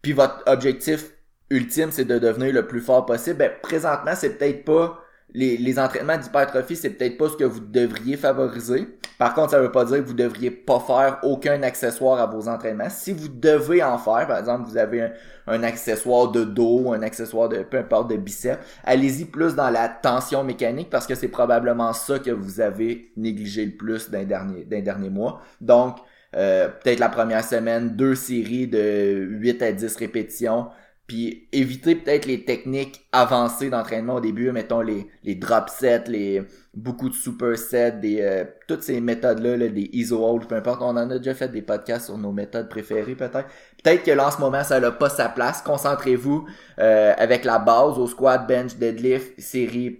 puis 0.02 0.12
votre 0.12 0.42
objectif 0.46 1.12
ultime, 1.50 1.90
c'est 1.90 2.04
de 2.04 2.18
devenir 2.18 2.52
le 2.52 2.66
plus 2.66 2.80
fort 2.80 3.06
possible, 3.06 3.38
ben, 3.38 3.50
présentement, 3.62 4.12
c'est 4.14 4.38
peut-être 4.38 4.64
pas 4.64 5.00
les, 5.32 5.56
les 5.56 5.78
entraînements 5.78 6.16
d'hypertrophie, 6.16 6.76
c'est 6.76 6.90
peut-être 6.90 7.16
pas 7.16 7.28
ce 7.28 7.36
que 7.36 7.44
vous 7.44 7.60
devriez 7.60 8.16
favoriser. 8.16 8.88
Par 9.18 9.34
contre, 9.34 9.50
ça 9.50 9.60
veut 9.60 9.70
pas 9.70 9.84
dire 9.84 9.98
que 9.98 10.02
vous 10.02 10.14
devriez 10.14 10.50
pas 10.50 10.80
faire 10.80 11.18
aucun 11.22 11.62
accessoire 11.62 12.18
à 12.20 12.26
vos 12.26 12.48
entraînements. 12.48 12.88
Si 12.88 13.12
vous 13.12 13.28
devez 13.28 13.82
en 13.82 13.98
faire, 13.98 14.26
par 14.26 14.38
exemple, 14.38 14.68
vous 14.68 14.76
avez 14.78 15.02
un, 15.02 15.10
un 15.46 15.62
accessoire 15.62 16.30
de 16.30 16.44
dos, 16.44 16.92
un 16.92 17.02
accessoire 17.02 17.48
de 17.48 17.58
peu 17.62 17.78
importe 17.78 18.10
de 18.10 18.16
biceps, 18.16 18.58
allez-y 18.82 19.26
plus 19.26 19.54
dans 19.54 19.70
la 19.70 19.88
tension 19.88 20.42
mécanique 20.42 20.90
parce 20.90 21.06
que 21.06 21.14
c'est 21.14 21.28
probablement 21.28 21.92
ça 21.92 22.18
que 22.18 22.30
vous 22.30 22.60
avez 22.60 23.12
négligé 23.16 23.66
le 23.66 23.72
plus 23.72 24.10
d'un 24.10 24.24
dernier, 24.24 24.64
d'un 24.64 24.80
dernier 24.80 25.10
mois. 25.10 25.42
Donc, 25.60 25.98
euh, 26.36 26.68
peut-être 26.68 27.00
la 27.00 27.08
première 27.08 27.44
semaine, 27.44 27.96
deux 27.96 28.14
séries 28.14 28.68
de 28.68 29.26
8 29.28 29.62
à 29.62 29.72
10 29.72 29.96
répétitions, 29.96 30.68
puis 31.10 31.48
éviter 31.50 31.96
peut-être 31.96 32.24
les 32.24 32.44
techniques 32.44 33.04
avancées 33.10 33.68
d'entraînement 33.68 34.14
au 34.14 34.20
début, 34.20 34.52
mettons 34.52 34.80
les, 34.80 35.08
les 35.24 35.34
drop 35.34 35.68
sets, 35.68 36.04
les 36.06 36.40
beaucoup 36.72 37.08
de 37.08 37.14
super 37.14 37.58
sets, 37.58 37.98
des 37.98 38.20
euh, 38.20 38.44
toutes 38.68 38.84
ces 38.84 39.00
méthodes-là, 39.00 39.56
là, 39.56 39.66
des 39.66 39.90
ISO 39.92 40.24
hold, 40.24 40.46
peu 40.46 40.54
importe. 40.54 40.82
On 40.82 40.90
en 40.90 41.10
a 41.10 41.18
déjà 41.18 41.34
fait 41.34 41.48
des 41.48 41.62
podcasts 41.62 42.06
sur 42.06 42.16
nos 42.16 42.30
méthodes 42.30 42.68
préférées 42.68 43.16
peut-être. 43.16 43.48
Peut-être 43.82 44.04
que 44.04 44.12
là 44.12 44.28
en 44.28 44.30
ce 44.30 44.38
moment 44.38 44.62
ça 44.62 44.78
n'a 44.78 44.92
pas 44.92 45.08
sa 45.08 45.28
place. 45.28 45.62
Concentrez-vous 45.62 46.46
euh, 46.78 47.12
avec 47.18 47.44
la 47.44 47.58
base 47.58 47.98
au 47.98 48.06
squat, 48.06 48.46
bench, 48.46 48.76
deadlift, 48.76 49.32
série 49.40 49.98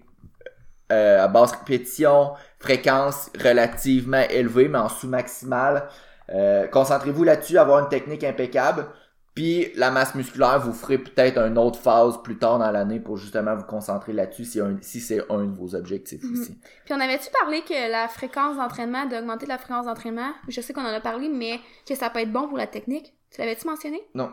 euh, 0.93 1.25
à 1.25 1.27
basse 1.27 1.51
répétition, 1.51 2.35
fréquence 2.61 3.33
relativement 3.43 4.23
élevée 4.31 4.69
mais 4.69 4.79
en 4.79 4.89
sous-maximale. 4.89 5.89
Euh, 6.33 6.69
Concentrez-vous 6.69 7.25
là-dessus, 7.25 7.59
avoir 7.59 7.81
une 7.81 7.89
technique 7.89 8.23
impeccable. 8.23 8.87
Puis 9.41 9.73
la 9.75 9.91
masse 9.91 10.15
musculaire, 10.15 10.61
vous 10.61 10.75
ferez 10.75 10.99
peut-être 10.99 11.39
une 11.39 11.57
autre 11.57 11.79
phase 11.81 12.21
plus 12.23 12.37
tard 12.37 12.59
dans 12.59 12.71
l'année 12.71 13.01
pour 13.01 13.17
justement 13.17 13.57
vous 13.57 13.65
concentrer 13.65 14.13
là-dessus 14.13 14.45
si, 14.45 14.61
un- 14.61 14.77
si 14.83 15.01
c'est 15.01 15.23
un 15.31 15.45
de 15.47 15.57
vos 15.57 15.75
objectifs 15.75 16.23
Mhm. 16.23 16.33
aussi. 16.39 16.59
Puis 16.85 16.93
on 16.93 17.01
avait-tu 17.01 17.31
parlé 17.41 17.63
que 17.63 17.91
la 17.91 18.07
fréquence 18.09 18.59
d'entraînement, 18.59 19.07
d'augmenter 19.07 19.47
la 19.47 19.57
fréquence 19.57 19.87
d'entraînement, 19.87 20.31
je 20.49 20.61
sais 20.61 20.75
qu'on 20.75 20.83
en 20.85 20.93
a 20.93 21.01
parlé, 21.01 21.31
mais 21.31 21.59
que 21.89 21.95
ça 21.95 22.11
peut 22.11 22.19
être 22.19 22.31
bon 22.31 22.49
pour 22.49 22.59
la 22.59 22.67
technique? 22.67 23.15
Tu 23.35 23.41
l'avais-tu 23.41 23.67
mentionné? 23.67 24.03
Non. 24.15 24.31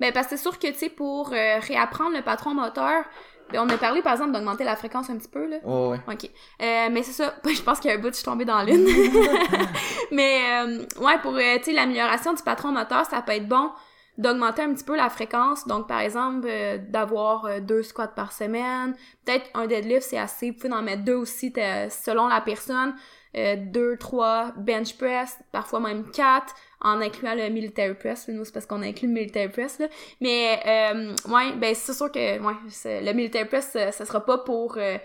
Ben 0.00 0.12
parce 0.12 0.26
que 0.26 0.36
c'est 0.36 0.42
sûr 0.42 0.58
que, 0.58 0.66
tu 0.66 0.74
sais, 0.74 0.88
pour 0.88 1.28
euh, 1.32 1.58
réapprendre 1.60 2.16
le 2.16 2.22
patron 2.22 2.52
moteur, 2.52 3.04
ben, 3.52 3.60
on 3.64 3.68
a 3.68 3.76
parlé, 3.78 4.02
par 4.02 4.14
exemple, 4.14 4.32
d'augmenter 4.32 4.64
la 4.64 4.74
fréquence 4.74 5.08
un 5.08 5.18
petit 5.18 5.28
peu, 5.28 5.46
là. 5.48 5.58
Oh, 5.64 5.90
ouais. 5.92 6.00
OK. 6.12 6.24
Euh, 6.62 6.88
mais 6.90 7.04
c'est 7.04 7.12
ça. 7.12 7.32
Je 7.46 7.62
pense 7.62 7.78
qu'il 7.78 7.92
y 7.92 7.94
a 7.94 7.96
un 7.96 8.00
bout, 8.00 8.08
je 8.08 8.14
suis 8.14 8.24
tombée 8.24 8.44
dans 8.44 8.62
l'une. 8.64 8.84
mais, 10.10 10.40
euh, 10.62 10.78
ouais, 11.00 11.18
pour, 11.22 11.36
tu 11.36 11.62
sais, 11.62 11.72
l'amélioration 11.72 12.32
du 12.34 12.42
patron 12.42 12.72
moteur, 12.72 13.06
ça 13.06 13.22
peut 13.22 13.32
être 13.32 13.46
bon 13.48 13.70
d'augmenter 14.18 14.62
un 14.62 14.74
petit 14.74 14.84
peu 14.84 14.96
la 14.96 15.08
fréquence. 15.08 15.66
Donc, 15.66 15.88
par 15.88 16.00
exemple, 16.00 16.46
euh, 16.50 16.78
d'avoir 16.78 17.46
euh, 17.46 17.60
deux 17.60 17.82
squats 17.82 18.08
par 18.08 18.32
semaine. 18.32 18.94
Peut-être 19.24 19.48
un 19.54 19.66
deadlift, 19.66 20.02
c'est 20.02 20.18
assez. 20.18 20.50
Vous 20.50 20.58
pouvez 20.58 20.74
en 20.74 20.82
mettre 20.82 21.04
deux 21.04 21.14
aussi, 21.14 21.52
selon 21.54 22.26
la 22.28 22.40
personne. 22.40 22.94
Euh, 23.36 23.56
deux, 23.58 23.96
trois 23.98 24.52
bench 24.56 24.96
press, 24.96 25.38
parfois 25.52 25.80
même 25.80 26.10
quatre, 26.10 26.54
en 26.80 27.00
incluant 27.00 27.34
le 27.34 27.50
military 27.50 27.94
press. 27.94 28.26
Nous, 28.28 28.44
c'est 28.44 28.52
parce 28.52 28.64
qu'on 28.64 28.82
inclut 28.82 29.06
le 29.06 29.14
military 29.14 29.48
press, 29.48 29.78
là. 29.78 29.86
Mais, 30.20 30.58
euh, 30.66 31.14
ouais, 31.30 31.52
ben, 31.56 31.74
c'est 31.74 31.92
sûr 31.92 32.10
que, 32.10 32.18
ouais, 32.40 32.54
le 32.84 33.12
military 33.12 33.44
press, 33.44 33.70
ça, 33.70 33.92
ça 33.92 34.06
sera 34.06 34.24
pas 34.24 34.38
pour 34.38 34.78
euh, 34.78 34.96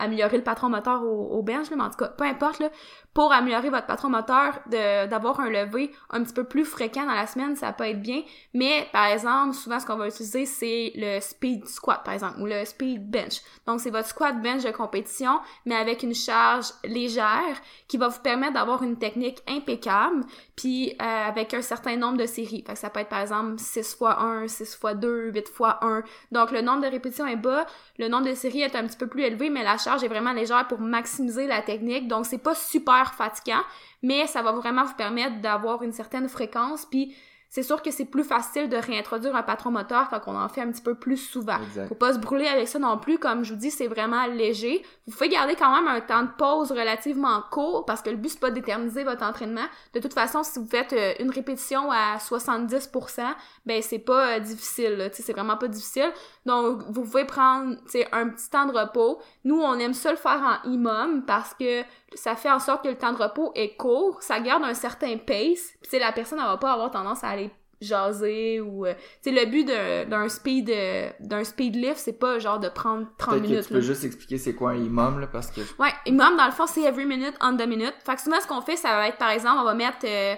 améliorer 0.00 0.38
le 0.38 0.42
patron 0.42 0.68
moteur 0.68 1.04
au, 1.04 1.38
au 1.38 1.42
bench, 1.42 1.70
là, 1.70 1.76
mais 1.76 1.84
en 1.84 1.90
tout 1.90 1.98
cas, 1.98 2.08
peu 2.08 2.24
importe, 2.24 2.58
là, 2.58 2.70
pour 3.18 3.32
améliorer 3.32 3.68
votre 3.68 3.88
patron 3.88 4.10
moteur, 4.10 4.60
d'avoir 4.70 5.40
un 5.40 5.50
lever 5.50 5.90
un 6.10 6.22
petit 6.22 6.32
peu 6.32 6.44
plus 6.44 6.64
fréquent 6.64 7.04
dans 7.04 7.14
la 7.14 7.26
semaine, 7.26 7.56
ça 7.56 7.72
peut 7.72 7.82
être 7.82 8.00
bien. 8.00 8.22
Mais, 8.54 8.86
par 8.92 9.06
exemple, 9.06 9.56
souvent, 9.56 9.80
ce 9.80 9.86
qu'on 9.86 9.96
va 9.96 10.06
utiliser, 10.06 10.46
c'est 10.46 10.92
le 10.94 11.18
speed 11.18 11.66
squat, 11.66 12.04
par 12.04 12.14
exemple, 12.14 12.40
ou 12.40 12.46
le 12.46 12.64
speed 12.64 13.10
bench. 13.10 13.40
Donc, 13.66 13.80
c'est 13.80 13.90
votre 13.90 14.06
squat 14.06 14.40
bench 14.40 14.62
de 14.62 14.70
compétition, 14.70 15.40
mais 15.66 15.74
avec 15.74 16.04
une 16.04 16.14
charge 16.14 16.66
légère 16.84 17.60
qui 17.88 17.96
va 17.96 18.06
vous 18.06 18.20
permettre 18.20 18.52
d'avoir 18.52 18.84
une 18.84 18.96
technique 18.96 19.42
impeccable, 19.48 20.24
puis 20.54 20.92
euh, 21.02 21.28
avec 21.28 21.54
un 21.54 21.62
certain 21.62 21.96
nombre 21.96 22.18
de 22.18 22.26
séries. 22.26 22.62
Fait 22.64 22.76
ça 22.76 22.88
peut 22.88 23.00
être, 23.00 23.08
par 23.08 23.22
exemple, 23.22 23.58
6 23.58 23.80
x 23.80 23.96
1, 24.00 24.46
6 24.46 24.62
x 24.62 24.94
2, 24.94 25.32
8 25.32 25.38
x 25.38 25.60
1. 25.60 26.02
Donc, 26.30 26.52
le 26.52 26.60
nombre 26.60 26.82
de 26.82 26.88
répétitions 26.88 27.26
est 27.26 27.34
bas, 27.34 27.66
le 27.98 28.06
nombre 28.06 28.28
de 28.28 28.34
séries 28.34 28.62
est 28.62 28.76
un 28.76 28.86
petit 28.86 28.96
peu 28.96 29.08
plus 29.08 29.24
élevé, 29.24 29.50
mais 29.50 29.64
la 29.64 29.76
charge 29.76 30.04
est 30.04 30.08
vraiment 30.08 30.32
légère 30.32 30.68
pour 30.68 30.78
maximiser 30.78 31.48
la 31.48 31.62
technique. 31.62 32.06
Donc, 32.06 32.24
c'est 32.24 32.38
pas 32.38 32.54
super 32.54 33.07
fatigant, 33.14 33.62
mais 34.02 34.26
ça 34.26 34.42
va 34.42 34.52
vraiment 34.52 34.84
vous 34.84 34.94
permettre 34.94 35.40
d'avoir 35.40 35.82
une 35.82 35.92
certaine 35.92 36.28
fréquence. 36.28 36.86
Puis, 36.86 37.14
c'est 37.50 37.62
sûr 37.62 37.80
que 37.80 37.90
c'est 37.90 38.04
plus 38.04 38.24
facile 38.24 38.68
de 38.68 38.76
réintroduire 38.76 39.34
un 39.34 39.42
patron 39.42 39.70
moteur 39.70 40.10
quand 40.10 40.20
on 40.26 40.36
en 40.36 40.48
fait 40.50 40.60
un 40.60 40.70
petit 40.70 40.82
peu 40.82 40.94
plus 40.94 41.16
souvent. 41.16 41.56
Exact. 41.62 41.88
Faut 41.88 41.94
pas 41.94 42.12
se 42.12 42.18
brûler 42.18 42.46
avec 42.46 42.68
ça 42.68 42.78
non 42.78 42.98
plus. 42.98 43.18
Comme 43.18 43.42
je 43.42 43.54
vous 43.54 43.58
dis, 43.58 43.70
c'est 43.70 43.86
vraiment 43.86 44.26
léger. 44.26 44.84
Vous 45.06 45.14
pouvez 45.14 45.30
garder 45.30 45.54
quand 45.54 45.74
même 45.74 45.88
un 45.88 46.00
temps 46.02 46.24
de 46.24 46.30
pause 46.36 46.70
relativement 46.70 47.42
court 47.50 47.86
parce 47.86 48.02
que 48.02 48.10
le 48.10 48.16
but, 48.16 48.28
c'est 48.28 48.40
pas 48.40 48.50
d'éterniser 48.50 49.02
votre 49.02 49.24
entraînement. 49.24 49.64
De 49.94 50.00
toute 50.00 50.12
façon, 50.12 50.42
si 50.42 50.58
vous 50.58 50.66
faites 50.66 50.92
euh, 50.92 51.14
une 51.20 51.30
répétition 51.30 51.90
à 51.90 52.18
70%, 52.18 53.22
ben 53.68 53.82
c'est 53.82 53.98
pas 53.98 54.36
euh, 54.36 54.40
difficile. 54.40 54.96
Tu 55.10 55.18
sais, 55.18 55.22
C'est 55.22 55.32
vraiment 55.34 55.58
pas 55.58 55.68
difficile. 55.68 56.10
Donc, 56.46 56.82
vous 56.88 57.02
pouvez 57.02 57.26
prendre 57.26 57.76
tu 57.84 57.90
sais, 57.90 58.08
un 58.12 58.30
petit 58.30 58.48
temps 58.48 58.64
de 58.64 58.72
repos. 58.72 59.20
Nous, 59.44 59.60
on 59.60 59.74
aime 59.78 59.92
ça 59.92 60.10
le 60.10 60.16
faire 60.16 60.40
en 60.64 60.70
IMOM 60.70 61.24
parce 61.26 61.52
que 61.52 61.82
ça 62.14 62.34
fait 62.34 62.50
en 62.50 62.58
sorte 62.58 62.82
que 62.82 62.88
le 62.88 62.96
temps 62.96 63.12
de 63.12 63.22
repos 63.22 63.52
est 63.54 63.76
court. 63.76 64.22
Ça 64.22 64.40
garde 64.40 64.64
un 64.64 64.72
certain 64.72 65.18
pace. 65.18 65.74
Puis, 65.82 65.90
tu 65.90 65.98
la 65.98 66.12
personne, 66.12 66.38
elle 66.38 66.46
va 66.46 66.56
pas 66.56 66.72
avoir 66.72 66.90
tendance 66.90 67.22
à 67.22 67.28
aller 67.28 67.50
jaser 67.80 68.60
ou 68.60 68.86
euh, 68.86 68.94
tu 69.22 69.30
sais 69.30 69.44
le 69.44 69.48
but 69.48 69.64
d'un 69.64 70.28
speed 70.28 70.68
euh, 70.68 71.10
d'un 71.20 71.44
speed 71.44 71.76
lift 71.76 71.98
c'est 71.98 72.18
pas 72.18 72.40
genre 72.40 72.58
de 72.58 72.68
prendre 72.68 73.06
30 73.18 73.34
Peut-être 73.34 73.42
que 73.42 73.48
minutes 73.48 73.66
tu 73.68 73.72
peux 73.74 73.80
juste 73.80 74.02
expliquer 74.02 74.38
c'est 74.38 74.54
quoi 74.54 74.70
un 74.70 74.76
imam, 74.76 75.20
là, 75.20 75.28
parce 75.28 75.52
que... 75.52 75.60
Ouais, 75.80 75.92
même 76.10 76.36
dans 76.36 76.46
le 76.46 76.50
fond, 76.50 76.66
c'est 76.66 76.82
every 76.82 77.04
minute 77.04 77.34
on 77.40 77.56
the 77.56 77.68
minute. 77.68 77.94
Fait 78.04 78.16
que 78.16 78.22
souvent, 78.22 78.40
ce 78.40 78.48
qu'on 78.48 78.62
fait, 78.62 78.74
ça 78.74 78.88
va 78.96 79.06
être, 79.06 79.18
par 79.18 79.30
exemple, 79.30 79.58
on 79.60 79.64
va 79.64 79.74
mettre, 79.74 79.98
euh, 80.04 80.34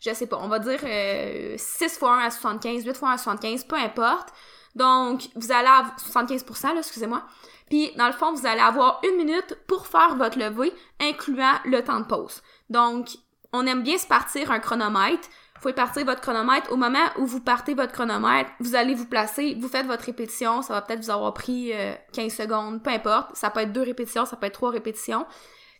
je 0.00 0.14
sais 0.14 0.26
pas, 0.26 0.38
on 0.38 0.48
va 0.48 0.58
dire 0.58 0.80
euh, 0.82 1.54
6 1.56 1.98
fois 1.98 2.14
1 2.16 2.26
à 2.26 2.30
75, 2.30 2.84
8 2.84 2.96
fois 2.96 3.10
1 3.10 3.12
à 3.12 3.18
75, 3.18 3.64
peu 3.64 3.76
importe. 3.76 4.32
Donc, 4.74 5.28
vous 5.34 5.52
allez 5.52 5.68
avoir 5.68 5.96
75%, 5.96 6.74
là, 6.74 6.78
excusez-moi. 6.78 7.22
Puis, 7.68 7.92
dans 7.96 8.06
le 8.06 8.12
fond, 8.12 8.32
vous 8.32 8.46
allez 8.46 8.60
avoir 8.60 9.00
une 9.08 9.16
minute 9.16 9.58
pour 9.66 9.86
faire 9.86 10.16
votre 10.16 10.38
levée, 10.38 10.72
incluant 11.00 11.54
le 11.64 11.82
temps 11.82 12.00
de 12.00 12.06
pause. 12.06 12.42
Donc, 12.68 13.08
on 13.52 13.66
aime 13.66 13.82
bien 13.82 13.98
se 13.98 14.06
partir 14.06 14.50
un 14.50 14.60
chronomètre. 14.60 15.28
Vous 15.54 15.62
pouvez 15.62 15.74
partir 15.74 16.06
votre 16.06 16.20
chronomètre. 16.20 16.72
Au 16.72 16.76
moment 16.76 17.04
où 17.18 17.26
vous 17.26 17.40
partez 17.40 17.74
votre 17.74 17.92
chronomètre, 17.92 18.50
vous 18.60 18.74
allez 18.74 18.94
vous 18.94 19.06
placer, 19.06 19.56
vous 19.60 19.68
faites 19.68 19.86
votre 19.86 20.04
répétition. 20.04 20.62
Ça 20.62 20.72
va 20.72 20.82
peut-être 20.82 21.04
vous 21.04 21.10
avoir 21.10 21.34
pris 21.34 21.72
euh, 21.74 21.94
15 22.12 22.32
secondes, 22.32 22.82
peu 22.82 22.90
importe. 22.90 23.36
Ça 23.36 23.50
peut 23.50 23.60
être 23.60 23.72
deux 23.72 23.82
répétitions, 23.82 24.24
ça 24.24 24.36
peut 24.36 24.46
être 24.46 24.54
trois 24.54 24.70
répétitions. 24.70 25.26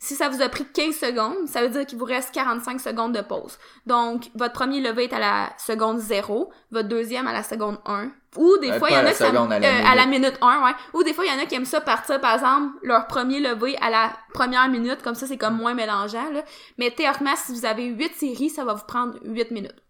Si 0.02 0.14
ça 0.14 0.30
vous 0.30 0.40
a 0.40 0.48
pris 0.48 0.64
15 0.64 0.94
secondes, 0.94 1.46
ça 1.46 1.60
veut 1.60 1.68
dire 1.68 1.84
qu'il 1.84 1.98
vous 1.98 2.06
reste 2.06 2.32
45 2.32 2.80
secondes 2.80 3.14
de 3.14 3.20
pause. 3.20 3.58
Donc, 3.84 4.30
votre 4.34 4.54
premier 4.54 4.80
levé 4.80 5.04
est 5.04 5.12
à 5.12 5.18
la 5.18 5.50
seconde 5.58 5.98
0, 5.98 6.50
votre 6.70 6.88
deuxième 6.88 7.26
à 7.26 7.34
la 7.34 7.42
seconde 7.42 7.76
1. 7.84 8.10
Ou 8.38 8.56
des 8.62 8.70
Euh, 8.70 8.78
fois, 8.78 8.88
il 8.88 8.94
y 8.94 8.96
en 8.96 9.04
a 9.04 9.12
qui 9.12 9.22
à 9.22 9.26
euh, 9.28 9.84
à 9.86 9.94
la 9.94 10.06
minute 10.06 10.38
1, 10.40 10.64
ouais. 10.64 10.72
Ou 10.94 11.02
des 11.02 11.12
fois, 11.12 11.26
il 11.26 11.30
y 11.30 11.38
en 11.38 11.42
a 11.42 11.44
qui 11.44 11.54
aiment 11.54 11.66
ça 11.66 11.82
partir, 11.82 12.18
par 12.18 12.32
exemple, 12.34 12.78
leur 12.82 13.08
premier 13.08 13.40
levé 13.40 13.76
à 13.82 13.90
la 13.90 14.10
première 14.32 14.70
minute, 14.70 15.02
comme 15.02 15.14
ça, 15.14 15.26
c'est 15.26 15.36
comme 15.36 15.58
moins 15.58 15.74
mélangeant, 15.74 16.30
là. 16.32 16.44
Mais 16.78 16.90
théoriquement, 16.90 17.36
si 17.36 17.52
vous 17.52 17.66
avez 17.66 17.84
8 17.84 18.14
séries, 18.14 18.48
ça 18.48 18.64
va 18.64 18.72
vous 18.72 18.86
prendre 18.86 19.18
8 19.24 19.50
minutes. 19.50 19.82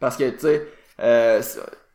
Parce 0.00 0.16
que, 0.16 0.30
tu 0.30 0.40
sais, 0.40 0.66
euh, 0.98 1.40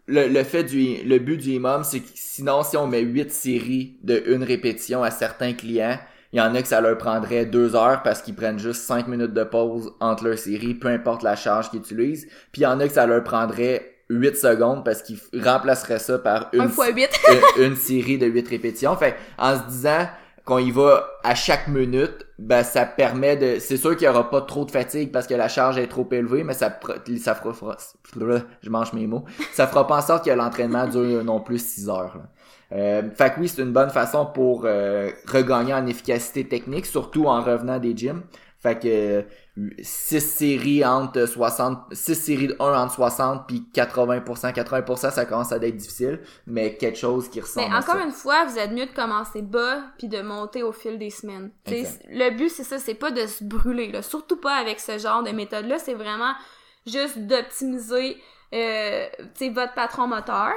le, 0.07 0.29
le 0.29 0.43
fait 0.45 0.63
du... 0.63 1.03
Le 1.03 1.19
but 1.19 1.35
du 1.35 1.49
imam, 1.51 1.83
c'est 1.83 1.99
que 1.99 2.09
sinon, 2.15 2.63
si 2.63 2.77
on 2.77 2.87
met 2.87 3.01
8 3.01 3.31
séries 3.33 3.97
de 4.01 4.23
une 4.27 4.43
répétition 4.43 5.03
à 5.03 5.11
certains 5.11 5.51
clients, 5.51 5.99
il 6.33 6.37
y 6.37 6.41
en 6.41 6.53
a 6.55 6.61
que 6.63 6.67
ça 6.67 6.81
leur 6.81 6.97
prendrait 6.97 7.45
deux 7.45 7.75
heures 7.75 8.01
parce 8.01 8.23
qu'ils 8.23 8.33
prennent 8.33 8.57
juste 8.57 8.81
5 8.81 9.07
minutes 9.07 9.33
de 9.33 9.43
pause 9.43 9.93
entre 9.99 10.25
leurs 10.25 10.39
séries, 10.39 10.73
peu 10.73 10.87
importe 10.87 11.21
la 11.21 11.35
charge 11.35 11.69
qu'ils 11.69 11.79
utilisent. 11.79 12.27
Puis 12.51 12.61
il 12.61 12.63
y 12.63 12.67
en 12.67 12.79
a 12.79 12.87
que 12.87 12.93
ça 12.93 13.05
leur 13.05 13.23
prendrait 13.23 13.93
8 14.09 14.35
secondes 14.35 14.83
parce 14.83 15.03
qu'ils 15.03 15.19
remplaceraient 15.43 15.99
ça 15.99 16.17
par 16.17 16.49
une, 16.53 16.61
1 16.61 16.69
fois 16.69 16.89
8. 16.89 17.09
une, 17.57 17.63
une 17.65 17.75
série 17.75 18.17
de 18.17 18.25
8 18.25 18.47
répétitions. 18.47 18.95
Fait 18.97 19.15
en 19.37 19.59
se 19.59 19.67
disant 19.67 20.07
qu'on 20.45 20.57
y 20.57 20.71
va 20.71 21.07
à 21.23 21.35
chaque 21.35 21.67
minute, 21.67 22.27
ben 22.37 22.63
ça 22.63 22.85
permet 22.85 23.37
de 23.37 23.59
c'est 23.59 23.77
sûr 23.77 23.95
qu'il 23.95 24.05
y 24.05 24.09
aura 24.09 24.29
pas 24.29 24.41
trop 24.41 24.65
de 24.65 24.71
fatigue 24.71 25.11
parce 25.11 25.25
que 25.25 25.33
la 25.33 25.47
charge 25.47 25.77
est 25.77 25.87
trop 25.87 26.07
élevée 26.11 26.43
mais 26.43 26.53
ça 26.53 26.77
ça 27.19 27.35
fera 27.35 27.77
je 28.61 28.69
mange 28.69 28.91
mes 28.91 29.07
mots 29.07 29.23
ça 29.53 29.67
fera 29.67 29.87
pas 29.87 29.97
en 29.97 30.01
sorte 30.01 30.25
que 30.25 30.31
l'entraînement 30.31 30.85
dure 30.87 31.23
non 31.23 31.39
plus 31.39 31.59
6 31.59 31.89
heures 31.89 32.17
là. 32.17 32.23
Euh, 32.73 33.03
fait 33.13 33.33
oui, 33.37 33.47
c'est 33.47 33.61
une 33.61 33.71
bonne 33.71 33.91
façon 33.91 34.25
pour 34.25 34.63
euh, 34.65 35.11
regagner 35.27 35.73
en 35.73 35.85
efficacité 35.85 36.47
technique, 36.47 36.85
surtout 36.85 37.25
en 37.25 37.41
revenant 37.41 37.77
des 37.77 37.95
gyms. 37.95 38.23
Fait 38.63 38.79
que 38.79 39.25
6 39.81 40.21
séries 40.21 40.85
entre 40.85 41.25
60 41.25 41.93
6 41.93 42.15
séries 42.15 42.47
de 42.47 42.55
1 42.61 42.83
entre 42.83 42.93
60 42.93 43.45
puis 43.45 43.67
80% 43.73 44.53
80% 44.53 45.11
ça 45.11 45.25
commence 45.25 45.51
à 45.51 45.57
être 45.57 45.75
difficile 45.75 46.21
mais 46.47 46.77
quelque 46.77 46.97
chose 46.97 47.29
qui 47.29 47.41
ressemble 47.41 47.69
mais 47.69 47.75
encore 47.75 47.97
une 47.97 48.13
fois 48.13 48.45
vous 48.45 48.57
êtes 48.57 48.71
mieux 48.71 48.85
de 48.85 48.93
commencer 48.93 49.41
bas 49.41 49.81
puis 49.97 50.07
de 50.07 50.21
monter 50.21 50.63
au 50.63 50.71
fil 50.71 50.97
des 50.97 51.09
semaines. 51.09 51.51
Le 51.67 52.29
but 52.29 52.49
c'est 52.49 52.63
ça 52.63 52.79
c'est 52.79 52.93
pas 52.95 53.11
de 53.11 53.27
se 53.27 53.43
brûler 53.43 53.91
là. 53.91 54.01
Surtout 54.01 54.37
pas 54.37 54.55
avec 54.55 54.79
ce 54.79 54.97
genre 54.97 55.23
de 55.23 55.31
méthode 55.31 55.65
là 55.65 55.77
c'est 55.77 55.93
vraiment 55.93 56.33
juste 56.87 57.19
d'optimiser 57.19 58.17
euh, 58.53 59.07
votre 59.51 59.73
patron 59.73 60.07
moteur. 60.07 60.53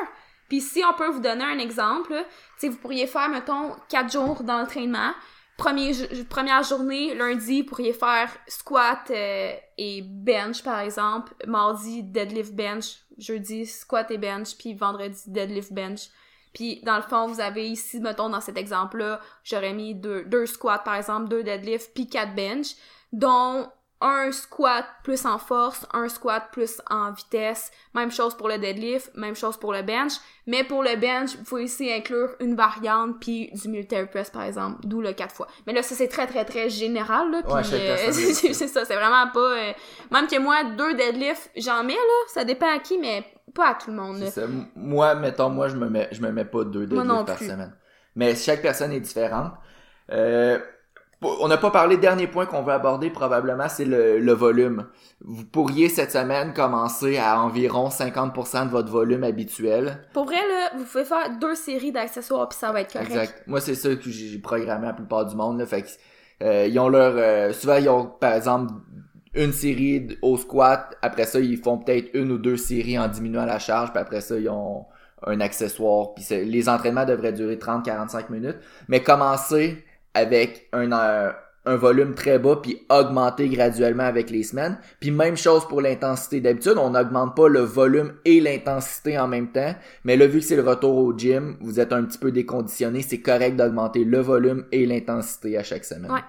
Puis 0.48 0.60
si 0.60 0.80
on 0.88 0.96
peut 0.96 1.08
vous 1.08 1.20
donner 1.20 1.44
un 1.44 1.58
exemple 1.58 2.14
vous 2.62 2.76
pourriez 2.76 3.08
faire 3.08 3.28
mettons 3.28 3.72
4 3.88 4.12
jours 4.12 4.44
d'entraînement 4.44 5.10
Premier, 5.56 5.92
première 6.28 6.62
journée, 6.62 7.14
lundi, 7.14 7.62
vous 7.62 7.68
pourriez 7.68 7.94
faire 7.94 8.30
squat 8.46 9.10
euh, 9.10 9.52
et 9.78 10.02
bench, 10.02 10.62
par 10.62 10.80
exemple. 10.80 11.34
Mardi, 11.46 12.02
deadlift 12.02 12.54
bench. 12.54 12.98
Jeudi, 13.16 13.64
squat 13.64 14.10
et 14.10 14.18
bench. 14.18 14.56
Puis 14.58 14.74
vendredi, 14.74 15.22
deadlift 15.26 15.72
bench. 15.72 16.08
Puis 16.52 16.80
dans 16.84 16.96
le 16.96 17.02
fond, 17.02 17.26
vous 17.26 17.40
avez 17.40 17.68
ici, 17.68 18.00
mettons, 18.00 18.30
dans 18.30 18.40
cet 18.40 18.56
exemple-là, 18.56 19.20
j'aurais 19.44 19.74
mis 19.74 19.94
deux, 19.94 20.24
deux 20.24 20.46
squats, 20.46 20.78
par 20.78 20.94
exemple, 20.94 21.28
deux 21.28 21.42
deadlifts, 21.42 21.92
puis 21.94 22.06
quatre 22.06 22.34
bench, 22.34 22.68
dont 23.12 23.68
un 24.00 24.30
squat 24.30 24.84
plus 25.02 25.24
en 25.24 25.38
force, 25.38 25.86
un 25.94 26.08
squat 26.08 26.48
plus 26.52 26.80
en 26.90 27.12
vitesse, 27.12 27.70
même 27.94 28.10
chose 28.10 28.36
pour 28.36 28.48
le 28.48 28.58
deadlift, 28.58 29.10
même 29.16 29.34
chose 29.34 29.56
pour 29.56 29.72
le 29.72 29.82
bench, 29.82 30.12
mais 30.46 30.64
pour 30.64 30.82
le 30.82 30.96
bench, 30.96 31.30
il 31.38 31.44
faut 31.44 31.58
ici 31.58 31.90
inclure 31.90 32.30
une 32.40 32.54
variante 32.54 33.18
puis 33.20 33.50
du 33.52 33.68
military 33.68 34.06
press 34.06 34.28
par 34.28 34.42
exemple, 34.42 34.80
d'où 34.84 35.00
le 35.00 35.12
4 35.12 35.34
fois. 35.34 35.48
Mais 35.66 35.72
là 35.72 35.82
ça 35.82 35.94
c'est 35.94 36.08
très 36.08 36.26
très 36.26 36.44
très 36.44 36.68
général 36.68 37.30
là, 37.30 37.42
puis 37.42 37.74
euh, 37.74 37.96
c'est 38.12 38.68
ça, 38.68 38.84
c'est 38.84 38.96
vraiment 38.96 39.30
pas 39.32 39.40
euh, 39.40 39.72
même 40.10 40.26
que 40.26 40.38
moi 40.38 40.64
deux 40.76 40.94
deadlifts, 40.94 41.50
j'en 41.56 41.82
mets 41.82 41.94
là, 41.94 42.24
ça 42.28 42.44
dépend 42.44 42.74
à 42.74 42.78
qui 42.78 42.98
mais 42.98 43.24
pas 43.54 43.70
à 43.70 43.74
tout 43.74 43.90
le 43.90 43.96
monde. 43.96 44.18
Ça. 44.26 44.42
Moi 44.74 45.14
mettons 45.14 45.48
moi 45.48 45.68
je 45.68 45.76
me 45.76 45.88
mets 45.88 46.08
je 46.12 46.20
me 46.20 46.30
mets 46.30 46.44
pas 46.44 46.64
deux 46.64 46.86
deadlifts 46.86 47.26
par 47.26 47.38
semaine. 47.38 47.74
Mais 48.14 48.34
chaque 48.34 48.62
personne 48.62 48.92
est 48.92 49.00
différente. 49.00 49.52
Euh, 50.10 50.58
on 51.22 51.48
n'a 51.48 51.56
pas 51.56 51.70
parlé, 51.70 51.96
dernier 51.96 52.26
point 52.26 52.46
qu'on 52.46 52.62
veut 52.62 52.72
aborder 52.72 53.10
probablement, 53.10 53.68
c'est 53.68 53.84
le, 53.84 54.32
volume. 54.32 54.86
Vous 55.24 55.44
pourriez 55.44 55.88
cette 55.88 56.12
semaine 56.12 56.52
commencer 56.52 57.16
à 57.16 57.40
environ 57.40 57.88
50% 57.88 58.66
de 58.66 58.70
votre 58.70 58.90
volume 58.90 59.24
habituel. 59.24 60.06
Pour 60.12 60.26
vrai, 60.26 60.36
là, 60.36 60.70
vous 60.76 60.84
pouvez 60.84 61.04
faire 61.04 61.38
deux 61.40 61.54
séries 61.54 61.92
d'accessoires 61.92 62.48
puis 62.48 62.58
ça 62.58 62.70
va 62.70 62.82
être 62.82 62.92
correct. 62.92 63.10
Exact. 63.10 63.42
Moi, 63.46 63.60
c'est 63.60 63.74
ça 63.74 63.94
que 63.94 64.10
j'ai 64.10 64.38
programmé 64.38 64.86
la 64.86 64.92
plupart 64.92 65.24
du 65.24 65.34
monde. 65.34 65.58
Là, 65.58 65.66
fait 65.66 65.82
que, 65.82 65.88
euh, 66.42 66.66
ils 66.66 66.78
ont 66.78 66.88
leur... 66.88 67.14
Euh, 67.16 67.52
souvent, 67.54 67.76
ils 67.76 67.88
ont, 67.88 68.04
par 68.06 68.34
exemple, 68.34 68.74
une 69.34 69.52
série 69.52 70.18
au 70.20 70.36
squat. 70.36 70.96
Après 71.00 71.24
ça, 71.24 71.40
ils 71.40 71.56
font 71.56 71.78
peut-être 71.78 72.10
une 72.12 72.30
ou 72.32 72.38
deux 72.38 72.58
séries 72.58 72.98
en 72.98 73.08
diminuant 73.08 73.46
la 73.46 73.58
charge. 73.58 73.90
Puis 73.90 74.00
après 74.00 74.20
ça, 74.20 74.38
ils 74.38 74.50
ont 74.50 74.84
un 75.26 75.40
accessoire. 75.40 76.12
Puis 76.12 76.26
les 76.44 76.68
entraînements 76.68 77.06
devraient 77.06 77.32
durer 77.32 77.56
30-45 77.56 78.30
minutes. 78.30 78.58
Mais 78.88 79.02
commencer 79.02 79.85
avec 80.16 80.68
un, 80.72 80.90
euh, 80.92 81.30
un 81.66 81.76
volume 81.76 82.14
très 82.14 82.38
bas 82.38 82.56
puis 82.62 82.86
augmenter 82.88 83.48
graduellement 83.48 84.04
avec 84.04 84.30
les 84.30 84.44
semaines. 84.44 84.78
Puis 85.00 85.10
même 85.10 85.36
chose 85.36 85.66
pour 85.68 85.82
l'intensité. 85.82 86.40
D'habitude, 86.40 86.74
on 86.78 86.90
n'augmente 86.90 87.36
pas 87.36 87.48
le 87.48 87.60
volume 87.60 88.14
et 88.24 88.40
l'intensité 88.40 89.18
en 89.18 89.28
même 89.28 89.52
temps, 89.52 89.74
mais 90.04 90.16
là 90.16 90.26
vu 90.26 90.38
que 90.38 90.44
c'est 90.44 90.56
le 90.56 90.66
retour 90.66 90.96
au 90.96 91.16
gym, 91.16 91.56
vous 91.60 91.80
êtes 91.80 91.92
un 91.92 92.04
petit 92.04 92.18
peu 92.18 92.32
déconditionné, 92.32 93.02
c'est 93.02 93.20
correct 93.20 93.56
d'augmenter 93.56 94.04
le 94.04 94.20
volume 94.20 94.64
et 94.72 94.86
l'intensité 94.86 95.58
à 95.58 95.62
chaque 95.62 95.84
semaine. 95.84 96.10
Ouais. 96.10 96.20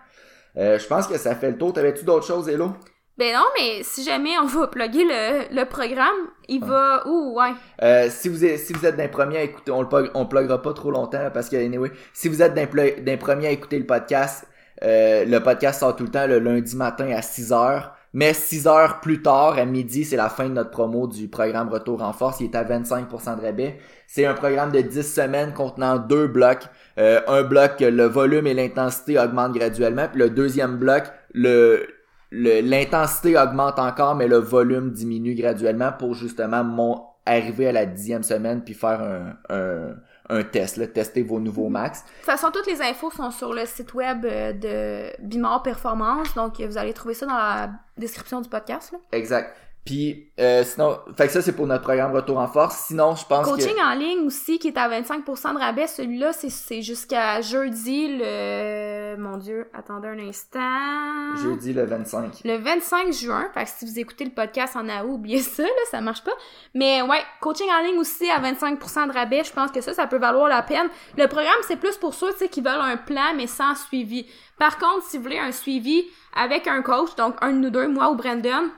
Euh, 0.58 0.80
je 0.80 0.88
pense 0.88 1.08
que 1.08 1.18
ça 1.18 1.36
fait 1.36 1.52
le 1.52 1.58
tour. 1.58 1.72
T'avais-tu 1.72 2.04
d'autres 2.04 2.26
choses, 2.26 2.50
Hello? 2.50 2.74
Ben 3.18 3.34
non, 3.34 3.46
mais 3.60 3.82
si 3.82 4.04
jamais 4.04 4.38
on 4.40 4.46
va 4.46 4.68
plugger 4.68 5.04
le, 5.04 5.56
le 5.56 5.66
programme, 5.66 6.16
il 6.48 6.64
va 6.64 7.02
où, 7.08 7.40
ouais. 7.40 7.54
Euh, 7.82 8.10
si 8.12 8.30
vous 8.30 8.46
êtes 8.46 8.60
si 8.60 8.74
vous 8.74 8.86
êtes 8.86 8.96
d'un 8.96 9.08
premier 9.08 9.38
à 9.38 9.42
écouter, 9.42 9.72
on 9.72 9.82
le 9.82 9.88
on 10.14 10.26
pluggera 10.28 10.62
pas 10.62 10.74
trop 10.74 10.92
longtemps 10.92 11.30
parce 11.34 11.50
que 11.50 11.56
anyway, 11.56 11.92
si 12.14 12.30
vous 12.30 12.44
êtes 12.44 12.54
d'un 12.54 13.18
premier 13.18 13.48
à 13.48 13.50
écouter 13.50 13.80
le 13.80 13.88
podcast, 13.88 14.46
euh, 14.84 15.26
le 15.26 15.40
podcast 15.40 15.80
sort 15.80 15.96
tout 15.96 16.04
le 16.04 16.12
temps 16.12 16.28
le 16.28 16.38
lundi 16.38 16.76
matin 16.76 17.10
à 17.12 17.24
6 17.24 17.52
heures. 17.54 17.94
Mais 18.14 18.34
6 18.34 18.68
heures 18.68 19.00
plus 19.00 19.22
tard, 19.22 19.58
à 19.58 19.66
midi, 19.66 20.06
c'est 20.06 20.16
la 20.16 20.30
fin 20.30 20.48
de 20.48 20.54
notre 20.54 20.72
promo 20.72 21.08
du 21.08 21.28
programme 21.28 21.70
Retour 21.70 22.02
en 22.02 22.14
Force. 22.14 22.40
Il 22.40 22.46
est 22.46 22.56
à 22.56 22.64
25% 22.64 23.38
de 23.38 23.46
rabais. 23.46 23.80
C'est 24.08 24.26
un 24.26 24.34
programme 24.34 24.72
de 24.72 24.82
10 24.82 25.04
semaines 25.04 25.54
contenant 25.54 25.98
deux 25.98 26.28
blocs. 26.28 26.64
Euh, 27.00 27.20
un 27.28 27.44
bloc, 27.44 27.80
le 27.80 28.06
volume 28.06 28.48
et 28.48 28.54
l'intensité 28.54 29.20
augmentent 29.20 29.54
graduellement. 29.54 30.08
Puis 30.08 30.20
le 30.20 30.30
deuxième 30.30 30.78
bloc, 30.78 31.04
le, 31.34 31.86
l'intensité 32.32 33.38
augmente 33.38 33.80
encore, 33.80 34.16
mais 34.16 34.28
le 34.28 34.38
volume 34.38 34.92
diminue 34.92 35.36
graduellement 35.36 35.92
pour 35.92 36.14
justement 36.14 36.64
mon, 36.64 37.04
arriver 37.28 37.68
à 37.68 37.72
la 37.72 37.86
dixième 37.86 38.24
semaine 38.24 38.64
puis 38.64 38.74
faire 38.74 39.02
un, 39.02 39.38
un, 39.50 39.96
un 40.30 40.44
test, 40.44 40.78
là, 40.78 40.88
tester 40.88 41.24
vos 41.24 41.40
nouveaux 41.40 41.70
max. 41.70 42.04
De 42.04 42.08
toute 42.08 42.26
façon, 42.26 42.52
toutes 42.52 42.68
les 42.68 42.82
infos 42.82 43.12
sont 43.12 43.32
sur 43.32 43.54
le 43.54 43.66
site 43.66 43.94
web 43.94 44.26
euh, 44.26 44.54
de 44.54 45.26
Bimor 45.26 45.64
Performance, 45.64 46.34
donc 46.36 46.60
vous 46.60 46.78
allez 46.78 46.94
trouver 46.94 47.14
ça 47.14 47.26
dans 47.26 47.38
la 47.38 47.72
description 47.98 48.42
du 48.42 48.50
podcast. 48.50 48.92
Là. 48.92 49.00
Exact. 49.12 49.56
Puis 49.88 50.28
euh, 50.38 50.66
sinon, 50.66 51.00
fait 51.16 51.28
que 51.28 51.32
ça 51.32 51.42
c'est 51.42 51.54
pour 51.54 51.66
notre 51.66 51.84
programme 51.84 52.14
Retour 52.14 52.38
en 52.40 52.48
force. 52.50 52.88
Sinon, 52.88 53.16
je 53.16 53.26
pense 53.26 53.48
Coaching 53.48 53.76
en 53.82 53.96
ligne 53.96 54.20
aussi 54.26 54.60
qui 54.60 54.68
est 54.68 54.78
à 54.78 54.90
25% 54.90 55.54
de 55.54 55.60
rabais, 55.60 55.88
celui-là 55.88 56.34
c'est 56.34 56.82
jusqu'à 56.82 57.40
jeudi 57.40 58.18
le 58.20 59.16
mon 59.18 59.38
dieu, 59.38 59.70
attendez 59.74 60.10
un 60.10 60.20
instant. 60.20 61.38
Jeudi 61.42 61.72
le 61.72 61.86
25. 61.86 62.42
Le 62.44 62.58
25 62.58 63.14
juin. 63.14 63.50
Fait 63.54 63.64
que 63.64 63.70
si 63.70 63.86
vous 63.86 63.98
écoutez 63.98 64.26
le 64.26 64.32
podcast 64.32 64.76
en 64.76 64.86
août, 64.90 65.10
oubliez 65.10 65.40
ça 65.40 65.64
là, 65.64 65.70
ça 65.90 66.02
marche 66.02 66.24
pas. 66.26 66.34
Mais 66.74 67.02
ouais, 67.02 67.22
coaching 67.40 67.68
en 67.72 67.82
ligne 67.86 67.98
aussi 67.98 68.30
à 68.30 68.42
25% 68.42 69.08
de 69.08 69.14
rabais, 69.14 69.46
je 69.46 69.54
pense 69.54 69.72
que 69.72 69.80
ça 69.80 69.94
ça 69.94 70.06
peut 70.06 70.20
valoir 70.20 70.50
la 70.50 70.64
peine. 70.64 70.90
Le 71.18 71.28
programme 71.28 71.62
c'est 71.66 71.78
plus 71.78 71.96
pour 71.96 72.14
ceux 72.14 72.34
qui 72.52 72.60
veulent 72.60 72.82
un 72.82 72.98
plan 72.98 73.34
mais 73.38 73.48
sans 73.48 73.74
suivi. 73.76 74.28
Par 74.60 74.78
contre, 74.78 75.06
si 75.06 75.16
vous 75.16 75.24
voulez 75.24 75.40
un 75.40 75.54
suivi 75.54 76.04
avec 76.36 76.68
un 76.68 76.82
coach, 76.82 77.16
donc 77.16 77.36
un 77.42 77.54
de 77.54 77.60
nous 77.60 77.70
deux, 77.70 77.88
moi 77.88 78.12
ou 78.12 78.16
Brandon, 78.16 78.70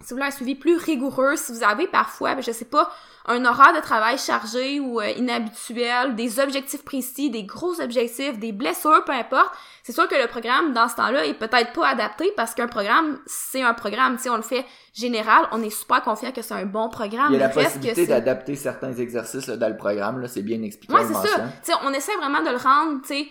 si 0.00 0.10
vous 0.10 0.16
voulez 0.16 0.28
un 0.28 0.30
suivi 0.30 0.54
plus 0.54 0.76
rigoureux, 0.76 1.36
si 1.36 1.52
vous 1.52 1.62
avez 1.62 1.86
parfois, 1.86 2.34
ben, 2.34 2.42
je 2.42 2.52
sais 2.52 2.66
pas, 2.66 2.90
un 3.26 3.42
horaire 3.46 3.74
de 3.74 3.80
travail 3.80 4.18
chargé 4.18 4.78
ou 4.80 5.00
euh, 5.00 5.08
inhabituel, 5.12 6.14
des 6.14 6.40
objectifs 6.40 6.84
précis, 6.84 7.30
des 7.30 7.44
gros 7.44 7.80
objectifs, 7.80 8.38
des 8.38 8.52
blessures, 8.52 9.02
peu 9.06 9.12
importe, 9.12 9.50
c'est 9.82 9.92
sûr 9.92 10.06
que 10.06 10.14
le 10.14 10.26
programme, 10.26 10.74
dans 10.74 10.88
ce 10.88 10.96
temps-là, 10.96 11.24
est 11.24 11.34
peut-être 11.34 11.72
pas 11.72 11.88
adapté 11.88 12.32
parce 12.36 12.54
qu'un 12.54 12.68
programme, 12.68 13.18
c'est 13.24 13.62
un 13.62 13.72
programme, 13.72 14.18
si 14.18 14.28
on 14.28 14.36
le 14.36 14.42
fait 14.42 14.66
général, 14.92 15.46
on 15.52 15.62
est 15.62 15.70
super 15.70 16.02
confiant 16.02 16.32
que 16.32 16.42
c'est 16.42 16.54
un 16.54 16.66
bon 16.66 16.90
programme. 16.90 17.32
Il 17.32 17.38
y 17.38 17.42
a 17.42 17.46
la 17.46 17.48
possibilité 17.48 18.06
d'adapter 18.06 18.56
certains 18.56 18.92
exercices 18.92 19.48
dans 19.48 19.68
le 19.68 19.76
programme, 19.76 20.20
là, 20.20 20.28
c'est 20.28 20.42
bien 20.42 20.62
expliqué. 20.62 20.92
Ouais, 20.92 21.02
c'est 21.06 21.14
ça. 21.72 21.80
on 21.82 21.92
essaie 21.94 22.16
vraiment 22.16 22.42
de 22.42 22.50
le 22.50 22.58
rendre, 22.58 23.00
tu 23.00 23.08
sais, 23.08 23.28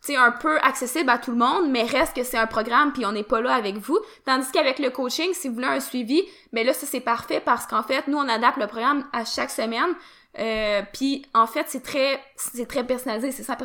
c'est 0.00 0.16
un 0.16 0.30
peu 0.30 0.58
accessible 0.60 1.10
à 1.10 1.18
tout 1.18 1.32
le 1.32 1.36
monde, 1.36 1.70
mais 1.70 1.82
reste 1.82 2.14
que 2.14 2.22
c'est 2.22 2.38
un 2.38 2.46
programme 2.46 2.92
puis 2.92 3.04
on 3.04 3.12
n'est 3.12 3.24
pas 3.24 3.40
là 3.40 3.54
avec 3.54 3.76
vous. 3.76 3.98
Tandis 4.24 4.50
qu'avec 4.52 4.78
le 4.78 4.90
coaching, 4.90 5.32
si 5.32 5.48
vous 5.48 5.54
voulez 5.54 5.66
un 5.66 5.80
suivi, 5.80 6.22
mais 6.52 6.64
là 6.64 6.72
ça 6.72 6.86
c'est 6.86 7.00
parfait 7.00 7.40
parce 7.44 7.66
qu'en 7.66 7.82
fait 7.82 8.06
nous 8.06 8.18
on 8.18 8.28
adapte 8.28 8.58
le 8.58 8.66
programme 8.66 9.04
à 9.12 9.24
chaque 9.24 9.50
semaine. 9.50 9.94
Euh, 10.38 10.82
puis 10.92 11.26
en 11.34 11.46
fait 11.46 11.64
c'est 11.68 11.82
très 11.82 12.20
c'est 12.36 12.68
très 12.68 12.84
personnalisé, 12.84 13.32
c'est 13.32 13.42
ça 13.42 13.56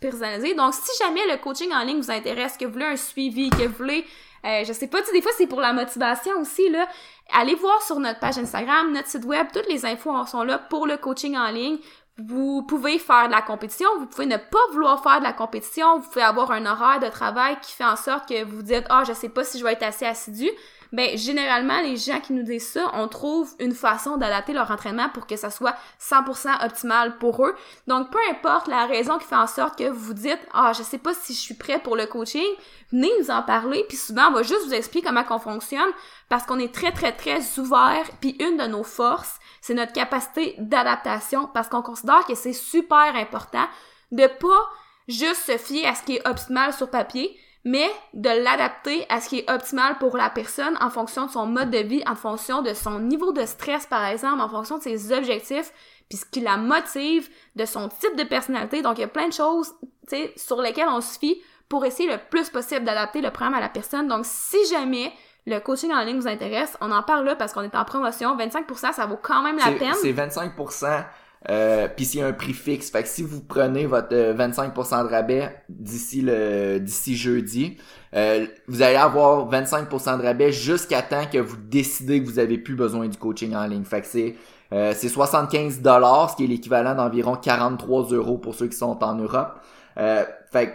personnalisé. 0.00 0.54
Donc 0.54 0.74
si 0.74 0.90
jamais 1.02 1.26
le 1.30 1.38
coaching 1.38 1.72
en 1.72 1.84
ligne 1.84 2.00
vous 2.00 2.10
intéresse, 2.10 2.56
que 2.58 2.66
vous 2.66 2.72
voulez 2.72 2.84
un 2.84 2.96
suivi, 2.96 3.48
que 3.50 3.66
vous 3.66 3.76
voulez 3.76 4.04
euh, 4.44 4.62
je 4.64 4.72
sais 4.72 4.86
pas, 4.86 5.02
tu 5.02 5.10
des 5.12 5.22
fois 5.22 5.32
c'est 5.36 5.46
pour 5.46 5.60
la 5.60 5.72
motivation 5.72 6.32
aussi 6.40 6.68
là. 6.68 6.86
Allez 7.32 7.54
voir 7.54 7.82
sur 7.82 7.98
notre 7.98 8.20
page 8.20 8.38
Instagram, 8.38 8.92
notre 8.92 9.08
site 9.08 9.24
web, 9.24 9.46
toutes 9.52 9.68
les 9.68 9.84
infos 9.86 10.12
sont 10.26 10.42
là 10.42 10.58
pour 10.58 10.86
le 10.86 10.96
coaching 10.96 11.36
en 11.36 11.50
ligne 11.50 11.78
vous 12.18 12.62
pouvez 12.62 12.98
faire 12.98 13.28
de 13.28 13.32
la 13.32 13.42
compétition, 13.42 13.88
vous 13.98 14.06
pouvez 14.06 14.26
ne 14.26 14.36
pas 14.36 14.58
vouloir 14.72 15.02
faire 15.02 15.20
de 15.20 15.24
la 15.24 15.32
compétition, 15.32 15.98
vous 16.00 16.08
pouvez 16.08 16.24
avoir 16.24 16.50
un 16.50 16.66
horaire 16.66 16.98
de 17.00 17.08
travail 17.08 17.56
qui 17.62 17.72
fait 17.72 17.84
en 17.84 17.96
sorte 17.96 18.28
que 18.28 18.44
vous 18.44 18.62
dites 18.62 18.84
"Ah, 18.90 19.04
je 19.06 19.12
sais 19.12 19.28
pas 19.28 19.44
si 19.44 19.58
je 19.58 19.64
vais 19.64 19.72
être 19.72 19.84
assez 19.84 20.04
assidu." 20.06 20.50
Ben 20.92 21.16
généralement 21.18 21.80
les 21.80 21.96
gens 21.96 22.20
qui 22.20 22.32
nous 22.32 22.42
disent 22.42 22.68
ça, 22.68 22.90
on 22.94 23.08
trouve 23.08 23.54
une 23.58 23.74
façon 23.74 24.16
d'adapter 24.16 24.52
leur 24.52 24.70
entraînement 24.70 25.08
pour 25.10 25.26
que 25.26 25.36
ça 25.36 25.50
soit 25.50 25.74
100% 26.00 26.64
optimal 26.64 27.18
pour 27.18 27.44
eux. 27.44 27.54
Donc 27.86 28.10
peu 28.10 28.18
importe 28.30 28.68
la 28.68 28.86
raison 28.86 29.18
qui 29.18 29.26
fait 29.26 29.36
en 29.36 29.46
sorte 29.46 29.78
que 29.78 29.88
vous 29.88 30.14
dites 30.14 30.40
"Ah, 30.54 30.72
je 30.76 30.82
sais 30.82 30.98
pas 30.98 31.14
si 31.14 31.34
je 31.34 31.40
suis 31.40 31.54
prêt 31.54 31.78
pour 31.78 31.96
le 31.96 32.06
coaching", 32.06 32.48
venez 32.90 33.10
nous 33.20 33.30
en 33.30 33.42
parler 33.42 33.84
puis 33.88 33.96
souvent 33.96 34.28
on 34.28 34.32
va 34.32 34.42
juste 34.42 34.64
vous 34.66 34.74
expliquer 34.74 35.06
comment 35.06 35.24
qu'on 35.24 35.38
fonctionne 35.38 35.90
parce 36.28 36.44
qu'on 36.44 36.58
est 36.58 36.74
très 36.74 36.92
très 36.92 37.12
très 37.12 37.40
ouvert 37.58 38.06
puis 38.20 38.36
une 38.40 38.56
de 38.56 38.66
nos 38.66 38.82
forces 38.82 39.38
c'est 39.60 39.74
notre 39.74 39.92
capacité 39.92 40.54
d'adaptation 40.58 41.48
parce 41.52 41.68
qu'on 41.68 41.82
considère 41.82 42.24
que 42.24 42.34
c'est 42.34 42.52
super 42.52 43.14
important 43.14 43.66
de 44.12 44.26
pas 44.26 44.62
juste 45.08 45.44
se 45.46 45.58
fier 45.58 45.86
à 45.86 45.94
ce 45.94 46.02
qui 46.02 46.16
est 46.16 46.28
optimal 46.28 46.72
sur 46.72 46.90
papier, 46.90 47.38
mais 47.64 47.90
de 48.14 48.28
l'adapter 48.28 49.04
à 49.08 49.20
ce 49.20 49.28
qui 49.28 49.40
est 49.40 49.50
optimal 49.50 49.98
pour 49.98 50.16
la 50.16 50.30
personne 50.30 50.76
en 50.80 50.90
fonction 50.90 51.26
de 51.26 51.30
son 51.30 51.46
mode 51.46 51.70
de 51.70 51.78
vie, 51.78 52.02
en 52.06 52.14
fonction 52.14 52.62
de 52.62 52.72
son 52.72 53.00
niveau 53.00 53.32
de 53.32 53.44
stress, 53.44 53.86
par 53.86 54.04
exemple, 54.06 54.40
en 54.40 54.48
fonction 54.48 54.78
de 54.78 54.82
ses 54.82 55.12
objectifs, 55.12 55.72
puis 56.08 56.18
ce 56.18 56.24
qui 56.24 56.40
la 56.40 56.56
motive, 56.56 57.28
de 57.56 57.64
son 57.64 57.88
type 57.88 58.16
de 58.16 58.24
personnalité. 58.24 58.82
Donc, 58.82 58.98
il 58.98 59.02
y 59.02 59.04
a 59.04 59.08
plein 59.08 59.28
de 59.28 59.32
choses, 59.32 59.74
tu 60.08 60.16
sais, 60.16 60.32
sur 60.36 60.62
lesquelles 60.62 60.88
on 60.88 61.00
se 61.00 61.18
fie 61.18 61.42
pour 61.68 61.84
essayer 61.84 62.10
le 62.10 62.18
plus 62.30 62.48
possible 62.48 62.84
d'adapter 62.84 63.20
le 63.20 63.30
programme 63.30 63.54
à 63.54 63.60
la 63.60 63.68
personne. 63.68 64.08
Donc, 64.08 64.24
si 64.24 64.56
jamais 64.70 65.12
le 65.46 65.58
coaching 65.60 65.92
en 65.92 66.02
ligne 66.04 66.18
vous 66.18 66.28
intéresse, 66.28 66.76
on 66.80 66.90
en 66.90 67.02
parle 67.02 67.24
là 67.24 67.36
parce 67.36 67.52
qu'on 67.52 67.62
est 67.62 67.74
en 67.74 67.84
promotion. 67.84 68.36
25%, 68.36 68.94
ça 68.94 69.06
vaut 69.06 69.18
quand 69.20 69.42
même 69.42 69.58
la 69.58 69.72
peine. 69.72 69.94
C'est 70.00 70.12
25%. 70.12 71.04
Euh, 71.50 71.88
puis 71.94 72.04
c'est 72.04 72.20
un 72.20 72.32
prix 72.32 72.52
fixe. 72.52 72.90
Fait 72.90 73.02
que 73.02 73.08
si 73.08 73.22
vous 73.22 73.40
prenez 73.40 73.86
votre 73.86 74.14
25% 74.14 75.04
de 75.04 75.08
rabais 75.08 75.50
d'ici 75.68 76.20
le 76.20 76.78
d'ici 76.78 77.16
jeudi, 77.16 77.78
euh, 78.14 78.46
vous 78.66 78.82
allez 78.82 78.96
avoir 78.96 79.50
25% 79.50 80.18
de 80.18 80.22
rabais 80.22 80.52
jusqu'à 80.52 81.02
temps 81.02 81.24
que 81.30 81.38
vous 81.38 81.56
décidez 81.56 82.22
que 82.22 82.26
vous 82.26 82.38
avez 82.38 82.58
plus 82.58 82.74
besoin 82.74 83.08
du 83.08 83.16
coaching 83.16 83.54
en 83.54 83.66
ligne. 83.66 83.84
Fait 83.84 84.02
que 84.02 84.06
c'est 84.06 84.34
euh, 84.72 84.92
c'est 84.94 85.08
75 85.08 85.80
dollars, 85.80 86.30
ce 86.30 86.36
qui 86.36 86.44
est 86.44 86.46
l'équivalent 86.46 86.94
d'environ 86.94 87.36
43 87.36 88.08
euros 88.12 88.36
pour 88.38 88.54
ceux 88.54 88.68
qui 88.68 88.76
sont 88.76 89.02
en 89.02 89.14
Europe. 89.14 89.60
Euh, 89.98 90.24
fait 90.50 90.68
que 90.68 90.72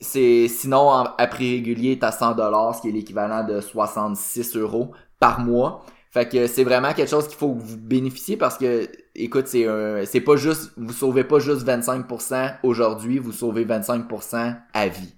c'est 0.00 0.48
sinon 0.48 0.90
à 0.90 1.26
prix 1.26 1.56
régulier, 1.56 1.98
t'as 1.98 2.12
100 2.12 2.34
dollars, 2.34 2.74
ce 2.74 2.82
qui 2.82 2.88
est 2.88 2.92
l'équivalent 2.92 3.44
de 3.44 3.60
66 3.60 4.56
euros 4.56 4.92
par 5.20 5.40
mois. 5.40 5.84
Fait 6.14 6.28
que 6.28 6.46
c'est 6.46 6.62
vraiment 6.62 6.92
quelque 6.94 7.10
chose 7.10 7.26
qu'il 7.26 7.36
faut 7.36 7.52
que 7.56 7.60
vous 7.60 7.76
bénéficiez 7.76 8.36
parce 8.36 8.56
que, 8.56 8.88
écoute, 9.16 9.48
c'est 9.48 9.66
un, 9.66 10.06
c'est 10.06 10.20
pas 10.20 10.36
juste, 10.36 10.70
vous 10.76 10.92
sauvez 10.92 11.24
pas 11.24 11.40
juste 11.40 11.66
25% 11.66 12.58
aujourd'hui, 12.62 13.18
vous 13.18 13.32
sauvez 13.32 13.64
25% 13.64 14.56
à 14.72 14.86
vie. 14.86 15.12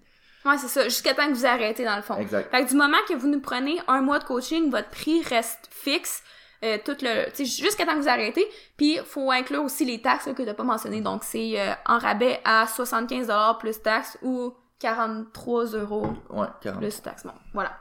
Ouais, 0.47 0.57
c'est 0.57 0.69
ça, 0.69 0.85
jusqu'à 0.85 1.13
temps 1.13 1.29
que 1.29 1.35
vous 1.35 1.45
arrêtez 1.45 1.85
dans 1.85 1.97
le 1.97 2.03
fond. 2.03 2.17
Exact. 2.17 2.51
Fait 2.51 2.65
que 2.65 2.71
du 2.71 2.77
moment 2.77 2.97
que 3.07 3.13
vous 3.13 3.29
nous 3.29 3.41
prenez 3.41 3.79
un 3.89 4.01
mois 4.01 4.19
de 4.19 4.25
coaching, 4.25 4.71
votre 4.71 4.89
prix 4.89 5.23
reste 5.23 5.69
fixe. 5.71 6.23
Euh, 6.65 6.79
tout 6.83 6.97
le 7.03 7.27
jusqu'à 7.45 7.85
temps 7.85 7.93
que 7.93 8.01
vous 8.01 8.09
arrêtez 8.09 8.49
puis 8.79 8.97
faut 9.05 9.31
inclure 9.31 9.63
aussi 9.63 9.85
les 9.85 10.01
taxes 10.01 10.31
que 10.35 10.43
tu 10.43 10.55
pas 10.55 10.63
mentionné 10.63 11.03
donc 11.03 11.23
c'est 11.23 11.61
euh, 11.61 11.75
en 11.85 11.99
rabais 11.99 12.41
à 12.47 12.67
75 12.67 13.31
plus 13.61 13.83
taxes 13.83 14.17
ou 14.23 14.55
43 14.79 15.67
euros 15.75 16.07
ouais, 16.31 16.47
40. 16.63 16.81
plus 16.81 17.03
taxes 17.03 17.25
bon 17.25 17.33
voilà 17.53 17.73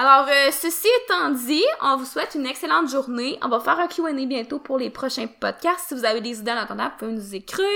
alors, 0.00 0.28
euh, 0.28 0.52
ceci 0.52 0.86
étant 1.02 1.30
dit, 1.30 1.64
on 1.82 1.96
vous 1.96 2.04
souhaite 2.04 2.36
une 2.36 2.46
excellente 2.46 2.88
journée. 2.88 3.36
On 3.42 3.48
va 3.48 3.58
faire 3.58 3.80
un 3.80 3.88
Q&A 3.88 4.12
bientôt 4.26 4.60
pour 4.60 4.78
les 4.78 4.90
prochains 4.90 5.26
podcasts. 5.26 5.88
Si 5.88 5.94
vous 5.94 6.04
avez 6.04 6.20
des 6.20 6.38
idées 6.38 6.52
en 6.52 6.56
attendant, 6.58 6.84
vous 6.84 6.96
pouvez 6.98 7.12
nous 7.14 7.34
écrire. 7.34 7.66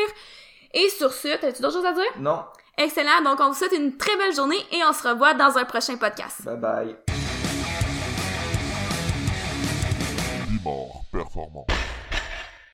Et 0.73 0.89
sur 0.91 1.13
ce, 1.13 1.27
as-tu 1.27 1.61
d'autres 1.61 1.75
choses 1.75 1.85
à 1.85 1.93
dire? 1.93 2.05
Non. 2.21 2.45
Excellent. 2.79 3.23
Donc, 3.25 3.41
on 3.41 3.49
vous 3.49 3.55
souhaite 3.55 3.73
une 3.73 3.97
très 3.97 4.17
belle 4.19 4.33
journée 4.33 4.65
et 4.71 4.85
on 4.89 4.93
se 4.93 5.09
revoit 5.09 5.35
dans 5.35 5.59
un 5.59 5.65
prochain 5.65 5.97
podcast. 5.97 6.45
Bye 6.45 6.57
bye. 6.59 6.97
performant. 11.11 11.67